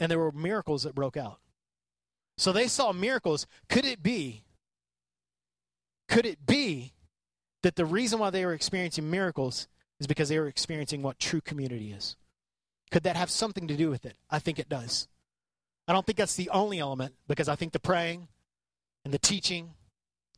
And 0.00 0.10
there 0.10 0.18
were 0.18 0.32
miracles 0.32 0.82
that 0.82 0.94
broke 0.94 1.16
out. 1.16 1.38
So 2.36 2.52
they 2.52 2.68
saw 2.68 2.92
miracles. 2.92 3.46
Could 3.68 3.84
it 3.84 4.02
be? 4.02 4.44
Could 6.08 6.26
it 6.26 6.46
be 6.46 6.92
that 7.62 7.76
the 7.76 7.84
reason 7.84 8.18
why 8.18 8.30
they 8.30 8.44
were 8.44 8.52
experiencing 8.52 9.10
miracles 9.10 9.68
is 10.00 10.06
because 10.06 10.28
they 10.28 10.38
were 10.38 10.48
experiencing 10.48 11.02
what 11.02 11.18
true 11.18 11.40
community 11.40 11.92
is. 11.92 12.16
Could 12.90 13.02
that 13.02 13.16
have 13.16 13.30
something 13.30 13.68
to 13.68 13.76
do 13.76 13.90
with 13.90 14.06
it? 14.06 14.16
I 14.30 14.38
think 14.38 14.58
it 14.58 14.68
does. 14.68 15.08
I 15.86 15.92
don't 15.92 16.04
think 16.04 16.18
that's 16.18 16.36
the 16.36 16.50
only 16.50 16.78
element 16.78 17.14
because 17.26 17.48
I 17.48 17.56
think 17.56 17.72
the 17.72 17.80
praying 17.80 18.28
and 19.04 19.12
the 19.12 19.18
teaching, 19.18 19.70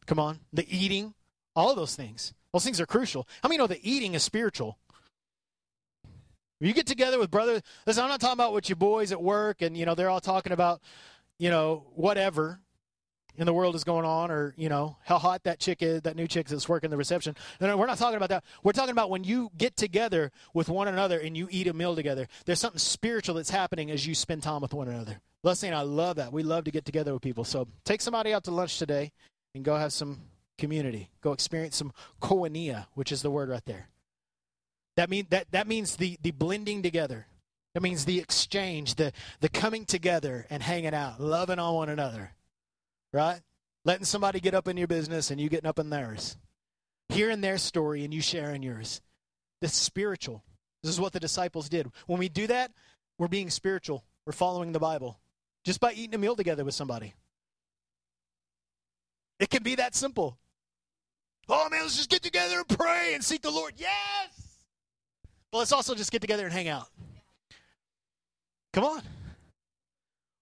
come 0.07 0.18
on, 0.18 0.40
the 0.53 0.66
eating, 0.68 1.14
all 1.55 1.75
those 1.75 1.96
things, 1.96 2.33
those 2.53 2.64
things 2.64 2.81
are 2.81 2.87
crucial. 2.87 3.27
How 3.42 3.49
many 3.49 3.59
know 3.59 3.66
that 3.66 3.81
eating 3.83 4.14
is 4.14 4.23
spiritual? 4.23 4.79
If 6.61 6.66
you 6.66 6.75
get 6.75 6.87
together 6.87 7.18
with 7.18 7.31
brothers, 7.31 7.62
listen, 7.87 8.03
I'm 8.03 8.11
not 8.11 8.20
talking 8.20 8.35
about 8.35 8.53
what 8.53 8.68
your 8.68 8.77
boys 8.77 9.12
at 9.12 9.23
work 9.23 9.62
and, 9.62 9.77
you 9.77 9.87
know, 9.87 9.94
they're 9.94 10.11
all 10.11 10.20
talking 10.20 10.53
about, 10.53 10.81
you 11.38 11.51
know, 11.51 11.87
whatever 11.94 12.61
in 13.37 13.47
the 13.47 13.53
world 13.53 13.75
is 13.75 13.85
going 13.85 14.05
on 14.05 14.31
or, 14.31 14.55
you 14.57 14.69
know, 14.69 14.97
how 15.05 15.19
hot 15.19 15.45
that 15.45 15.59
chick 15.59 15.83
is, 15.83 16.03
that 16.03 16.16
new 16.16 16.27
chick 16.27 16.49
that's 16.49 16.69
working 16.69 16.90
the 16.90 16.97
reception. 16.97 17.35
No, 17.61 17.69
no, 17.69 17.77
we're 17.77 17.87
not 17.87 17.99
talking 17.99 18.16
about 18.16 18.29
that. 18.31 18.45
We're 18.62 18.73
talking 18.73 18.93
about 18.93 19.11
when 19.11 19.25
you 19.25 19.51
get 19.57 19.77
together 19.77 20.33
with 20.55 20.69
one 20.69 20.88
another 20.88 21.19
and 21.19 21.37
you 21.37 21.49
eat 21.51 21.66
a 21.66 21.73
meal 21.73 21.95
together. 21.95 22.29
There's 22.45 22.61
something 22.61 22.79
spiritual 22.79 23.37
that's 23.37 23.51
happening 23.51 23.90
as 23.90 24.07
you 24.07 24.14
spend 24.14 24.43
time 24.43 24.61
with 24.61 24.75
one 24.75 24.88
another. 24.88 25.21
Listen, 25.43 25.73
I 25.73 25.83
love 25.83 26.16
that. 26.16 26.33
We 26.33 26.43
love 26.43 26.64
to 26.64 26.71
get 26.71 26.85
together 26.85 27.12
with 27.12 27.23
people. 27.23 27.45
So 27.45 27.66
take 27.85 28.01
somebody 28.01 28.33
out 28.33 28.45
to 28.45 28.51
lunch 28.51 28.79
today 28.79 29.12
and 29.55 29.64
go 29.64 29.77
have 29.77 29.93
some 29.93 30.21
community. 30.59 31.11
Go 31.23 31.33
experience 31.33 31.77
some 31.77 31.93
koinonia, 32.21 32.87
which 32.95 33.11
is 33.11 33.23
the 33.23 33.31
word 33.31 33.49
right 33.49 33.64
there. 33.64 33.88
That 34.97 35.09
mean 35.09 35.27
that 35.31 35.51
that 35.53 35.66
means 35.66 35.97
the 35.97 36.19
the 36.23 36.31
blending 36.31 36.83
together. 36.83 37.27
That 37.75 37.83
means 37.83 38.05
the 38.05 38.19
exchange, 38.19 38.97
the 38.97 39.12
the 39.40 39.49
coming 39.49 39.87
together 39.87 40.47
and 40.51 40.62
hanging 40.62 40.95
out, 40.95 41.21
loving 41.21 41.59
on 41.59 41.75
one 41.75 41.88
another. 41.88 42.33
Right? 43.12 43.40
Letting 43.85 44.05
somebody 44.05 44.40
get 44.40 44.55
up 44.55 44.68
in 44.68 44.77
your 44.77 44.87
business 44.87 45.31
and 45.31 45.40
you 45.40 45.49
getting 45.49 45.68
up 45.68 45.79
in 45.79 45.90
theirs. 45.90 46.37
Hearing 47.09 47.40
their 47.40 47.59
story 47.59 48.05
and 48.05 48.14
you 48.14 48.20
sharing 48.20 48.62
yours. 48.62 49.01
This 49.61 49.73
is 49.73 49.79
spiritual. 49.79 50.44
This 50.83 50.92
is 50.92 51.01
what 51.01 51.12
the 51.12 51.20
disciples 51.20 51.68
did. 51.68 51.90
When 52.07 52.18
we 52.18 52.29
do 52.29 52.46
that, 52.46 52.73
we're 53.18 53.29
being 53.29 53.51
spiritual. 53.51 54.05
We're 54.27 54.33
following 54.33 54.73
the 54.73 54.79
Bible. 54.79 55.18
Just 55.64 55.81
by 55.81 55.92
eating 55.92 56.14
a 56.14 56.18
meal 56.18 56.37
together 56.37 56.64
with 56.64 56.75
somebody. 56.75 57.14
It 59.38 59.51
can 59.51 59.62
be 59.62 59.75
that 59.77 59.94
simple. 59.94 60.38
Oh 61.49 61.68
man, 61.70 61.83
let's 61.83 61.96
just 61.96 62.11
get 62.11 62.23
together 62.23 62.59
and 62.59 62.79
pray 62.79 63.14
and 63.14 63.25
seek 63.25 63.42
the 63.42 63.51
Lord. 63.51 63.75
Yes! 63.77 64.59
But 65.51 65.59
let's 65.59 65.73
also 65.73 65.94
just 65.94 66.12
get 66.12 66.20
together 66.20 66.44
and 66.44 66.53
hang 66.53 66.68
out. 66.68 66.88
Come 68.73 68.85
on. 68.85 69.03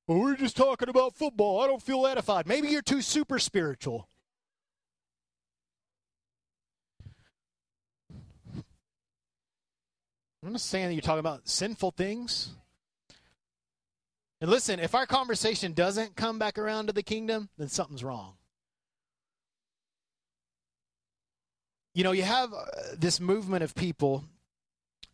Well, 0.09 0.21
we're 0.21 0.37
just 0.37 0.57
talking 0.57 0.89
about 0.89 1.15
football. 1.15 1.61
I 1.61 1.67
don't 1.67 1.83
feel 1.83 2.07
edified. 2.07 2.47
Maybe 2.47 2.69
you're 2.69 2.81
too 2.81 3.03
super 3.03 3.39
spiritual. 3.39 4.09
I'm 10.43 10.53
not 10.53 10.63
saying 10.63 10.89
that 10.89 10.95
you're 10.95 11.03
talking 11.03 11.19
about 11.19 11.47
sinful 11.47 11.91
things. 11.91 12.55
And 14.41 14.51
listen, 14.51 14.81
if 14.81 14.95
our 14.95 15.05
conversation 15.05 15.75
doesn't 15.75 16.17
come 16.17 16.39
back 16.39 16.57
around 16.57 16.87
to 16.87 16.95
the 16.95 17.03
kingdom, 17.03 17.51
then 17.59 17.69
something's 17.69 18.03
wrong. 18.03 18.33
You 21.95 22.05
know, 22.05 22.13
you 22.13 22.23
have 22.23 22.55
uh, 22.55 22.65
this 22.97 23.21
movement 23.21 23.63
of 23.63 23.75
people 23.75 24.25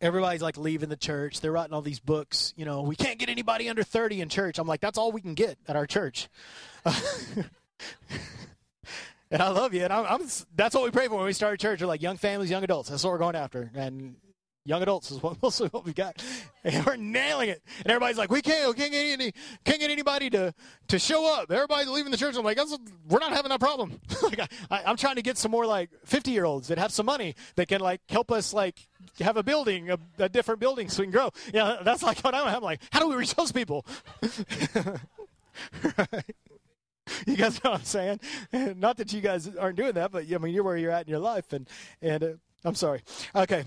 everybody's 0.01 0.41
like 0.41 0.57
leaving 0.57 0.89
the 0.89 0.97
church. 0.97 1.41
They're 1.41 1.51
writing 1.51 1.73
all 1.73 1.81
these 1.81 1.99
books. 1.99 2.53
You 2.55 2.65
know, 2.65 2.81
we 2.81 2.95
can't 2.95 3.19
get 3.19 3.29
anybody 3.29 3.69
under 3.69 3.83
30 3.83 4.21
in 4.21 4.29
church. 4.29 4.59
I'm 4.59 4.67
like, 4.67 4.81
that's 4.81 4.97
all 4.97 5.11
we 5.11 5.21
can 5.21 5.33
get 5.33 5.57
at 5.67 5.75
our 5.75 5.87
church. 5.87 6.29
and 6.85 7.49
I 9.41 9.49
love 9.49 9.73
you. 9.73 9.83
And 9.83 9.93
I'm, 9.93 10.05
I'm, 10.05 10.27
that's 10.55 10.75
what 10.75 10.83
we 10.83 10.91
pray 10.91 11.07
for 11.07 11.15
when 11.15 11.25
we 11.25 11.33
start 11.33 11.53
a 11.53 11.57
church. 11.57 11.81
We're 11.81 11.87
like 11.87 12.01
young 12.01 12.17
families, 12.17 12.49
young 12.49 12.63
adults. 12.63 12.89
That's 12.89 13.03
what 13.03 13.11
we're 13.11 13.19
going 13.19 13.35
after. 13.35 13.71
And 13.75 14.15
young 14.65 14.81
adults 14.81 15.11
is 15.11 15.21
what 15.23 15.39
mostly 15.41 15.69
what 15.69 15.85
we 15.85 15.93
got. 15.93 16.21
And 16.65 16.83
we're 16.83 16.95
nailing 16.95 17.49
it. 17.49 17.61
And 17.77 17.91
everybody's 17.91 18.17
like, 18.17 18.31
we 18.31 18.41
can't, 18.41 18.67
we 18.67 18.73
can't 18.73 18.91
get 18.91 19.05
any, 19.05 19.33
can't 19.65 19.79
get 19.79 19.91
anybody 19.91 20.31
to, 20.31 20.51
to 20.87 20.97
show 20.97 21.31
up. 21.31 21.51
Everybody's 21.51 21.87
leaving 21.89 22.11
the 22.11 22.17
church. 22.17 22.35
I'm 22.35 22.43
like, 22.43 22.57
we're 23.07 23.19
not 23.19 23.33
having 23.33 23.49
that 23.49 23.59
problem. 23.59 24.01
like, 24.23 24.39
I, 24.71 24.81
I'm 24.83 24.97
trying 24.97 25.17
to 25.17 25.21
get 25.21 25.37
some 25.37 25.51
more 25.51 25.67
like 25.67 25.91
50 26.05 26.31
year 26.31 26.43
olds 26.43 26.69
that 26.69 26.79
have 26.79 26.91
some 26.91 27.05
money 27.05 27.35
that 27.55 27.67
can 27.67 27.81
like 27.81 28.01
help 28.09 28.31
us 28.31 28.51
like 28.51 28.79
have 29.19 29.37
a 29.37 29.43
building, 29.43 29.91
a, 29.91 29.99
a 30.17 30.27
different 30.27 30.59
building 30.59 30.89
so 30.89 31.03
we 31.03 31.05
can 31.05 31.11
grow. 31.11 31.29
Yeah, 31.53 31.81
that's 31.83 32.01
like 32.01 32.21
what 32.21 32.33
I'm, 32.33 32.47
I'm 32.47 32.63
like, 32.63 32.81
how 32.91 32.99
do 32.99 33.09
we 33.09 33.15
reach 33.15 33.35
those 33.35 33.51
people? 33.51 33.85
right. 35.99 36.35
You 37.27 37.35
guys 37.37 37.63
know 37.63 37.71
what 37.71 37.81
I'm 37.81 37.85
saying? 37.85 38.19
Not 38.77 38.97
that 38.97 39.13
you 39.13 39.21
guys 39.21 39.55
aren't 39.55 39.77
doing 39.77 39.93
that, 39.93 40.11
but 40.11 40.25
I 40.31 40.37
mean, 40.39 40.51
you're 40.51 40.63
where 40.63 40.77
you're 40.77 40.89
at 40.89 41.05
in 41.05 41.11
your 41.11 41.19
life, 41.19 41.53
and 41.53 41.69
and 42.01 42.23
uh, 42.23 42.29
I'm 42.63 42.73
sorry. 42.73 43.03
Okay, 43.35 43.63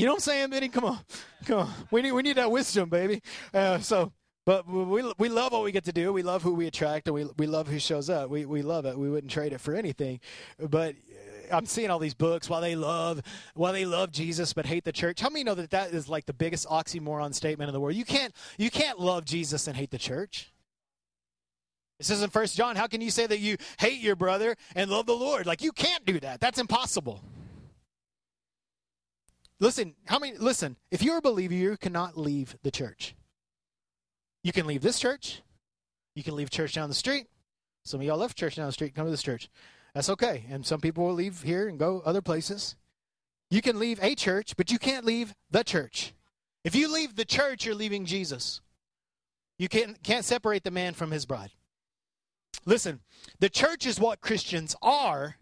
you 0.00 0.06
know 0.06 0.12
what 0.12 0.16
I'm 0.16 0.20
saying, 0.20 0.50
Benny? 0.50 0.68
Come 0.68 0.84
on, 0.84 0.98
come 1.44 1.58
on. 1.60 1.70
We 1.90 2.02
need 2.02 2.12
we 2.12 2.22
need 2.22 2.36
that 2.36 2.50
wisdom, 2.50 2.88
baby. 2.88 3.22
Uh, 3.52 3.78
so, 3.80 4.12
but 4.46 4.66
we 4.66 5.12
we 5.18 5.28
love 5.28 5.52
what 5.52 5.62
we 5.62 5.72
get 5.72 5.84
to 5.84 5.92
do. 5.92 6.12
We 6.12 6.22
love 6.22 6.42
who 6.42 6.54
we 6.54 6.66
attract, 6.66 7.06
and 7.06 7.14
we 7.14 7.26
we 7.36 7.46
love 7.46 7.68
who 7.68 7.78
shows 7.78 8.08
up. 8.08 8.30
We 8.30 8.46
we 8.46 8.62
love 8.62 8.86
it. 8.86 8.98
We 8.98 9.10
wouldn't 9.10 9.30
trade 9.30 9.52
it 9.52 9.60
for 9.60 9.74
anything. 9.74 10.20
But 10.58 10.94
uh, 10.94 11.56
I'm 11.56 11.66
seeing 11.66 11.90
all 11.90 11.98
these 11.98 12.14
books 12.14 12.48
while 12.48 12.60
they 12.60 12.76
love 12.76 13.22
while 13.54 13.72
they 13.72 13.84
love 13.84 14.10
Jesus 14.10 14.52
but 14.52 14.66
hate 14.66 14.84
the 14.84 14.92
church. 14.92 15.20
How 15.20 15.28
many 15.28 15.44
know 15.44 15.54
that 15.54 15.70
that 15.70 15.92
is 15.92 16.08
like 16.08 16.26
the 16.26 16.32
biggest 16.32 16.66
oxymoron 16.66 17.34
statement 17.34 17.68
in 17.68 17.74
the 17.74 17.80
world? 17.80 17.94
You 17.94 18.04
can't 18.04 18.34
you 18.56 18.70
can't 18.70 18.98
love 18.98 19.24
Jesus 19.24 19.66
and 19.66 19.76
hate 19.76 19.90
the 19.90 19.98
church. 19.98 20.52
It 21.98 22.06
says 22.06 22.22
in 22.22 22.30
First 22.30 22.56
John, 22.56 22.76
how 22.76 22.86
can 22.86 23.02
you 23.02 23.10
say 23.10 23.26
that 23.26 23.40
you 23.40 23.58
hate 23.78 24.00
your 24.00 24.16
brother 24.16 24.56
and 24.74 24.90
love 24.90 25.04
the 25.04 25.14
Lord? 25.14 25.44
Like 25.46 25.60
you 25.62 25.70
can't 25.70 26.06
do 26.06 26.18
that. 26.20 26.40
That's 26.40 26.58
impossible. 26.58 27.22
Listen, 29.60 29.94
how 30.06 30.18
many 30.18 30.36
listen, 30.38 30.76
if 30.90 31.02
you're 31.02 31.18
a 31.18 31.22
believer, 31.22 31.54
you 31.54 31.76
cannot 31.76 32.16
leave 32.16 32.56
the 32.62 32.70
church. 32.70 33.14
You 34.42 34.52
can 34.52 34.66
leave 34.66 34.80
this 34.80 34.98
church. 34.98 35.42
You 36.14 36.22
can 36.22 36.34
leave 36.34 36.50
church 36.50 36.72
down 36.72 36.88
the 36.88 36.94
street. 36.94 37.26
Some 37.84 38.00
of 38.00 38.06
y'all 38.06 38.16
left 38.16 38.38
church 38.38 38.56
down 38.56 38.66
the 38.66 38.72
street, 38.72 38.94
come 38.94 39.04
to 39.04 39.10
this 39.10 39.22
church. 39.22 39.50
That's 39.94 40.08
okay. 40.08 40.44
And 40.50 40.64
some 40.64 40.80
people 40.80 41.04
will 41.04 41.14
leave 41.14 41.42
here 41.42 41.68
and 41.68 41.78
go 41.78 42.02
other 42.04 42.22
places. 42.22 42.76
You 43.50 43.60
can 43.60 43.78
leave 43.78 44.02
a 44.02 44.14
church, 44.14 44.56
but 44.56 44.70
you 44.70 44.78
can't 44.78 45.04
leave 45.04 45.34
the 45.50 45.62
church. 45.62 46.14
If 46.64 46.74
you 46.74 46.92
leave 46.92 47.16
the 47.16 47.24
church, 47.24 47.64
you're 47.64 47.74
leaving 47.74 48.06
Jesus. 48.06 48.60
You 49.58 49.68
can't, 49.68 50.02
can't 50.02 50.24
separate 50.24 50.62
the 50.62 50.70
man 50.70 50.94
from 50.94 51.10
his 51.10 51.26
bride. 51.26 51.50
Listen, 52.64 53.00
the 53.40 53.48
church 53.48 53.86
is 53.86 54.00
what 54.00 54.20
Christians 54.20 54.76
are, 54.80 55.36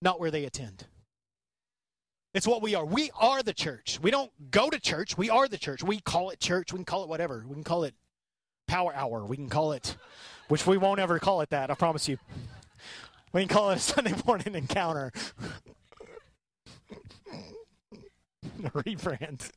not 0.00 0.18
where 0.18 0.30
they 0.30 0.44
attend. 0.44 0.86
It's 2.34 2.48
what 2.48 2.62
we 2.62 2.74
are. 2.74 2.84
We 2.84 3.12
are 3.18 3.44
the 3.44 3.54
church. 3.54 4.00
We 4.02 4.10
don't 4.10 4.32
go 4.50 4.68
to 4.68 4.80
church. 4.80 5.16
We 5.16 5.30
are 5.30 5.46
the 5.46 5.56
church. 5.56 5.84
We 5.84 6.00
call 6.00 6.30
it 6.30 6.40
church. 6.40 6.72
We 6.72 6.78
can 6.78 6.84
call 6.84 7.04
it 7.04 7.08
whatever. 7.08 7.44
We 7.46 7.54
can 7.54 7.62
call 7.62 7.84
it 7.84 7.94
power 8.66 8.92
hour. 8.92 9.24
We 9.24 9.36
can 9.36 9.48
call 9.48 9.70
it, 9.72 9.96
which 10.48 10.66
we 10.66 10.76
won't 10.76 10.98
ever 10.98 11.20
call 11.20 11.42
it 11.42 11.50
that. 11.50 11.70
I 11.70 11.74
promise 11.74 12.08
you. 12.08 12.18
We 13.32 13.42
can 13.42 13.48
call 13.48 13.70
it 13.70 13.76
a 13.76 13.78
Sunday 13.80 14.14
morning 14.26 14.56
encounter. 14.56 15.12
rebrand. 18.62 19.50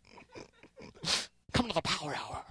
Come 1.54 1.68
to 1.70 1.74
the 1.74 1.82
power 1.82 2.16
hour. 2.16 2.44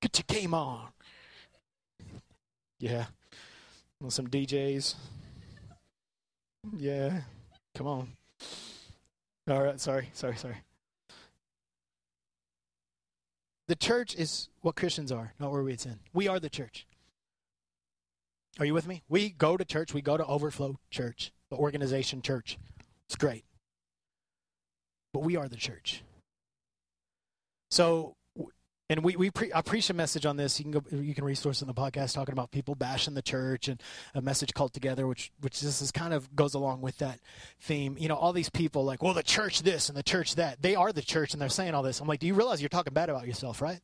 Get 0.00 0.16
your 0.16 0.24
game 0.40 0.54
on. 0.54 0.88
Yeah. 2.78 3.04
With 4.00 4.14
some 4.14 4.28
DJs. 4.28 4.94
Yeah. 6.76 7.22
Come 7.74 7.86
on. 7.86 8.08
All 9.48 9.62
right. 9.62 9.80
Sorry. 9.80 10.10
Sorry. 10.12 10.36
Sorry. 10.36 10.56
The 13.68 13.76
church 13.76 14.16
is 14.16 14.48
what 14.62 14.74
Christians 14.74 15.12
are, 15.12 15.32
not 15.38 15.52
where 15.52 15.62
we 15.62 15.72
attend. 15.72 16.00
We 16.12 16.26
are 16.26 16.40
the 16.40 16.50
church. 16.50 16.88
Are 18.58 18.66
you 18.66 18.74
with 18.74 18.88
me? 18.88 19.04
We 19.08 19.30
go 19.30 19.56
to 19.56 19.64
church. 19.64 19.94
We 19.94 20.02
go 20.02 20.16
to 20.16 20.26
Overflow 20.26 20.80
Church, 20.90 21.30
the 21.50 21.56
organization 21.56 22.20
church. 22.20 22.58
It's 23.06 23.14
great. 23.14 23.44
But 25.12 25.22
we 25.22 25.36
are 25.36 25.48
the 25.48 25.56
church. 25.56 26.02
So 27.70 28.16
and 28.90 29.04
we, 29.04 29.14
we 29.14 29.30
pre- 29.30 29.52
I 29.54 29.62
preach 29.62 29.88
a 29.88 29.94
message 29.94 30.26
on 30.26 30.36
this. 30.36 30.58
You 30.58 30.64
can 30.64 30.72
go, 30.72 30.82
you 30.90 31.14
can 31.14 31.24
resource 31.24 31.62
in 31.62 31.68
the 31.68 31.74
podcast 31.74 32.12
talking 32.12 32.32
about 32.32 32.50
people 32.50 32.74
bashing 32.74 33.14
the 33.14 33.22
church 33.22 33.68
and 33.68 33.80
a 34.16 34.20
message 34.20 34.52
called 34.52 34.74
together, 34.74 35.06
which 35.06 35.30
which 35.40 35.60
this 35.60 35.80
is 35.80 35.92
kind 35.92 36.12
of 36.12 36.34
goes 36.34 36.54
along 36.54 36.80
with 36.80 36.98
that 36.98 37.20
theme. 37.60 37.96
You 38.00 38.08
know, 38.08 38.16
all 38.16 38.32
these 38.32 38.50
people 38.50 38.84
like, 38.84 39.00
well, 39.00 39.14
the 39.14 39.22
church 39.22 39.62
this 39.62 39.88
and 39.88 39.96
the 39.96 40.02
church 40.02 40.34
that. 40.34 40.60
They 40.60 40.74
are 40.74 40.92
the 40.92 41.02
church, 41.02 41.32
and 41.32 41.40
they're 41.40 41.48
saying 41.48 41.72
all 41.72 41.84
this. 41.84 42.00
I'm 42.00 42.08
like, 42.08 42.18
do 42.18 42.26
you 42.26 42.34
realize 42.34 42.60
you're 42.60 42.68
talking 42.68 42.92
bad 42.92 43.08
about 43.08 43.28
yourself, 43.28 43.62
right? 43.62 43.78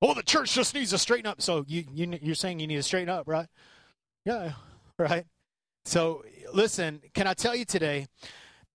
Oh, 0.00 0.14
the 0.14 0.22
church 0.22 0.54
just 0.54 0.74
needs 0.74 0.90
to 0.90 0.98
straighten 0.98 1.26
up. 1.26 1.42
So 1.42 1.66
you, 1.68 1.84
you 1.92 2.18
you're 2.22 2.34
saying 2.34 2.60
you 2.60 2.66
need 2.66 2.76
to 2.76 2.82
straighten 2.82 3.10
up, 3.10 3.28
right? 3.28 3.46
Yeah, 4.24 4.52
right. 4.98 5.26
So 5.84 6.24
listen, 6.54 7.02
can 7.12 7.26
I 7.26 7.34
tell 7.34 7.54
you 7.54 7.66
today? 7.66 8.06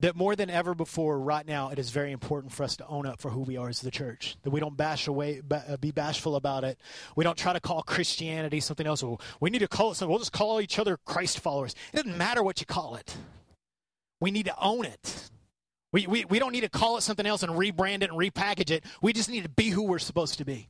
That 0.01 0.15
more 0.15 0.35
than 0.35 0.49
ever 0.49 0.75
before, 0.75 1.19
right 1.19 1.45
now, 1.47 1.69
it 1.69 1.79
is 1.79 1.89
very 1.89 2.11
important 2.11 2.51
for 2.51 2.63
us 2.63 2.75
to 2.77 2.87
own 2.87 3.05
up 3.05 3.21
for 3.21 3.29
who 3.29 3.41
we 3.41 3.55
are 3.55 3.69
as 3.69 3.79
the 3.79 3.91
church. 3.91 4.35
That 4.43 4.49
we 4.49 4.59
don't 4.59 4.75
bash 4.75 5.07
away, 5.07 5.41
uh, 5.49 5.77
be 5.77 5.91
bashful 5.91 6.35
about 6.35 6.63
it. 6.63 6.77
We 7.15 7.23
don't 7.23 7.37
try 7.37 7.53
to 7.53 7.61
call 7.61 7.81
Christianity 7.81 8.59
something 8.59 8.85
else. 8.85 9.03
We 9.39 9.49
need 9.49 9.59
to 9.59 9.67
call 9.67 9.91
it 9.91 9.95
something. 9.95 10.11
We'll 10.11 10.19
just 10.19 10.33
call 10.33 10.59
each 10.59 10.79
other 10.79 10.97
Christ 11.05 11.39
followers. 11.39 11.75
It 11.93 11.97
doesn't 11.97 12.17
matter 12.17 12.43
what 12.43 12.59
you 12.59 12.65
call 12.65 12.95
it. 12.95 13.15
We 14.19 14.31
need 14.31 14.47
to 14.47 14.55
own 14.59 14.85
it. 14.85 15.29
We, 15.93 16.07
we, 16.07 16.25
we 16.25 16.39
don't 16.39 16.51
need 16.51 16.61
to 16.61 16.69
call 16.69 16.97
it 16.97 17.01
something 17.01 17.25
else 17.25 17.41
and 17.41 17.53
rebrand 17.53 18.03
it 18.03 18.09
and 18.09 18.19
repackage 18.19 18.71
it. 18.71 18.83
We 19.01 19.13
just 19.13 19.29
need 19.29 19.43
to 19.43 19.49
be 19.49 19.69
who 19.69 19.83
we're 19.83 19.99
supposed 19.99 20.39
to 20.39 20.45
be. 20.45 20.67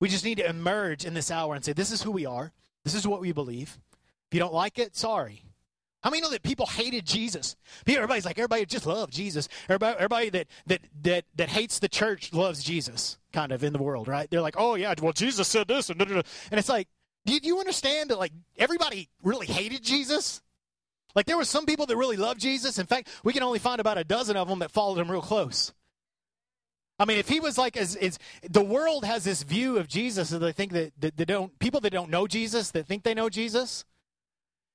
We 0.00 0.08
just 0.08 0.24
need 0.24 0.38
to 0.38 0.48
emerge 0.48 1.04
in 1.04 1.12
this 1.12 1.30
hour 1.30 1.54
and 1.54 1.62
say, 1.62 1.74
this 1.74 1.92
is 1.92 2.02
who 2.02 2.12
we 2.12 2.24
are. 2.24 2.52
This 2.84 2.94
is 2.94 3.06
what 3.06 3.20
we 3.20 3.32
believe. 3.32 3.78
If 4.30 4.34
you 4.34 4.40
don't 4.40 4.54
like 4.54 4.78
it, 4.78 4.96
sorry. 4.96 5.42
How 6.02 6.10
many 6.10 6.22
know 6.22 6.30
that 6.30 6.42
people 6.42 6.66
hated 6.66 7.04
Jesus? 7.04 7.56
Everybody's 7.86 8.24
like, 8.24 8.38
everybody 8.38 8.64
just 8.64 8.86
loves 8.86 9.16
Jesus. 9.16 9.48
Everybody, 9.64 9.96
everybody 9.96 10.30
that, 10.30 10.46
that, 10.66 10.80
that, 11.02 11.24
that 11.34 11.48
hates 11.48 11.80
the 11.80 11.88
church 11.88 12.32
loves 12.32 12.62
Jesus, 12.62 13.18
kind 13.32 13.50
of, 13.50 13.64
in 13.64 13.72
the 13.72 13.82
world, 13.82 14.06
right? 14.06 14.30
They're 14.30 14.40
like, 14.40 14.54
oh, 14.56 14.76
yeah, 14.76 14.94
well, 15.02 15.12
Jesus 15.12 15.48
said 15.48 15.66
this. 15.66 15.90
And, 15.90 16.00
and 16.00 16.24
it's 16.52 16.68
like, 16.68 16.86
do 17.26 17.36
you 17.42 17.58
understand 17.58 18.10
that, 18.10 18.18
like, 18.18 18.32
everybody 18.56 19.08
really 19.22 19.46
hated 19.46 19.82
Jesus? 19.82 20.40
Like, 21.16 21.26
there 21.26 21.36
were 21.36 21.44
some 21.44 21.66
people 21.66 21.86
that 21.86 21.96
really 21.96 22.16
loved 22.16 22.40
Jesus. 22.40 22.78
In 22.78 22.86
fact, 22.86 23.08
we 23.24 23.32
can 23.32 23.42
only 23.42 23.58
find 23.58 23.80
about 23.80 23.98
a 23.98 24.04
dozen 24.04 24.36
of 24.36 24.48
them 24.48 24.60
that 24.60 24.70
followed 24.70 24.98
him 24.98 25.10
real 25.10 25.20
close. 25.20 25.72
I 27.00 27.04
mean, 27.04 27.18
if 27.18 27.28
he 27.28 27.40
was 27.40 27.58
like 27.58 27.76
as, 27.76 27.96
as 27.96 28.18
the 28.48 28.62
world 28.62 29.04
has 29.04 29.24
this 29.24 29.42
view 29.42 29.78
of 29.78 29.88
Jesus, 29.88 30.30
that 30.30 30.38
they 30.38 30.52
think 30.52 30.72
that, 30.72 30.92
that 31.00 31.16
they 31.16 31.24
don't 31.24 31.56
people 31.58 31.80
that 31.80 31.90
don't 31.90 32.10
know 32.10 32.26
Jesus 32.26 32.70
that 32.72 32.86
think 32.86 33.04
they 33.04 33.14
know 33.14 33.28
Jesus. 33.28 33.84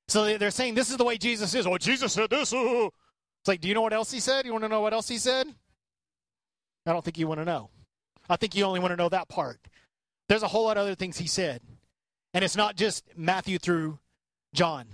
So 0.08 0.38
they're 0.38 0.52
saying 0.52 0.76
this 0.76 0.90
is 0.90 0.98
the 0.98 1.04
way 1.04 1.18
Jesus 1.18 1.54
is. 1.54 1.66
Oh, 1.66 1.78
Jesus 1.78 2.14
said 2.14 2.30
this. 2.30 2.54
It's 2.54 3.48
like, 3.48 3.62
do 3.62 3.68
you 3.68 3.74
know 3.74 3.82
what 3.82 3.94
else 3.94 4.12
he 4.12 4.20
said? 4.20 4.46
You 4.46 4.52
want 4.52 4.64
to 4.64 4.70
know 4.70 4.82
what 4.82 4.94
else 4.94 5.08
he 5.08 5.18
said? 5.18 5.48
I 6.86 6.92
don't 6.94 7.04
think 7.04 7.18
you 7.18 7.28
want 7.28 7.40
to 7.40 7.46
know. 7.46 7.70
I 8.30 8.36
think 8.36 8.56
you 8.56 8.64
only 8.64 8.80
want 8.80 8.92
to 8.92 8.98
know 8.98 9.10
that 9.10 9.28
part. 9.28 9.60
There's 10.30 10.44
a 10.44 10.48
whole 10.48 10.66
lot 10.66 10.78
of 10.78 10.84
other 10.84 10.96
things 10.96 11.18
he 11.18 11.28
said. 11.28 11.62
And 12.34 12.44
it's 12.44 12.56
not 12.56 12.76
just 12.76 13.06
Matthew 13.16 13.60
through 13.60 14.00
John. 14.54 14.86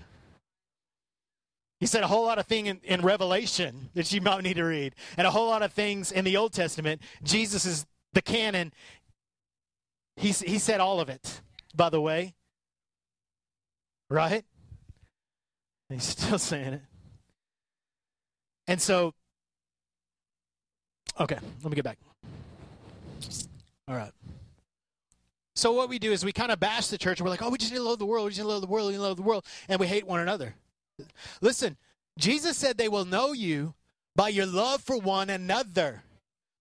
He 1.80 1.86
said 1.86 2.03
a 2.03 2.07
whole 2.07 2.26
lot 2.26 2.39
of 2.39 2.45
things 2.45 2.68
in, 2.68 2.82
in, 2.84 3.01
Revelation 3.01 3.89
that 3.93 4.12
you 4.12 4.20
might 4.20 4.43
need 4.43 4.55
to 4.55 4.66
read, 4.66 4.95
and 5.16 5.26
a 5.26 5.32
whole 5.32 5.47
lot 5.47 5.62
of 5.62 5.72
things 5.72 6.12
in 6.12 6.26
the 6.26 6.36
Old 6.36 6.51
Testament. 6.51 7.01
Jesus 7.24 7.66
is 7.66 7.86
the 8.12 8.22
canon. 8.22 8.74
He, 10.18 10.32
he 10.32 10.60
said 10.60 10.82
all 10.82 10.99
of 10.99 11.07
it, 11.07 11.41
by 11.74 11.89
the 11.89 12.01
way. 12.01 12.36
Right? 14.10 14.43
he's 15.94 16.04
still 16.04 16.40
saying 16.40 16.74
it. 16.74 16.82
And 18.68 18.80
so, 18.80 19.14
okay, 21.20 21.38
let 21.64 21.70
me 21.70 21.76
get 21.76 21.84
back. 21.84 21.98
All 23.88 23.96
right. 23.96 24.12
So 25.56 25.74
what 25.74 25.90
we 25.90 26.00
do 26.00 26.12
is 26.12 26.24
we 26.24 26.32
kind 26.32 26.52
of 26.52 26.60
bash 26.60 26.88
the 26.88 26.98
church 26.98 27.20
we're 27.20 27.30
like, 27.30 27.42
oh, 27.42 27.50
we 27.50 27.58
just 27.58 27.72
need 27.72 27.80
to 27.80 27.84
love 27.84 28.00
the 28.00 28.06
world, 28.06 28.26
we 28.26 28.30
just 28.32 28.40
need 28.40 28.46
to 28.46 28.54
love 28.54 28.62
the 28.62 28.68
world, 28.68 28.88
we 28.88 28.94
need 28.94 29.00
to 29.00 29.04
love 29.04 29.18
the 29.18 29.24
world, 29.24 29.46
and 29.68 29.80
we 29.80 29.88
hate 29.88 30.08
one 30.08 30.20
another. 30.20 30.56
Listen, 31.42 31.76
Jesus 32.18 32.56
said 32.56 32.78
they 32.78 32.88
will 32.88 33.06
know 33.06 33.34
you 33.34 33.74
by 34.16 34.30
your 34.30 34.46
love 34.46 34.82
for 34.82 34.98
one 34.98 35.30
another. 35.30 36.04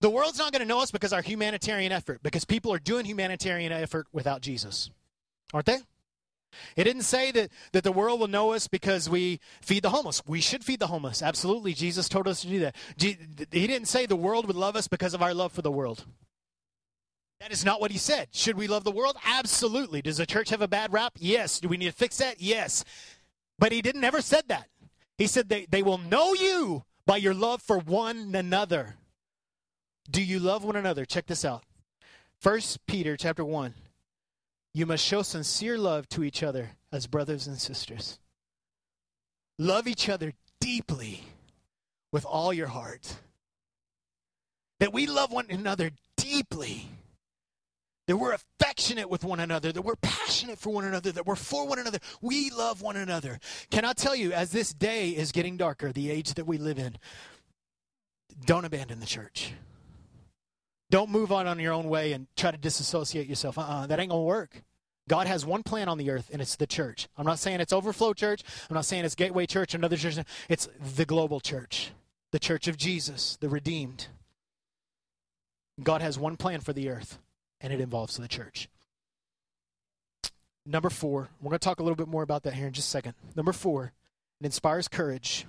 The 0.01 0.11
world's 0.11 0.39
not 0.39 0.53
going 0.53 0.63
to 0.63 0.69
know 0.69 0.81
us 0.81 0.91
because 0.91 1.13
our 1.13 1.23
humanitarian 1.23 1.93
effort, 1.93 2.23
because 2.23 2.45
people 2.45 2.73
are 2.73 2.79
doing 2.79 3.05
humanitarian 3.05 3.73
effort 3.73 4.07
without 4.13 4.41
Jesus. 4.41 4.91
Aren't 5.53 5.67
they? 5.67 5.79
It 6.77 6.85
didn't 6.85 7.03
say 7.03 7.31
that, 7.33 7.51
that 7.73 7.85
the 7.85 7.93
world 7.93 8.21
will 8.21 8.29
know 8.29 8.53
us 8.53 8.69
because 8.69 9.09
we 9.09 9.41
feed 9.61 9.83
the 9.83 9.91
homeless. 9.91 10.23
We 10.27 10.41
should 10.41 10.65
feed 10.65 10.81
the 10.81 10.87
homeless. 10.87 11.23
Absolutely. 11.23 11.75
Jesus 11.75 12.09
told 12.09 12.27
us 12.27 12.41
to 12.41 12.49
do 12.49 12.61
that. 12.61 12.77
he 12.99 13.67
didn't 13.67 13.87
say 13.89 14.07
the 14.07 14.17
world 14.17 14.47
would 14.47 14.57
love 14.57 14.77
us 14.77 14.89
because 14.89 15.15
of 15.15 15.23
our 15.23 15.35
love 15.35 15.53
for 15.53 15.63
the 15.63 15.71
world. 15.71 16.05
That 17.41 17.53
is 17.53 17.65
not 17.65 17.81
what 17.81 17.93
he 17.93 17.99
said. 17.99 18.29
Should 18.33 18.57
we 18.57 18.67
love 18.67 18.85
the 18.85 18.91
world? 18.91 19.17
Absolutely. 19.25 20.03
Does 20.03 20.17
the 20.17 20.27
church 20.27 20.51
have 20.51 20.63
a 20.63 20.69
bad 20.69 20.93
rap? 20.93 21.13
Yes. 21.19 21.61
Do 21.61 21.69
we 21.69 21.77
need 21.77 21.87
to 21.87 21.93
fix 21.93 22.19
that? 22.19 22.41
Yes. 22.41 22.85
But 23.59 23.73
he 23.73 23.83
didn't 23.83 24.05
ever 24.05 24.21
said 24.21 24.49
that. 24.49 24.69
He 25.19 25.27
said 25.27 25.49
they, 25.49 25.67
they 25.71 25.83
will 25.83 25.99
know 25.99 26.35
you 26.35 26.85
by 27.07 27.17
your 27.17 27.35
love 27.35 27.63
for 27.63 27.79
one 27.79 28.35
another. 28.35 28.97
Do 30.11 30.23
you 30.23 30.41
love 30.41 30.65
one 30.65 30.77
another? 30.77 31.05
Check 31.05 31.27
this 31.27 31.45
out. 31.45 31.63
First 32.41 32.87
Peter 32.87 33.17
chapter 33.17 33.45
1. 33.45 33.75
You 34.75 34.87
must 34.87 35.05
show 35.05 35.23
sincere 35.23 35.79
love 35.79 36.09
to 36.11 36.23
each 36.23 36.43
other 36.43 36.71
as 36.93 37.07
brothers 37.07 37.47
and 37.47 37.59
sisters. 37.59 38.19
Love 39.59 39.89
each 39.89 40.09
other 40.09 40.33
deeply 40.61 41.25
with 42.13 42.25
all 42.25 42.53
your 42.53 42.69
heart. 42.69 43.17
That 44.81 44.93
we 44.93 45.07
love 45.07 45.33
one 45.33 45.47
another 45.51 45.91
deeply 46.17 46.89
that 48.09 48.17
we're 48.17 48.33
affectionate 48.33 49.11
with 49.11 49.23
one 49.23 49.39
another, 49.39 49.71
that 49.71 49.83
we're 49.83 49.95
passionate 49.97 50.59
for 50.59 50.71
one 50.71 50.87
another, 50.87 51.13
that 51.13 51.27
we're 51.27 51.37
for 51.37 51.69
one 51.69 51.79
another. 51.79 51.99
We 52.23 52.51
love 52.51 52.81
one 52.81 52.97
another. 52.97 53.39
Can 53.71 53.85
I 53.85 53.93
tell 53.93 54.17
you, 54.17 54.33
as 54.33 54.51
this 54.51 54.73
day 54.73 55.11
is 55.11 55.31
getting 55.31 55.59
darker, 55.59 55.93
the 55.93 56.11
age 56.11 56.33
that 56.35 56.47
we 56.47 56.57
live 56.57 56.79
in, 56.79 56.97
don't 58.47 58.65
abandon 58.65 59.01
the 59.01 59.07
church. 59.07 59.53
Don't 60.91 61.11
move 61.11 61.33
on 61.33 61.47
on 61.47 61.59
your 61.59 61.73
own 61.73 61.89
way 61.89 62.13
and 62.13 62.27
try 62.37 62.51
to 62.51 62.57
disassociate 62.57 63.27
yourself. 63.27 63.59
Uh-uh, 63.59 63.87
that 63.87 64.01
ain't 64.01 64.11
going 64.11 64.21
to 64.21 64.25
work. 64.25 64.63
God 65.09 65.27
has 65.27 65.45
one 65.45 65.63
plan 65.63 65.89
on 65.89 65.99
the 65.99 66.11
earth, 66.11 66.31
and 66.33 66.43
it's 66.43 66.57
the 66.57 66.67
church. 66.67 67.09
I'm 67.17 67.27
not 67.27 67.39
saying 67.39 67.61
it's 67.61 67.73
Overflow 67.73 68.13
Church. 68.13 68.43
I'm 68.69 68.75
not 68.75 68.85
saying 68.85 69.05
it's 69.05 69.15
Gateway 69.15 69.47
Church, 69.47 69.75
another 69.75 69.97
church. 69.97 70.19
It's 70.49 70.69
the 70.97 71.07
global 71.07 71.41
church, 71.41 71.93
the 72.31 72.39
church 72.39 72.69
of 72.69 72.77
Jesus, 72.77 73.39
the 73.41 73.49
redeemed. 73.49 74.09
God 75.83 76.03
has 76.03 76.19
one 76.19 76.37
plan 76.37 76.61
for 76.61 76.73
the 76.73 76.91
earth 76.91 77.19
and 77.61 77.73
it 77.73 77.81
involves 77.81 78.17
the 78.17 78.29
church. 78.29 78.69
Number 80.67 80.91
four, 80.91 81.29
we're 81.41 81.51
going 81.51 81.59
to 81.59 81.65
talk 81.65 81.81
a 81.81 81.83
little 81.83 81.97
bit 81.97 82.09
more 82.09 82.23
about 82.23 82.43
that 82.43 82.55
here 82.55 82.67
in 82.67 82.73
just 82.73 82.89
a 82.89 82.91
second. 82.91 83.15
Number 83.35 83.53
four, 83.53 83.93
it 84.41 84.45
inspires 84.45 84.89
courage. 84.89 85.47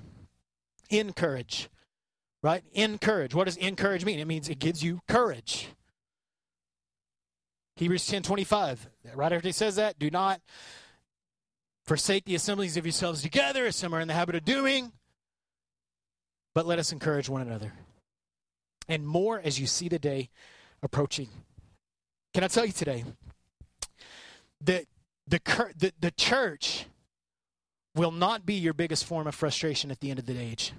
Encourage, 0.90 1.70
right? 2.42 2.64
Encourage. 2.74 3.34
What 3.34 3.46
does 3.46 3.58
encourage 3.58 4.06
mean? 4.06 4.20
It 4.20 4.28
means 4.28 4.50
it 4.50 4.60
gives 4.60 4.84
you 4.84 5.02
courage. 5.08 5.70
Hebrews 7.76 8.06
10 8.08 8.24
25, 8.24 8.90
right 9.16 9.32
after 9.32 9.48
he 9.48 9.54
says 9.54 9.78
that, 9.78 9.98
do 9.98 10.10
not 10.10 10.42
forsake 11.86 12.26
the 12.26 12.36
assemblies 12.36 12.78
of 12.78 12.86
yourselves 12.86 13.22
together, 13.22 13.66
as 13.66 13.76
some 13.76 13.96
are 13.96 14.02
in 14.02 14.08
the 14.08 14.14
habit 14.14 14.36
of 14.36 14.44
doing, 14.44 14.92
but 16.54 16.68
let 16.68 16.78
us 16.78 16.92
encourage 16.92 17.30
one 17.30 17.42
another. 17.42 17.74
And 18.88 19.08
more 19.08 19.40
as 19.40 19.60
you 19.60 19.66
see 19.66 19.88
the 19.88 19.98
day 19.98 20.30
approaching. 20.84 21.30
Can 22.34 22.44
I 22.44 22.48
tell 22.48 22.66
you 22.66 22.72
today 22.72 23.06
that 24.62 24.86
the, 25.28 25.40
the, 25.78 25.94
the 26.00 26.12
church 26.12 26.86
will 27.96 28.12
not 28.12 28.46
be 28.46 28.56
your 28.56 28.74
biggest 28.74 29.06
form 29.06 29.26
of 29.26 29.36
frustration 29.36 29.90
at 29.90 30.00
the 30.00 30.10
end 30.10 30.20
of 30.20 30.26
the 30.26 30.38
age? 30.38 30.74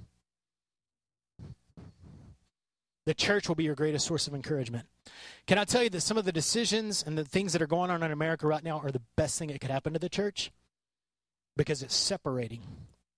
The 3.07 3.14
church 3.14 3.48
will 3.48 3.55
be 3.55 3.64
your 3.64 3.74
greatest 3.74 4.07
source 4.07 4.26
of 4.26 4.34
encouragement. 4.34 4.86
Can 5.46 5.59
I 5.59 5.64
tell 5.64 5.82
you 5.82 5.90
that 5.90 6.03
some 6.03 6.18
of 6.18 6.24
the 6.24 6.32
decisions 6.32 7.03
and 7.03 7.16
the 7.16 7.24
things 7.24 7.53
that 7.53 7.62
are 7.62 7.66
going 7.66 7.90
on 7.90 8.03
in 8.03 8.12
America 8.12 8.46
right 8.46 8.62
now 8.62 8.78
are 8.78 8.90
the 8.90 9.03
best 9.16 9.38
thing 9.38 9.48
that 9.48 9.61
could 9.61 9.70
happen 9.70 9.94
to 9.94 9.98
the 9.98 10.09
church? 10.09 10.53
Because 11.57 11.82
it's 11.82 11.96
separating 11.96 12.62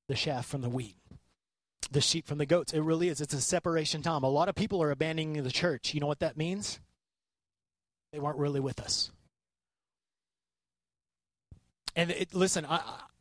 the 0.09 0.15
chaff 0.15 0.47
from 0.47 0.63
the 0.63 0.71
wheat, 0.71 0.97
the 1.91 2.01
sheep 2.01 2.27
from 2.27 2.39
the 2.39 2.47
goats. 2.47 2.73
It 2.73 2.81
really 2.81 3.09
is. 3.09 3.21
It's 3.21 3.35
a 3.35 3.41
separation 3.41 4.03
time. 4.03 4.23
A 4.23 4.31
lot 4.31 4.49
of 4.49 4.55
people 4.55 4.83
are 4.83 4.91
abandoning 4.91 5.43
the 5.43 5.51
church. 5.51 5.95
You 5.95 6.01
know 6.01 6.07
what 6.07 6.21
that 6.21 6.37
means? 6.37 6.81
They 8.13 8.21
weren't 8.21 8.39
really 8.39 8.61
with 8.61 8.81
us. 8.81 9.11
And 11.97 12.11
it, 12.11 12.35
listen, 12.35 12.65
I, 12.67 12.81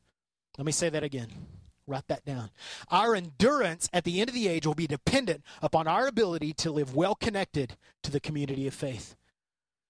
Let 0.57 0.65
me 0.65 0.71
say 0.71 0.89
that 0.89 1.03
again. 1.03 1.27
Write 1.85 2.07
that 2.07 2.25
down. 2.25 2.49
Our 2.89 3.15
endurance 3.15 3.89
at 3.93 4.03
the 4.03 4.19
end 4.19 4.29
of 4.29 4.33
the 4.33 4.47
age 4.47 4.65
will 4.65 4.73
be 4.73 4.87
dependent 4.87 5.43
upon 5.61 5.87
our 5.87 6.07
ability 6.07 6.53
to 6.55 6.71
live 6.71 6.95
well 6.95 7.15
connected 7.15 7.77
to 8.03 8.11
the 8.11 8.19
community 8.19 8.67
of 8.67 8.73
faith. 8.73 9.15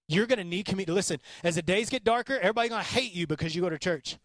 You're 0.08 0.26
going 0.26 0.40
to 0.40 0.46
need 0.46 0.66
community. 0.66 0.92
Listen, 0.94 1.20
as 1.44 1.56
the 1.56 1.62
days 1.62 1.90
get 1.90 2.04
darker, 2.04 2.38
everybody's 2.38 2.70
going 2.70 2.84
to 2.84 2.90
hate 2.90 3.14
you 3.14 3.28
because 3.28 3.56
you 3.56 3.62
go 3.62 3.70
to 3.70 3.78
church. 3.78 4.18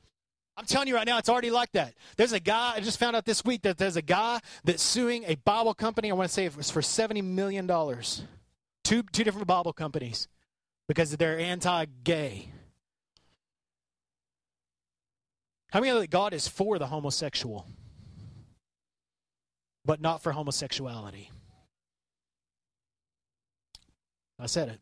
I'm 0.56 0.66
telling 0.66 0.86
you 0.86 0.94
right 0.94 1.06
now, 1.06 1.18
it's 1.18 1.28
already 1.28 1.50
like 1.50 1.72
that. 1.72 1.94
There's 2.16 2.32
a 2.32 2.40
guy, 2.40 2.74
I 2.76 2.80
just 2.80 2.98
found 2.98 3.16
out 3.16 3.24
this 3.24 3.44
week 3.44 3.62
that 3.62 3.78
there's 3.78 3.96
a 3.96 4.02
guy 4.02 4.40
that's 4.64 4.82
suing 4.82 5.24
a 5.26 5.34
Bible 5.36 5.74
company. 5.74 6.10
I 6.10 6.14
want 6.14 6.28
to 6.28 6.32
say 6.32 6.44
it 6.44 6.56
was 6.56 6.70
for 6.70 6.82
$70 6.82 7.24
million. 7.24 7.66
Two, 7.66 9.02
two 9.02 9.24
different 9.24 9.46
Bible 9.46 9.72
companies 9.72 10.28
because 10.88 11.16
they're 11.16 11.38
anti 11.38 11.86
gay. 12.04 12.50
How 15.70 15.80
many 15.80 15.90
know 15.90 16.00
that 16.00 16.10
God 16.10 16.34
is 16.34 16.46
for 16.46 16.78
the 16.78 16.86
homosexual, 16.86 17.66
but 19.86 20.02
not 20.02 20.22
for 20.22 20.32
homosexuality? 20.32 21.30
I 24.38 24.44
said 24.46 24.68
it. 24.68 24.80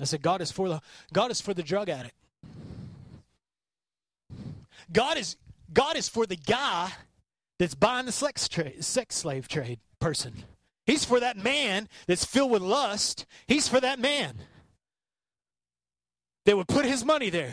I 0.00 0.04
said 0.04 0.22
God 0.22 0.40
is 0.40 0.50
for 0.50 0.68
the 0.68 0.80
God 1.12 1.30
is 1.30 1.40
for 1.40 1.54
the 1.54 1.62
drug 1.62 1.88
addict. 1.88 2.14
God 4.92 5.18
is 5.18 5.36
God 5.72 5.96
is 5.96 6.08
for 6.08 6.26
the 6.26 6.36
guy 6.36 6.90
that's 7.58 7.74
buying 7.74 8.06
the 8.06 8.12
sex 8.12 8.48
sex 8.80 9.16
slave 9.16 9.48
trade 9.48 9.80
person. 10.00 10.44
He's 10.86 11.04
for 11.04 11.20
that 11.20 11.36
man 11.36 11.88
that's 12.06 12.24
filled 12.24 12.50
with 12.50 12.62
lust. 12.62 13.26
He's 13.46 13.68
for 13.68 13.80
that 13.80 13.98
man 13.98 14.38
that 16.46 16.56
would 16.56 16.68
put 16.68 16.86
his 16.86 17.04
money 17.04 17.28
there. 17.28 17.52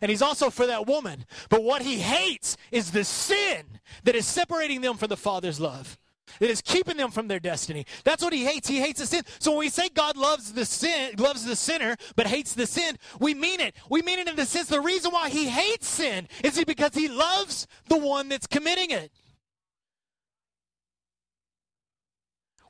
And 0.00 0.10
he's 0.10 0.22
also 0.22 0.50
for 0.50 0.66
that 0.66 0.86
woman. 0.86 1.26
But 1.50 1.62
what 1.62 1.82
he 1.82 1.96
hates 1.96 2.56
is 2.72 2.90
the 2.90 3.04
sin 3.04 3.66
that 4.04 4.14
is 4.14 4.26
separating 4.26 4.80
them 4.80 4.96
from 4.96 5.08
the 5.08 5.16
Father's 5.16 5.60
love. 5.60 5.98
It 6.40 6.50
is 6.50 6.60
keeping 6.60 6.96
them 6.96 7.10
from 7.10 7.28
their 7.28 7.38
destiny. 7.38 7.86
That's 8.02 8.22
what 8.22 8.32
he 8.32 8.44
hates. 8.44 8.68
He 8.68 8.80
hates 8.80 9.00
the 9.00 9.06
sin. 9.06 9.22
So 9.38 9.52
when 9.52 9.60
we 9.60 9.68
say 9.68 9.88
God 9.88 10.16
loves 10.16 10.52
the 10.52 10.64
sin, 10.64 11.12
loves 11.18 11.44
the 11.44 11.56
sinner, 11.56 11.96
but 12.16 12.26
hates 12.26 12.54
the 12.54 12.66
sin, 12.66 12.96
we 13.20 13.34
mean 13.34 13.60
it. 13.60 13.74
We 13.90 14.02
mean 14.02 14.18
it 14.18 14.28
in 14.28 14.36
the 14.36 14.46
sense 14.46 14.68
the 14.68 14.80
reason 14.80 15.12
why 15.12 15.28
he 15.28 15.46
hates 15.46 15.86
sin 15.86 16.28
is 16.42 16.62
because 16.64 16.94
he 16.94 17.08
loves 17.08 17.66
the 17.88 17.98
one 17.98 18.28
that's 18.28 18.46
committing 18.46 18.90
it. 18.90 19.12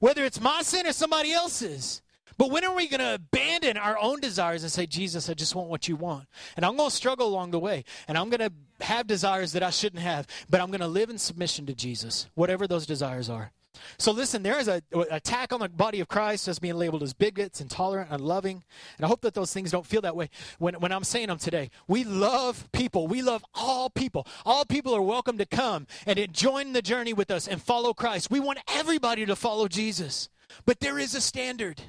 Whether 0.01 0.25
it's 0.25 0.41
my 0.41 0.63
sin 0.63 0.87
or 0.87 0.93
somebody 0.93 1.33
else's. 1.33 2.03
But 2.37 2.51
when 2.51 2.64
are 2.64 2.74
we 2.74 2.89
going 2.89 3.01
to 3.01 3.14
abandon 3.14 3.76
our 3.76 3.99
own 3.99 4.20
desires 4.20 4.62
and 4.62 4.72
say, 4.72 4.87
Jesus, 4.87 5.28
I 5.28 5.35
just 5.35 5.55
want 5.55 5.68
what 5.68 5.89
you 5.89 5.97
want? 5.97 6.26
And 6.57 6.64
I'm 6.64 6.76
going 6.76 6.91
to 6.91 6.95
struggle 6.95 7.28
along 7.28 7.53
the 7.53 7.59
way. 7.59 7.85
And 8.09 8.18
I'm 8.18 8.30
going 8.30 8.41
to 8.41 8.85
have 8.85 9.07
desires 9.07 9.53
that 9.53 9.62
I 9.62 9.70
shouldn't 9.70 10.03
have. 10.03 10.26
But 10.51 10.61
I'm 10.61 10.68
going 10.68 10.80
to 10.80 10.89
live 10.89 11.11
in 11.11 11.18
submission 11.18 11.66
to 11.66 11.74
Jesus, 11.74 12.28
whatever 12.35 12.66
those 12.66 12.87
desires 12.87 13.30
are. 13.30 13.53
So 13.99 14.12
listen, 14.12 14.43
there 14.43 14.59
is 14.59 14.68
an 14.68 14.82
attack 15.11 15.53
on 15.53 15.61
the 15.61 15.68
body 15.68 16.01
of 16.01 16.09
Christ 16.09 16.49
as 16.49 16.59
being 16.59 16.76
labeled 16.76 17.03
as 17.03 17.12
bigots, 17.12 17.61
intolerant, 17.61 18.11
unloving. 18.11 18.62
And 18.97 19.05
I 19.05 19.09
hope 19.09 19.20
that 19.22 19.35
those 19.35 19.53
things 19.53 19.70
don't 19.70 19.87
feel 19.87 20.01
that 20.03 20.16
way 20.16 20.30
when, 20.59 20.74
when 20.74 20.93
I'm 20.93 21.05
saying 21.05 21.28
them 21.28 21.39
today. 21.39 21.70
We 21.89 22.05
love 22.05 22.70
people. 22.72 23.07
We 23.07 23.22
love 23.22 23.45
all 23.55 23.91
people. 23.91 24.26
All 24.47 24.64
people 24.64 24.95
are 24.95 25.03
welcome 25.03 25.39
to 25.39 25.47
come 25.47 25.87
and 26.07 26.32
join 26.32 26.72
the 26.72 26.82
journey 26.82 27.12
with 27.12 27.30
us 27.30 27.49
and 27.49 27.61
follow 27.61 27.95
Christ. 27.95 28.30
We 28.30 28.41
want 28.41 28.59
everybody 28.68 29.26
to 29.26 29.37
follow 29.37 29.68
Jesus. 29.68 30.28
But 30.66 30.80
there 30.80 30.99
is 30.99 31.14
a 31.14 31.20
standard. 31.20 31.82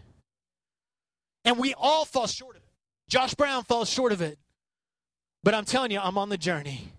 And 1.45 1.59
we 1.59 1.73
all 1.77 2.03
fall 2.05 2.27
short 2.27 2.57
of 2.57 2.63
it. 2.63 2.69
Josh 3.07 3.35
Brown 3.35 3.63
falls 3.63 3.89
short 3.89 4.11
of 4.11 4.21
it. 4.21 4.37
But 5.43 5.53
I'm 5.53 5.65
telling 5.65 5.91
you, 5.91 5.99
I'm 5.99 6.17
on 6.17 6.29
the 6.29 6.37
journey 6.37 6.91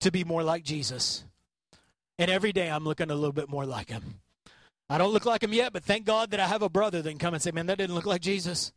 to 0.00 0.10
be 0.10 0.24
more 0.24 0.42
like 0.42 0.64
Jesus. 0.64 1.24
And 2.18 2.30
every 2.30 2.52
day 2.52 2.68
I'm 2.68 2.84
looking 2.84 3.10
a 3.10 3.14
little 3.14 3.32
bit 3.32 3.48
more 3.48 3.64
like 3.64 3.88
him. 3.88 4.20
I 4.90 4.98
don't 4.98 5.12
look 5.12 5.24
like 5.24 5.42
him 5.42 5.52
yet, 5.52 5.72
but 5.72 5.84
thank 5.84 6.04
God 6.04 6.30
that 6.32 6.40
I 6.40 6.46
have 6.46 6.62
a 6.62 6.68
brother 6.68 7.00
that 7.00 7.08
can 7.08 7.18
come 7.18 7.34
and 7.34 7.42
say, 7.42 7.52
man, 7.52 7.66
that 7.66 7.78
didn't 7.78 7.94
look 7.94 8.06
like 8.06 8.20
Jesus. 8.20 8.72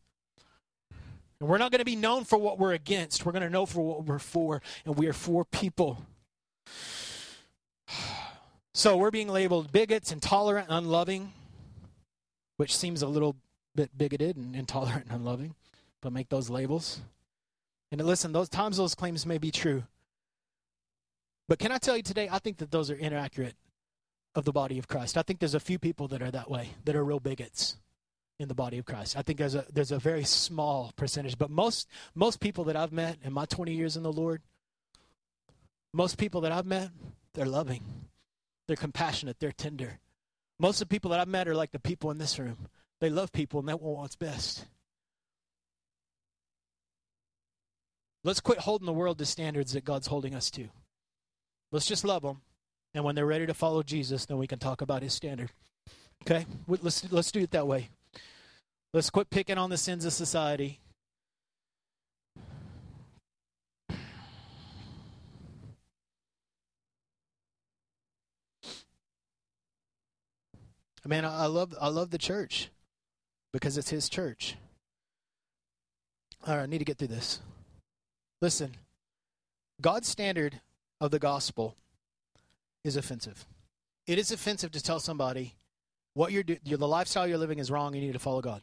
And 1.39 1.49
we're 1.49 1.57
not 1.57 1.72
going 1.72 1.80
to 1.80 1.86
be 1.86 1.95
known 1.95 2.24
for 2.24 2.38
what 2.38 2.60
we're 2.60 2.74
against. 2.74 3.26
We're 3.26 3.32
going 3.32 3.43
to 3.43 3.49
know 3.49 3.66
for 3.66 3.82
what 3.82 4.05
we're 4.05 4.20
for, 4.20 4.62
and 4.86 4.95
we 4.95 5.07
are 5.07 5.14
for 5.14 5.45
people. 5.45 6.05
So 8.76 8.95
we're 8.95 9.12
being 9.12 9.28
labeled 9.28 9.74
bigots, 9.74 10.12
intolerant, 10.12 10.68
unloving, 10.70 11.34
which 12.55 12.78
seems 12.78 13.01
a 13.01 13.07
little 13.07 13.36
bit 13.76 13.97
bigoted 13.97 14.36
and 14.38 14.55
intolerant 14.55 15.05
and 15.05 15.15
unloving, 15.15 15.55
but 16.01 16.13
make 16.13 16.30
those 16.30 16.49
labels. 16.49 17.01
And 17.91 18.03
listen, 18.03 18.32
those 18.32 18.49
times 18.49 18.78
those 18.78 18.95
claims 18.95 19.26
may 19.26 19.38
be 19.38 19.51
true. 19.51 19.84
But 21.47 21.59
can 21.59 21.72
I 21.72 21.78
tell 21.78 21.97
you 21.97 22.03
today, 22.03 22.30
I 22.32 22.39
think 22.39 22.57
that 22.57 22.72
those 22.72 22.91
are 22.91 22.95
inaccurate 22.95 23.55
of 24.36 24.45
the 24.45 24.51
body 24.51 24.78
of 24.78 24.88
Christ. 24.88 25.17
I 25.17 25.24
think 25.24 25.39
there's 25.39 25.55
a 25.55 25.59
few 25.59 25.80
people 25.80 26.07
that 26.09 26.22
are 26.22 26.32
that 26.32 26.49
way, 26.49 26.70
that 26.86 26.95
are 26.95 27.03
real 27.03 27.20
bigots 27.20 27.78
in 28.39 28.47
the 28.47 28.55
body 28.55 28.78
of 28.78 28.86
Christ. 28.86 29.17
I 29.17 29.22
think 29.22 29.39
there's 29.39 29.55
a 29.55 29.65
there's 29.74 29.91
a 29.91 29.99
very 29.99 30.24
small 30.24 30.93
percentage, 30.95 31.38
but 31.38 31.49
most 31.49 31.88
most 32.15 32.39
people 32.39 32.63
that 32.65 32.76
I've 32.76 32.91
met 32.91 33.17
in 33.24 33.34
my 33.34 33.45
20 33.45 33.74
years 33.74 33.97
in 33.97 34.03
the 34.03 34.13
Lord, 34.13 34.41
most 35.93 36.17
people 36.17 36.41
that 36.41 36.51
I've 36.51 36.65
met, 36.65 36.89
they're 37.34 37.45
loving. 37.45 37.84
They're 38.67 38.76
compassionate, 38.76 39.39
they're 39.39 39.51
tender. 39.51 39.99
Most 40.59 40.82
of 40.82 40.88
the 40.88 40.93
people 40.93 41.09
that 41.11 41.20
I've 41.20 41.28
met 41.28 41.47
are 41.47 41.55
like 41.55 41.72
the 41.72 41.80
people 41.80 42.11
in 42.11 42.20
this 42.20 42.38
room. 42.38 42.67
They 43.00 43.10
love 43.10 43.32
people 43.32 43.60
and 43.60 43.70
they 43.70 43.74
want 43.74 44.00
what's 44.00 44.16
best. 44.16 44.66
Let's 48.24 48.41
quit 48.41 48.60
holding 48.60 48.86
the 48.86 48.93
world 48.93 49.18
to 49.20 49.26
standards 49.26 49.72
that 49.74 49.86
God's 49.86 50.08
holding 50.08 50.36
us 50.36 50.52
to. 50.52 50.68
Let's 51.72 51.86
just 51.86 52.04
love 52.04 52.24
them. 52.24 52.41
And 52.93 53.04
when 53.04 53.16
they're 53.16 53.26
ready 53.26 53.45
to 53.45 53.54
follow 53.54 53.84
Jesus, 53.84 54.26
then 54.26 54.38
we 54.38 54.47
can 54.47 54.60
talk 54.60 54.82
about 54.82 55.04
his 55.04 55.14
standard. 55.14 55.52
Okay? 56.24 56.45
Let's, 56.68 57.10
let's 57.12 57.32
do 57.32 57.39
it 57.39 57.52
that 57.52 57.68
way. 57.68 57.89
Let's 58.93 59.10
quit 59.10 59.30
picking 59.30 59.58
on 59.58 59.70
the 59.70 59.78
sins 59.78 60.04
of 60.04 60.12
society. 60.14 60.80
Man, 71.06 71.26
I 71.26 71.47
love 71.47 71.74
I 71.82 71.88
love 71.88 72.12
the 72.12 72.20
church 72.20 72.70
because 73.52 73.78
it's 73.78 73.89
his 73.89 74.10
church. 74.10 74.56
All 76.47 76.56
right, 76.56 76.64
I 76.64 76.66
need 76.66 76.78
to 76.80 76.86
get 76.86 76.97
through 76.97 77.10
this. 77.10 77.39
Listen, 78.41 78.76
God's 79.82 80.08
standard 80.08 80.62
of 81.02 81.12
the 81.12 81.20
gospel 81.20 81.76
is 82.84 82.95
offensive. 82.95 83.45
It 84.08 84.18
is 84.18 84.32
offensive 84.32 84.72
to 84.72 84.82
tell 84.82 85.00
somebody 85.00 85.56
what 86.14 86.32
you're 86.32 86.43
doing, 86.43 86.60
the 86.64 86.88
lifestyle 86.88 87.28
you're 87.28 87.38
living 87.38 87.60
is 87.60 87.70
wrong. 87.70 87.93
You 87.93 88.02
need 88.02 88.14
to 88.14 88.20
follow 88.20 88.41
God, 88.41 88.62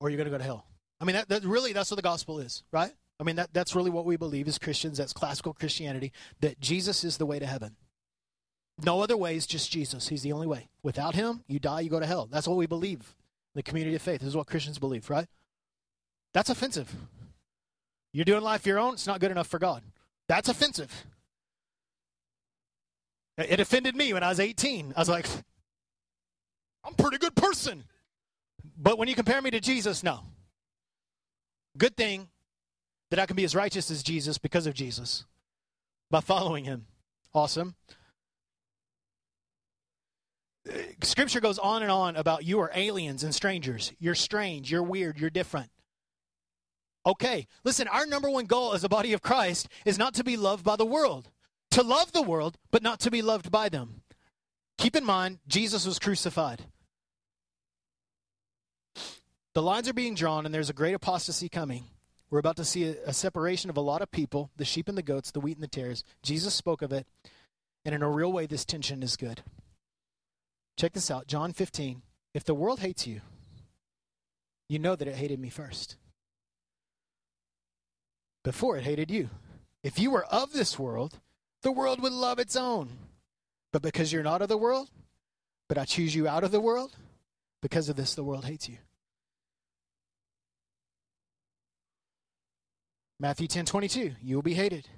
or 0.00 0.10
you're 0.10 0.16
going 0.16 0.26
to 0.26 0.30
go 0.30 0.38
to 0.38 0.44
hell. 0.44 0.66
I 1.00 1.04
mean, 1.04 1.14
that, 1.14 1.28
that 1.28 1.44
really 1.44 1.72
that's 1.72 1.90
what 1.90 1.96
the 1.96 2.02
gospel 2.02 2.40
is, 2.40 2.64
right? 2.72 2.92
I 3.20 3.24
mean, 3.24 3.36
that, 3.36 3.52
that's 3.52 3.74
really 3.74 3.90
what 3.90 4.04
we 4.04 4.16
believe 4.16 4.46
as 4.48 4.58
Christians. 4.58 4.98
That's 4.98 5.12
classical 5.12 5.52
Christianity. 5.52 6.12
That 6.40 6.60
Jesus 6.60 7.04
is 7.04 7.16
the 7.16 7.26
way 7.26 7.38
to 7.38 7.46
heaven. 7.46 7.76
No 8.84 9.02
other 9.02 9.16
way 9.16 9.34
is 9.34 9.46
just 9.46 9.72
Jesus. 9.72 10.08
He's 10.08 10.22
the 10.22 10.32
only 10.32 10.46
way. 10.46 10.68
Without 10.84 11.16
him, 11.16 11.42
you 11.48 11.58
die, 11.58 11.80
you 11.80 11.90
go 11.90 11.98
to 11.98 12.06
hell. 12.06 12.28
That's 12.30 12.46
what 12.46 12.56
we 12.56 12.66
believe 12.66 13.14
the 13.58 13.62
community 13.62 13.96
of 13.96 14.02
faith. 14.02 14.20
This 14.20 14.28
is 14.28 14.36
what 14.36 14.46
Christians 14.46 14.78
believe, 14.78 15.10
right? 15.10 15.26
That's 16.32 16.48
offensive. 16.48 16.94
You're 18.12 18.24
doing 18.24 18.42
life 18.42 18.66
your 18.66 18.78
own, 18.78 18.94
it's 18.94 19.06
not 19.06 19.20
good 19.20 19.30
enough 19.30 19.48
for 19.48 19.58
God. 19.58 19.82
That's 20.28 20.48
offensive. 20.48 21.04
It 23.36 23.60
offended 23.60 23.94
me 23.94 24.12
when 24.12 24.22
I 24.22 24.28
was 24.28 24.40
18. 24.40 24.94
I 24.96 25.00
was 25.00 25.08
like, 25.08 25.26
I'm 26.84 26.92
a 26.92 27.02
pretty 27.02 27.18
good 27.18 27.34
person. 27.34 27.84
But 28.76 28.98
when 28.98 29.08
you 29.08 29.14
compare 29.14 29.40
me 29.40 29.50
to 29.50 29.60
Jesus, 29.60 30.02
no. 30.02 30.20
Good 31.76 31.96
thing 31.96 32.28
that 33.10 33.20
I 33.20 33.26
can 33.26 33.36
be 33.36 33.44
as 33.44 33.54
righteous 33.54 33.90
as 33.90 34.02
Jesus 34.02 34.38
because 34.38 34.66
of 34.66 34.74
Jesus 34.74 35.24
by 36.10 36.20
following 36.20 36.64
him. 36.64 36.86
Awesome. 37.34 37.74
Scripture 41.02 41.40
goes 41.40 41.58
on 41.58 41.82
and 41.82 41.90
on 41.90 42.16
about 42.16 42.44
you 42.44 42.60
are 42.60 42.70
aliens 42.74 43.22
and 43.22 43.34
strangers. 43.34 43.92
You're 43.98 44.14
strange. 44.14 44.70
You're 44.70 44.82
weird. 44.82 45.18
You're 45.18 45.30
different. 45.30 45.70
Okay, 47.06 47.46
listen, 47.64 47.88
our 47.88 48.04
number 48.04 48.28
one 48.28 48.44
goal 48.44 48.74
as 48.74 48.84
a 48.84 48.88
body 48.88 49.12
of 49.12 49.22
Christ 49.22 49.68
is 49.86 49.98
not 49.98 50.12
to 50.14 50.24
be 50.24 50.36
loved 50.36 50.62
by 50.62 50.76
the 50.76 50.84
world, 50.84 51.30
to 51.70 51.82
love 51.82 52.12
the 52.12 52.22
world, 52.22 52.58
but 52.70 52.82
not 52.82 53.00
to 53.00 53.10
be 53.10 53.22
loved 53.22 53.50
by 53.50 53.70
them. 53.70 54.02
Keep 54.76 54.94
in 54.94 55.04
mind, 55.04 55.38
Jesus 55.48 55.86
was 55.86 55.98
crucified. 55.98 56.66
The 59.54 59.62
lines 59.62 59.88
are 59.88 59.94
being 59.94 60.14
drawn, 60.14 60.44
and 60.44 60.54
there's 60.54 60.70
a 60.70 60.74
great 60.74 60.94
apostasy 60.94 61.48
coming. 61.48 61.84
We're 62.30 62.38
about 62.40 62.56
to 62.56 62.64
see 62.64 62.84
a, 62.84 62.96
a, 63.06 63.12
separation 63.14 63.70
of 63.70 63.76
a 63.76 63.80
lot 63.80 64.02
of 64.02 64.10
people 64.10 64.50
the 64.56 64.64
sheep 64.64 64.88
and 64.88 64.98
the 64.98 65.02
goats, 65.02 65.30
the 65.30 65.40
wheat 65.40 65.56
and 65.56 65.64
the 65.64 65.68
tares. 65.68 66.04
Jesus 66.22 66.52
spoke 66.52 66.82
of 66.82 66.92
it, 66.92 67.06
and 67.84 67.94
in 67.94 68.02
a 68.02 68.10
real 68.10 68.30
way, 68.30 68.44
this 68.46 68.66
tension 68.66 69.02
is 69.02 69.16
good. 69.16 69.42
Check 70.78 70.92
this 70.92 71.10
out 71.10 71.26
John 71.26 71.52
15. 71.52 72.02
If 72.34 72.44
the 72.44 72.54
world 72.54 72.78
hates 72.78 73.04
you, 73.06 73.20
you 74.68 74.78
know 74.78 74.94
that 74.94 75.08
it 75.08 75.16
hated 75.16 75.40
me 75.40 75.48
first. 75.48 75.96
Before 78.44 78.76
it 78.76 78.84
hated 78.84 79.10
you. 79.10 79.28
If 79.82 79.98
you 79.98 80.12
were 80.12 80.24
of 80.26 80.52
this 80.52 80.78
world, 80.78 81.18
the 81.62 81.72
world 81.72 82.00
would 82.00 82.12
love 82.12 82.38
its 82.38 82.54
own. 82.54 82.90
But 83.72 83.82
because 83.82 84.12
you're 84.12 84.22
not 84.22 84.40
of 84.40 84.48
the 84.48 84.56
world, 84.56 84.88
but 85.68 85.78
I 85.78 85.84
choose 85.84 86.14
you 86.14 86.28
out 86.28 86.44
of 86.44 86.52
the 86.52 86.60
world, 86.60 86.96
because 87.60 87.88
of 87.88 87.96
this, 87.96 88.14
the 88.14 88.24
world 88.24 88.44
hates 88.44 88.68
you. 88.68 88.78
Matthew 93.18 93.48
10 93.48 93.66
22, 93.66 94.12
you 94.22 94.36
will 94.36 94.42
be 94.42 94.54
hated. 94.54 94.88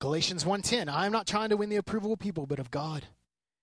Galatians 0.00 0.44
1:10, 0.44 0.90
I 0.90 1.06
am 1.06 1.12
not 1.12 1.26
trying 1.26 1.48
to 1.48 1.56
win 1.56 1.70
the 1.70 1.76
approval 1.76 2.12
of 2.12 2.18
people, 2.18 2.46
but 2.46 2.58
of 2.58 2.70
God. 2.70 3.06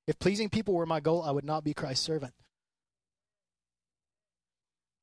If 0.08 0.20
pleasing 0.20 0.50
people 0.50 0.74
were 0.74 0.86
my 0.86 1.00
goal, 1.00 1.22
I 1.22 1.32
would 1.32 1.44
not 1.44 1.64
be 1.64 1.74
Christ's 1.74 2.06
servant. 2.06 2.34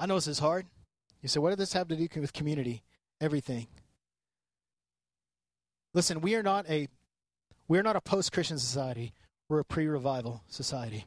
I 0.01 0.07
know 0.07 0.15
this 0.15 0.27
is 0.27 0.39
hard. 0.39 0.67
You 1.23 1.29
say, 1.29 1.41
what 1.41 1.51
does 1.51 1.59
this 1.59 1.73
have 1.75 1.89
to 1.89 1.97
do 1.97 2.21
with 2.21 2.33
community? 2.33 2.83
Everything. 3.21 3.69
Listen, 5.93 6.21
we 6.21 6.35
are 6.35 6.43
not 6.43 6.69
a 6.69 6.89
we 7.69 7.79
are 7.79 7.83
not 7.83 7.97
a 7.97 8.01
post-Christian 8.01 8.59
society. 8.59 9.15
We're 9.49 9.61
a 9.61 9.65
pre-revival 9.65 10.43
society. 10.49 11.07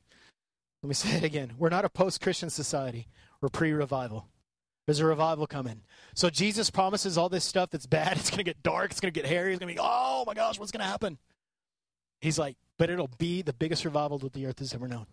Let 0.82 0.88
me 0.88 0.96
say 0.96 1.18
it 1.18 1.24
again. 1.24 1.54
We're 1.58 1.70
not 1.70 1.86
a 1.86 1.90
post-Christian 1.90 2.50
society. 2.50 3.08
We're 3.42 3.50
pre-revival. 3.50 4.28
There's 4.88 5.00
a 5.00 5.06
revival 5.06 5.46
coming. 5.46 5.82
So 6.16 6.30
Jesus 6.30 6.72
promises 6.72 7.18
all 7.18 7.30
this 7.30 7.44
stuff 7.44 7.70
that's 7.72 7.86
bad. 7.86 8.18
It's 8.18 8.30
going 8.30 8.40
to 8.40 8.44
get 8.44 8.64
dark. 8.64 8.92
It's 8.92 9.00
going 9.00 9.14
to 9.14 9.20
get 9.20 9.30
hairy. 9.30 9.52
It's 9.52 9.60
going 9.60 9.76
to 9.76 9.80
be, 9.80 9.86
oh 9.86 10.24
my 10.26 10.34
gosh, 10.34 10.58
what's 10.58 10.72
going 10.72 10.84
to 10.84 10.90
happen? 10.90 11.18
He's 12.22 12.40
like, 12.40 12.56
but 12.78 12.90
it'll 12.90 13.10
be 13.18 13.42
the 13.42 13.54
biggest 13.54 13.86
revival 13.86 14.18
that 14.20 14.34
the 14.34 14.46
earth 14.46 14.60
has 14.60 14.74
ever 14.74 14.88
known. 14.88 15.06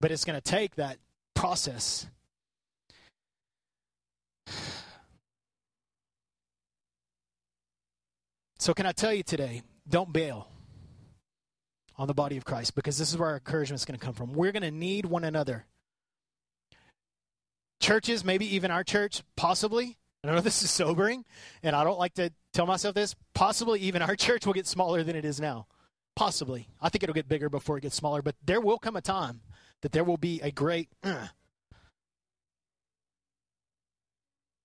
But 0.00 0.10
it's 0.10 0.24
going 0.24 0.40
to 0.40 0.42
take 0.42 0.76
that 0.76 0.98
process. 1.34 2.06
So, 8.58 8.74
can 8.74 8.86
I 8.86 8.92
tell 8.92 9.12
you 9.12 9.22
today, 9.22 9.62
don't 9.88 10.12
bail 10.12 10.48
on 11.96 12.06
the 12.06 12.14
body 12.14 12.36
of 12.36 12.44
Christ 12.44 12.74
because 12.74 12.98
this 12.98 13.10
is 13.10 13.18
where 13.18 13.30
our 13.30 13.34
encouragement 13.36 13.80
is 13.80 13.84
going 13.84 13.98
to 13.98 14.04
come 14.04 14.14
from. 14.14 14.32
We're 14.32 14.52
going 14.52 14.62
to 14.62 14.70
need 14.70 15.06
one 15.06 15.24
another 15.24 15.66
churches, 17.80 18.24
maybe 18.24 18.54
even 18.54 18.70
our 18.70 18.84
church, 18.84 19.22
possibly. 19.36 19.96
I 20.24 20.28
know 20.28 20.40
this 20.40 20.62
is 20.62 20.70
sobering, 20.70 21.24
and 21.62 21.74
I 21.74 21.84
don't 21.84 21.98
like 21.98 22.14
to 22.14 22.32
tell 22.52 22.66
myself 22.66 22.94
this. 22.94 23.14
Possibly 23.34 23.80
even 23.80 24.02
our 24.02 24.16
church 24.16 24.46
will 24.46 24.52
get 24.52 24.66
smaller 24.66 25.02
than 25.02 25.16
it 25.16 25.24
is 25.24 25.40
now. 25.40 25.66
Possibly. 26.18 26.66
I 26.80 26.88
think 26.88 27.04
it'll 27.04 27.14
get 27.14 27.28
bigger 27.28 27.48
before 27.48 27.78
it 27.78 27.82
gets 27.82 27.94
smaller, 27.94 28.22
but 28.22 28.34
there 28.44 28.60
will 28.60 28.76
come 28.76 28.96
a 28.96 29.00
time 29.00 29.40
that 29.82 29.92
there 29.92 30.02
will 30.02 30.16
be 30.16 30.40
a 30.40 30.50
great. 30.50 30.88
Uh. 31.04 31.28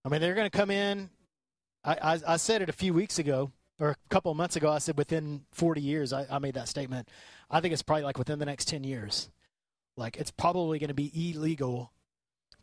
I 0.04 0.10
mean, 0.10 0.20
they're 0.20 0.34
going 0.34 0.50
to 0.50 0.58
come 0.58 0.72
in. 0.72 1.12
I, 1.84 1.94
I, 1.94 2.20
I, 2.30 2.38
said 2.38 2.64
it 2.64 2.70
a 2.70 2.74
few 2.74 2.92
weeks 2.92 3.20
ago, 3.20 3.52
or 3.80 3.92
a 3.92 3.96
couple 4.10 4.32
of 4.32 4.38
months 4.38 4.56
ago. 4.56 4.72
I 4.72 4.80
said 4.80 4.98
within 4.98 5.46
40 5.52 5.80
years, 5.80 6.12
I, 6.12 6.26
I 6.28 6.40
made 6.40 6.56
that 6.56 6.70
statement. 6.70 7.08
I 7.52 7.62
think 7.62 7.72
it's 7.72 7.84
probably 7.84 8.06
like 8.06 8.18
within 8.18 8.40
the 8.40 8.48
next 8.48 8.68
10 8.68 8.84
years. 8.84 9.30
Like, 9.96 10.18
it's 10.18 10.32
probably 10.32 10.80
going 10.80 10.88
to 10.88 10.96
be 10.96 11.12
illegal 11.14 11.94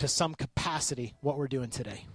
to 0.01 0.09
some 0.09 0.35
capacity 0.35 1.15
what 1.21 1.39
we're 1.39 1.47
doing 1.47 1.71
today. 1.71 2.07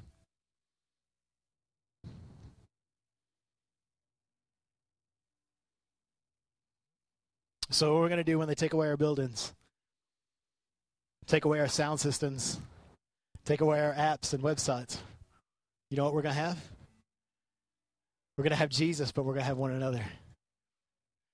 So, 7.69 7.93
what 7.93 8.01
we're 8.01 8.09
going 8.09 8.17
to 8.17 8.23
do 8.23 8.37
when 8.37 8.47
they 8.47 8.55
take 8.55 8.73
away 8.73 8.87
our 8.87 8.97
buildings, 8.97 9.53
take 11.25 11.45
away 11.45 11.59
our 11.59 11.67
sound 11.67 11.99
systems, 11.99 12.59
take 13.43 13.61
away 13.61 13.81
our 13.81 13.93
apps 13.93 14.33
and 14.33 14.43
websites, 14.43 14.97
you 15.89 15.97
know 15.97 16.03
what 16.03 16.13
we're 16.13 16.21
going 16.21 16.35
to 16.35 16.41
have? 16.41 16.57
We're 18.37 18.43
going 18.43 18.51
to 18.51 18.57
have 18.57 18.69
Jesus, 18.69 19.11
but 19.11 19.23
we're 19.23 19.33
going 19.33 19.43
to 19.43 19.47
have 19.47 19.57
one 19.57 19.71
another. 19.71 20.03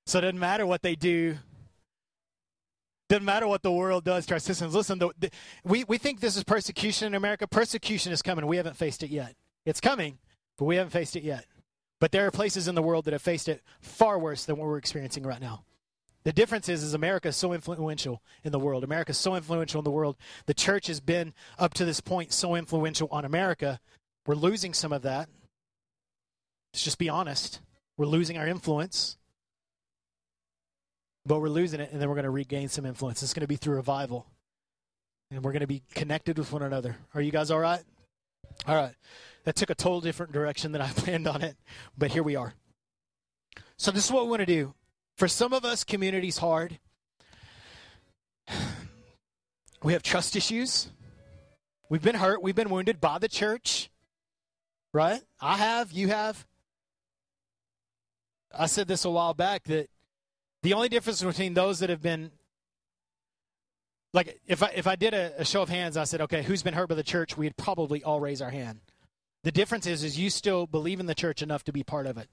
So, 0.05 0.19
it 0.19 0.21
doesn't 0.21 0.39
matter 0.39 0.65
what 0.65 0.81
they 0.81 0.95
do 0.95 1.37
doesn't 3.11 3.25
matter 3.25 3.45
what 3.45 3.61
the 3.61 3.71
world 3.71 4.05
does 4.05 4.25
to 4.25 4.35
our 4.35 4.39
systems. 4.39 4.73
Listen, 4.73 4.97
the, 4.97 5.09
the, 5.19 5.29
we, 5.65 5.83
we 5.83 5.97
think 5.97 6.21
this 6.21 6.37
is 6.37 6.45
persecution 6.45 7.07
in 7.07 7.15
America. 7.15 7.45
Persecution 7.45 8.13
is 8.13 8.21
coming. 8.21 8.47
We 8.47 8.55
haven't 8.55 8.77
faced 8.77 9.03
it 9.03 9.09
yet. 9.09 9.35
It's 9.65 9.81
coming, 9.81 10.17
but 10.57 10.63
we 10.63 10.77
haven't 10.77 10.91
faced 10.91 11.17
it 11.17 11.23
yet. 11.23 11.45
But 11.99 12.13
there 12.13 12.25
are 12.25 12.31
places 12.31 12.69
in 12.69 12.75
the 12.75 12.81
world 12.81 13.03
that 13.05 13.11
have 13.11 13.21
faced 13.21 13.49
it 13.49 13.61
far 13.81 14.17
worse 14.17 14.45
than 14.45 14.55
what 14.55 14.67
we're 14.67 14.77
experiencing 14.77 15.23
right 15.23 15.41
now. 15.41 15.65
The 16.23 16.31
difference 16.31 16.69
is, 16.69 16.83
is 16.83 16.93
America 16.93 17.29
is 17.29 17.35
so 17.35 17.53
influential 17.53 18.21
in 18.43 18.51
the 18.51 18.59
world. 18.59 18.83
America 18.83 19.11
is 19.11 19.17
so 19.17 19.35
influential 19.35 19.79
in 19.79 19.83
the 19.83 19.91
world. 19.91 20.17
The 20.45 20.53
church 20.53 20.87
has 20.87 20.99
been 20.99 21.33
up 21.57 21.73
to 21.75 21.85
this 21.85 21.99
point 21.99 22.31
so 22.31 22.55
influential 22.55 23.07
on 23.11 23.25
America. 23.25 23.79
We're 24.27 24.35
losing 24.35 24.73
some 24.73 24.93
of 24.93 25.01
that. 25.01 25.29
Let's 26.73 26.83
just 26.83 26.99
be 26.99 27.09
honest. 27.09 27.59
We're 27.97 28.05
losing 28.05 28.37
our 28.37 28.47
influence 28.47 29.17
but 31.25 31.39
we're 31.39 31.49
losing 31.49 31.79
it, 31.79 31.91
and 31.91 32.01
then 32.01 32.09
we're 32.09 32.15
going 32.15 32.23
to 32.23 32.31
regain 32.31 32.67
some 32.69 32.85
influence. 32.85 33.21
It's 33.21 33.33
going 33.33 33.41
to 33.41 33.47
be 33.47 33.55
through 33.55 33.75
revival, 33.75 34.25
and 35.29 35.43
we're 35.43 35.51
going 35.51 35.61
to 35.61 35.67
be 35.67 35.83
connected 35.93 36.37
with 36.37 36.51
one 36.51 36.63
another. 36.63 36.97
Are 37.13 37.21
you 37.21 37.31
guys 37.31 37.51
all 37.51 37.59
right? 37.59 37.83
All 38.67 38.75
right. 38.75 38.93
That 39.43 39.55
took 39.55 39.69
a 39.69 39.75
total 39.75 40.01
different 40.01 40.31
direction 40.31 40.71
than 40.71 40.81
I 40.81 40.87
planned 40.95 41.27
on 41.27 41.41
it, 41.41 41.57
but 41.97 42.11
here 42.11 42.23
we 42.23 42.35
are. 42.35 42.53
So, 43.77 43.91
this 43.91 44.05
is 44.05 44.11
what 44.11 44.23
we 44.25 44.29
want 44.29 44.41
to 44.41 44.45
do. 44.45 44.73
For 45.17 45.27
some 45.27 45.53
of 45.53 45.65
us, 45.65 45.83
community's 45.83 46.37
hard. 46.37 46.79
We 49.83 49.93
have 49.93 50.03
trust 50.03 50.35
issues. 50.35 50.89
We've 51.89 52.03
been 52.03 52.13
hurt. 52.13 52.43
We've 52.43 52.53
been 52.53 52.69
wounded 52.69 53.01
by 53.01 53.17
the 53.17 53.27
church. 53.27 53.89
Right? 54.93 55.19
I 55.39 55.57
have. 55.57 55.91
You 55.91 56.09
have. 56.09 56.45
I 58.55 58.67
said 58.67 58.87
this 58.87 59.05
a 59.05 59.09
while 59.09 59.33
back 59.33 59.63
that 59.63 59.89
the 60.61 60.73
only 60.73 60.87
difference 60.87 61.23
between 61.23 61.55
those 61.55 61.79
that 61.79 61.89
have 61.89 62.01
been 62.01 62.31
like 64.13 64.39
if 64.45 64.61
I 64.61 64.71
if 64.75 64.87
I 64.87 64.95
did 64.95 65.13
a, 65.13 65.33
a 65.41 65.45
show 65.45 65.61
of 65.61 65.69
hands, 65.69 65.97
I 65.97 66.03
said, 66.03 66.21
okay, 66.21 66.43
who's 66.43 66.61
been 66.63 66.73
hurt 66.73 66.89
by 66.89 66.95
the 66.95 67.03
church? 67.03 67.37
We'd 67.37 67.57
probably 67.57 68.03
all 68.03 68.19
raise 68.19 68.41
our 68.41 68.49
hand. 68.49 68.81
The 69.43 69.51
difference 69.51 69.87
is, 69.87 70.03
is 70.03 70.19
you 70.19 70.29
still 70.29 70.67
believe 70.67 70.99
in 70.99 71.07
the 71.07 71.15
church 71.15 71.41
enough 71.41 71.63
to 71.63 71.73
be 71.73 71.83
part 71.83 72.05
of 72.05 72.17
it. 72.17 72.29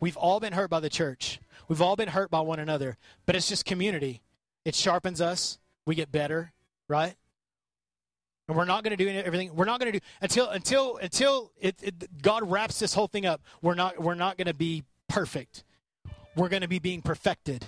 We've 0.00 0.16
all 0.16 0.40
been 0.40 0.52
hurt 0.52 0.70
by 0.70 0.80
the 0.80 0.88
church. 0.88 1.40
We've 1.68 1.82
all 1.82 1.96
been 1.96 2.08
hurt 2.08 2.30
by 2.30 2.40
one 2.40 2.58
another, 2.58 2.96
but 3.26 3.36
it's 3.36 3.48
just 3.48 3.64
community. 3.64 4.22
It 4.64 4.74
sharpens 4.74 5.20
us. 5.20 5.58
We 5.86 5.94
get 5.94 6.12
better, 6.12 6.52
right? 6.88 7.14
And 8.46 8.56
we're 8.56 8.64
not 8.64 8.84
going 8.84 8.96
to 8.96 9.02
do 9.02 9.08
everything. 9.10 9.54
We're 9.54 9.66
not 9.66 9.80
going 9.80 9.92
to 9.92 9.98
do 9.98 10.04
until 10.22 10.48
until 10.48 10.96
until 10.96 11.52
it, 11.60 11.76
it, 11.82 12.22
God 12.22 12.50
wraps 12.50 12.78
this 12.78 12.94
whole 12.94 13.06
thing 13.06 13.26
up. 13.26 13.42
We're 13.60 13.74
not 13.74 14.00
we're 14.00 14.14
not 14.14 14.38
going 14.38 14.46
to 14.46 14.54
be 14.54 14.84
perfect 15.08 15.64
we're 16.38 16.48
going 16.48 16.62
to 16.62 16.68
be 16.68 16.78
being 16.78 17.02
perfected. 17.02 17.66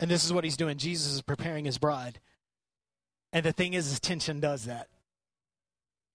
And 0.00 0.10
this 0.10 0.24
is 0.24 0.32
what 0.32 0.44
he's 0.44 0.56
doing. 0.56 0.78
Jesus 0.78 1.12
is 1.12 1.22
preparing 1.22 1.64
his 1.64 1.78
bride. 1.78 2.20
And 3.32 3.44
the 3.44 3.52
thing 3.52 3.74
is, 3.74 3.88
his 3.90 4.00
tension 4.00 4.40
does 4.40 4.64
that. 4.66 4.88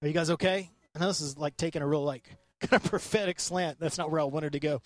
Are 0.01 0.07
you 0.07 0.13
guys 0.13 0.29
okay? 0.31 0.69
I 0.95 0.99
know 0.99 1.07
this 1.07 1.21
is 1.21 1.37
like 1.37 1.57
taking 1.57 1.81
a 1.81 1.87
real, 1.87 2.03
like, 2.03 2.29
kind 2.61 2.81
of 2.81 2.89
prophetic 2.89 3.39
slant. 3.39 3.79
That's 3.79 3.97
not 3.97 4.11
where 4.11 4.21
I 4.21 4.25
wanted 4.25 4.53
to 4.53 4.59
go. 4.59 4.81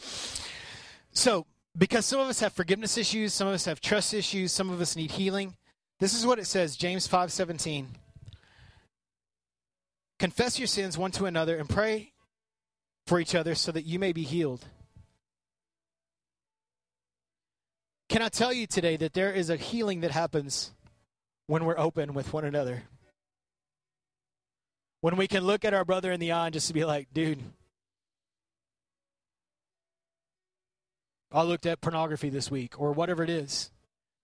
So, 1.13 1.45
because 1.77 2.05
some 2.05 2.19
of 2.19 2.27
us 2.27 2.39
have 2.41 2.53
forgiveness 2.53 2.97
issues, 2.97 3.33
some 3.33 3.47
of 3.47 3.53
us 3.53 3.65
have 3.65 3.79
trust 3.79 4.13
issues, 4.13 4.51
some 4.51 4.69
of 4.69 4.81
us 4.81 4.95
need 4.95 5.11
healing. 5.11 5.55
This 5.99 6.13
is 6.13 6.25
what 6.25 6.39
it 6.39 6.45
says, 6.45 6.75
James 6.75 7.07
5:17. 7.07 7.87
Confess 10.19 10.59
your 10.59 10.67
sins 10.67 10.97
one 10.97 11.11
to 11.11 11.25
another 11.25 11.57
and 11.57 11.69
pray 11.69 12.13
for 13.07 13.19
each 13.19 13.33
other 13.33 13.55
so 13.55 13.71
that 13.71 13.85
you 13.85 13.99
may 13.99 14.13
be 14.13 14.23
healed. 14.23 14.65
Can 18.09 18.21
I 18.21 18.29
tell 18.29 18.51
you 18.51 18.67
today 18.67 18.97
that 18.97 19.13
there 19.13 19.31
is 19.31 19.49
a 19.49 19.55
healing 19.55 20.01
that 20.01 20.11
happens 20.11 20.71
when 21.47 21.65
we're 21.65 21.79
open 21.79 22.13
with 22.13 22.33
one 22.33 22.45
another? 22.45 22.83
When 24.99 25.15
we 25.15 25.27
can 25.27 25.43
look 25.43 25.65
at 25.65 25.73
our 25.73 25.85
brother 25.85 26.11
in 26.11 26.19
the 26.19 26.33
eye 26.33 26.47
and 26.47 26.53
just 26.53 26.71
be 26.73 26.85
like, 26.85 27.07
dude, 27.13 27.41
I 31.31 31.43
looked 31.43 31.65
at 31.65 31.81
pornography 31.81 32.29
this 32.29 32.51
week, 32.51 32.79
or 32.79 32.91
whatever 32.91 33.23
it 33.23 33.29
is. 33.29 33.71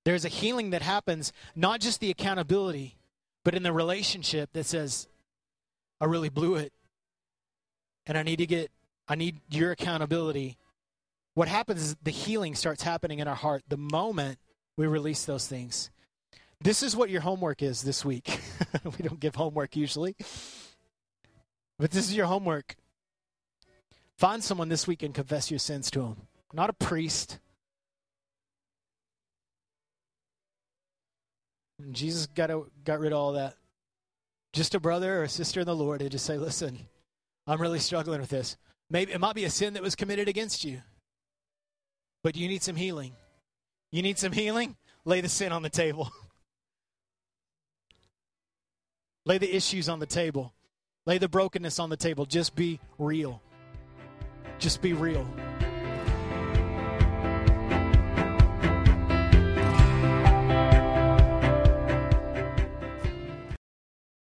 There's 0.06 0.26
a 0.26 0.30
healing 0.30 0.72
that 0.72 0.82
happens, 0.82 1.32
not 1.56 1.80
just 1.80 2.00
the 2.00 2.10
accountability, 2.10 2.98
but 3.44 3.56
in 3.56 3.64
the 3.64 3.74
relationship 3.74 4.52
that 4.54 4.66
says, 4.66 5.08
I 6.00 6.06
really 6.06 6.30
blew 6.30 6.56
it. 6.56 6.74
And 8.06 8.18
I 8.18 8.24
need 8.24 8.38
to 8.38 8.46
get, 8.46 8.72
I 9.08 9.16
need 9.16 9.40
your 9.50 9.72
accountability 9.72 10.58
what 11.38 11.48
happens 11.48 11.84
is 11.84 11.96
the 12.02 12.10
healing 12.10 12.56
starts 12.56 12.82
happening 12.82 13.20
in 13.20 13.28
our 13.28 13.36
heart 13.36 13.62
the 13.70 13.78
moment 13.78 14.40
we 14.76 14.88
release 14.88 15.26
those 15.26 15.46
things. 15.46 15.92
This 16.60 16.82
is 16.82 16.96
what 16.96 17.12
your 17.12 17.22
homework 17.22 17.62
is 17.62 17.84
this 17.84 18.04
week. 18.04 18.40
we 18.84 19.08
don't 19.08 19.20
give 19.20 19.36
homework 19.36 19.76
usually. 19.76 20.16
But 21.78 21.92
this 21.92 22.10
is 22.10 22.16
your 22.16 22.26
homework. 22.26 22.76
Find 24.18 24.44
someone 24.44 24.70
this 24.70 24.88
week 24.88 25.04
and 25.04 25.14
confess 25.14 25.52
your 25.52 25.60
sins 25.60 25.92
to 25.92 26.00
them. 26.00 26.27
Not 26.54 26.70
a 26.70 26.74
priest. 26.74 27.40
Jesus 31.92 32.28
got, 32.28 32.50
a, 32.50 32.64
got 32.84 33.00
rid 33.00 33.12
of 33.12 33.20
all 33.20 33.34
that. 33.34 33.56
Just 34.54 34.76
a 34.76 34.80
brother 34.80 35.20
or 35.20 35.24
a 35.24 35.30
sister 35.30 35.60
in 35.60 35.66
the 35.66 35.76
Lord 35.76 36.02
and 36.02 36.10
just 36.10 36.26
say, 36.26 36.38
listen, 36.38 36.80
I'm 37.46 37.62
really 37.62 37.80
struggling 37.80 38.20
with 38.20 38.30
this. 38.30 38.58
Maybe 38.90 39.12
it 39.12 39.20
might 39.20 39.36
be 39.36 39.44
a 39.44 39.50
sin 39.50 39.74
that 39.74 39.84
was 39.84 39.96
committed 39.96 40.28
against 40.28 40.64
you, 40.64 40.82
but 42.24 42.36
you 42.36 42.48
need 42.48 42.64
some 42.64 42.76
healing. 42.76 43.14
You 43.92 44.02
need 44.02 44.18
some 44.18 44.32
healing? 44.32 44.76
Lay 45.06 45.22
the 45.22 45.30
sin 45.30 45.52
on 45.52 45.62
the 45.62 45.70
table. 45.70 46.10
Lay 49.26 49.38
the 49.38 49.54
issues 49.54 49.90
on 49.90 50.00
the 50.00 50.06
table. 50.06 50.54
Lay 51.06 51.18
the 51.18 51.30
brokenness 51.30 51.80
on 51.80 51.90
the 51.90 51.98
table. 51.98 52.26
Just 52.26 52.56
be 52.56 52.80
real. 52.98 53.42
Just 54.58 54.82
be 54.82 54.94
real. 54.94 55.28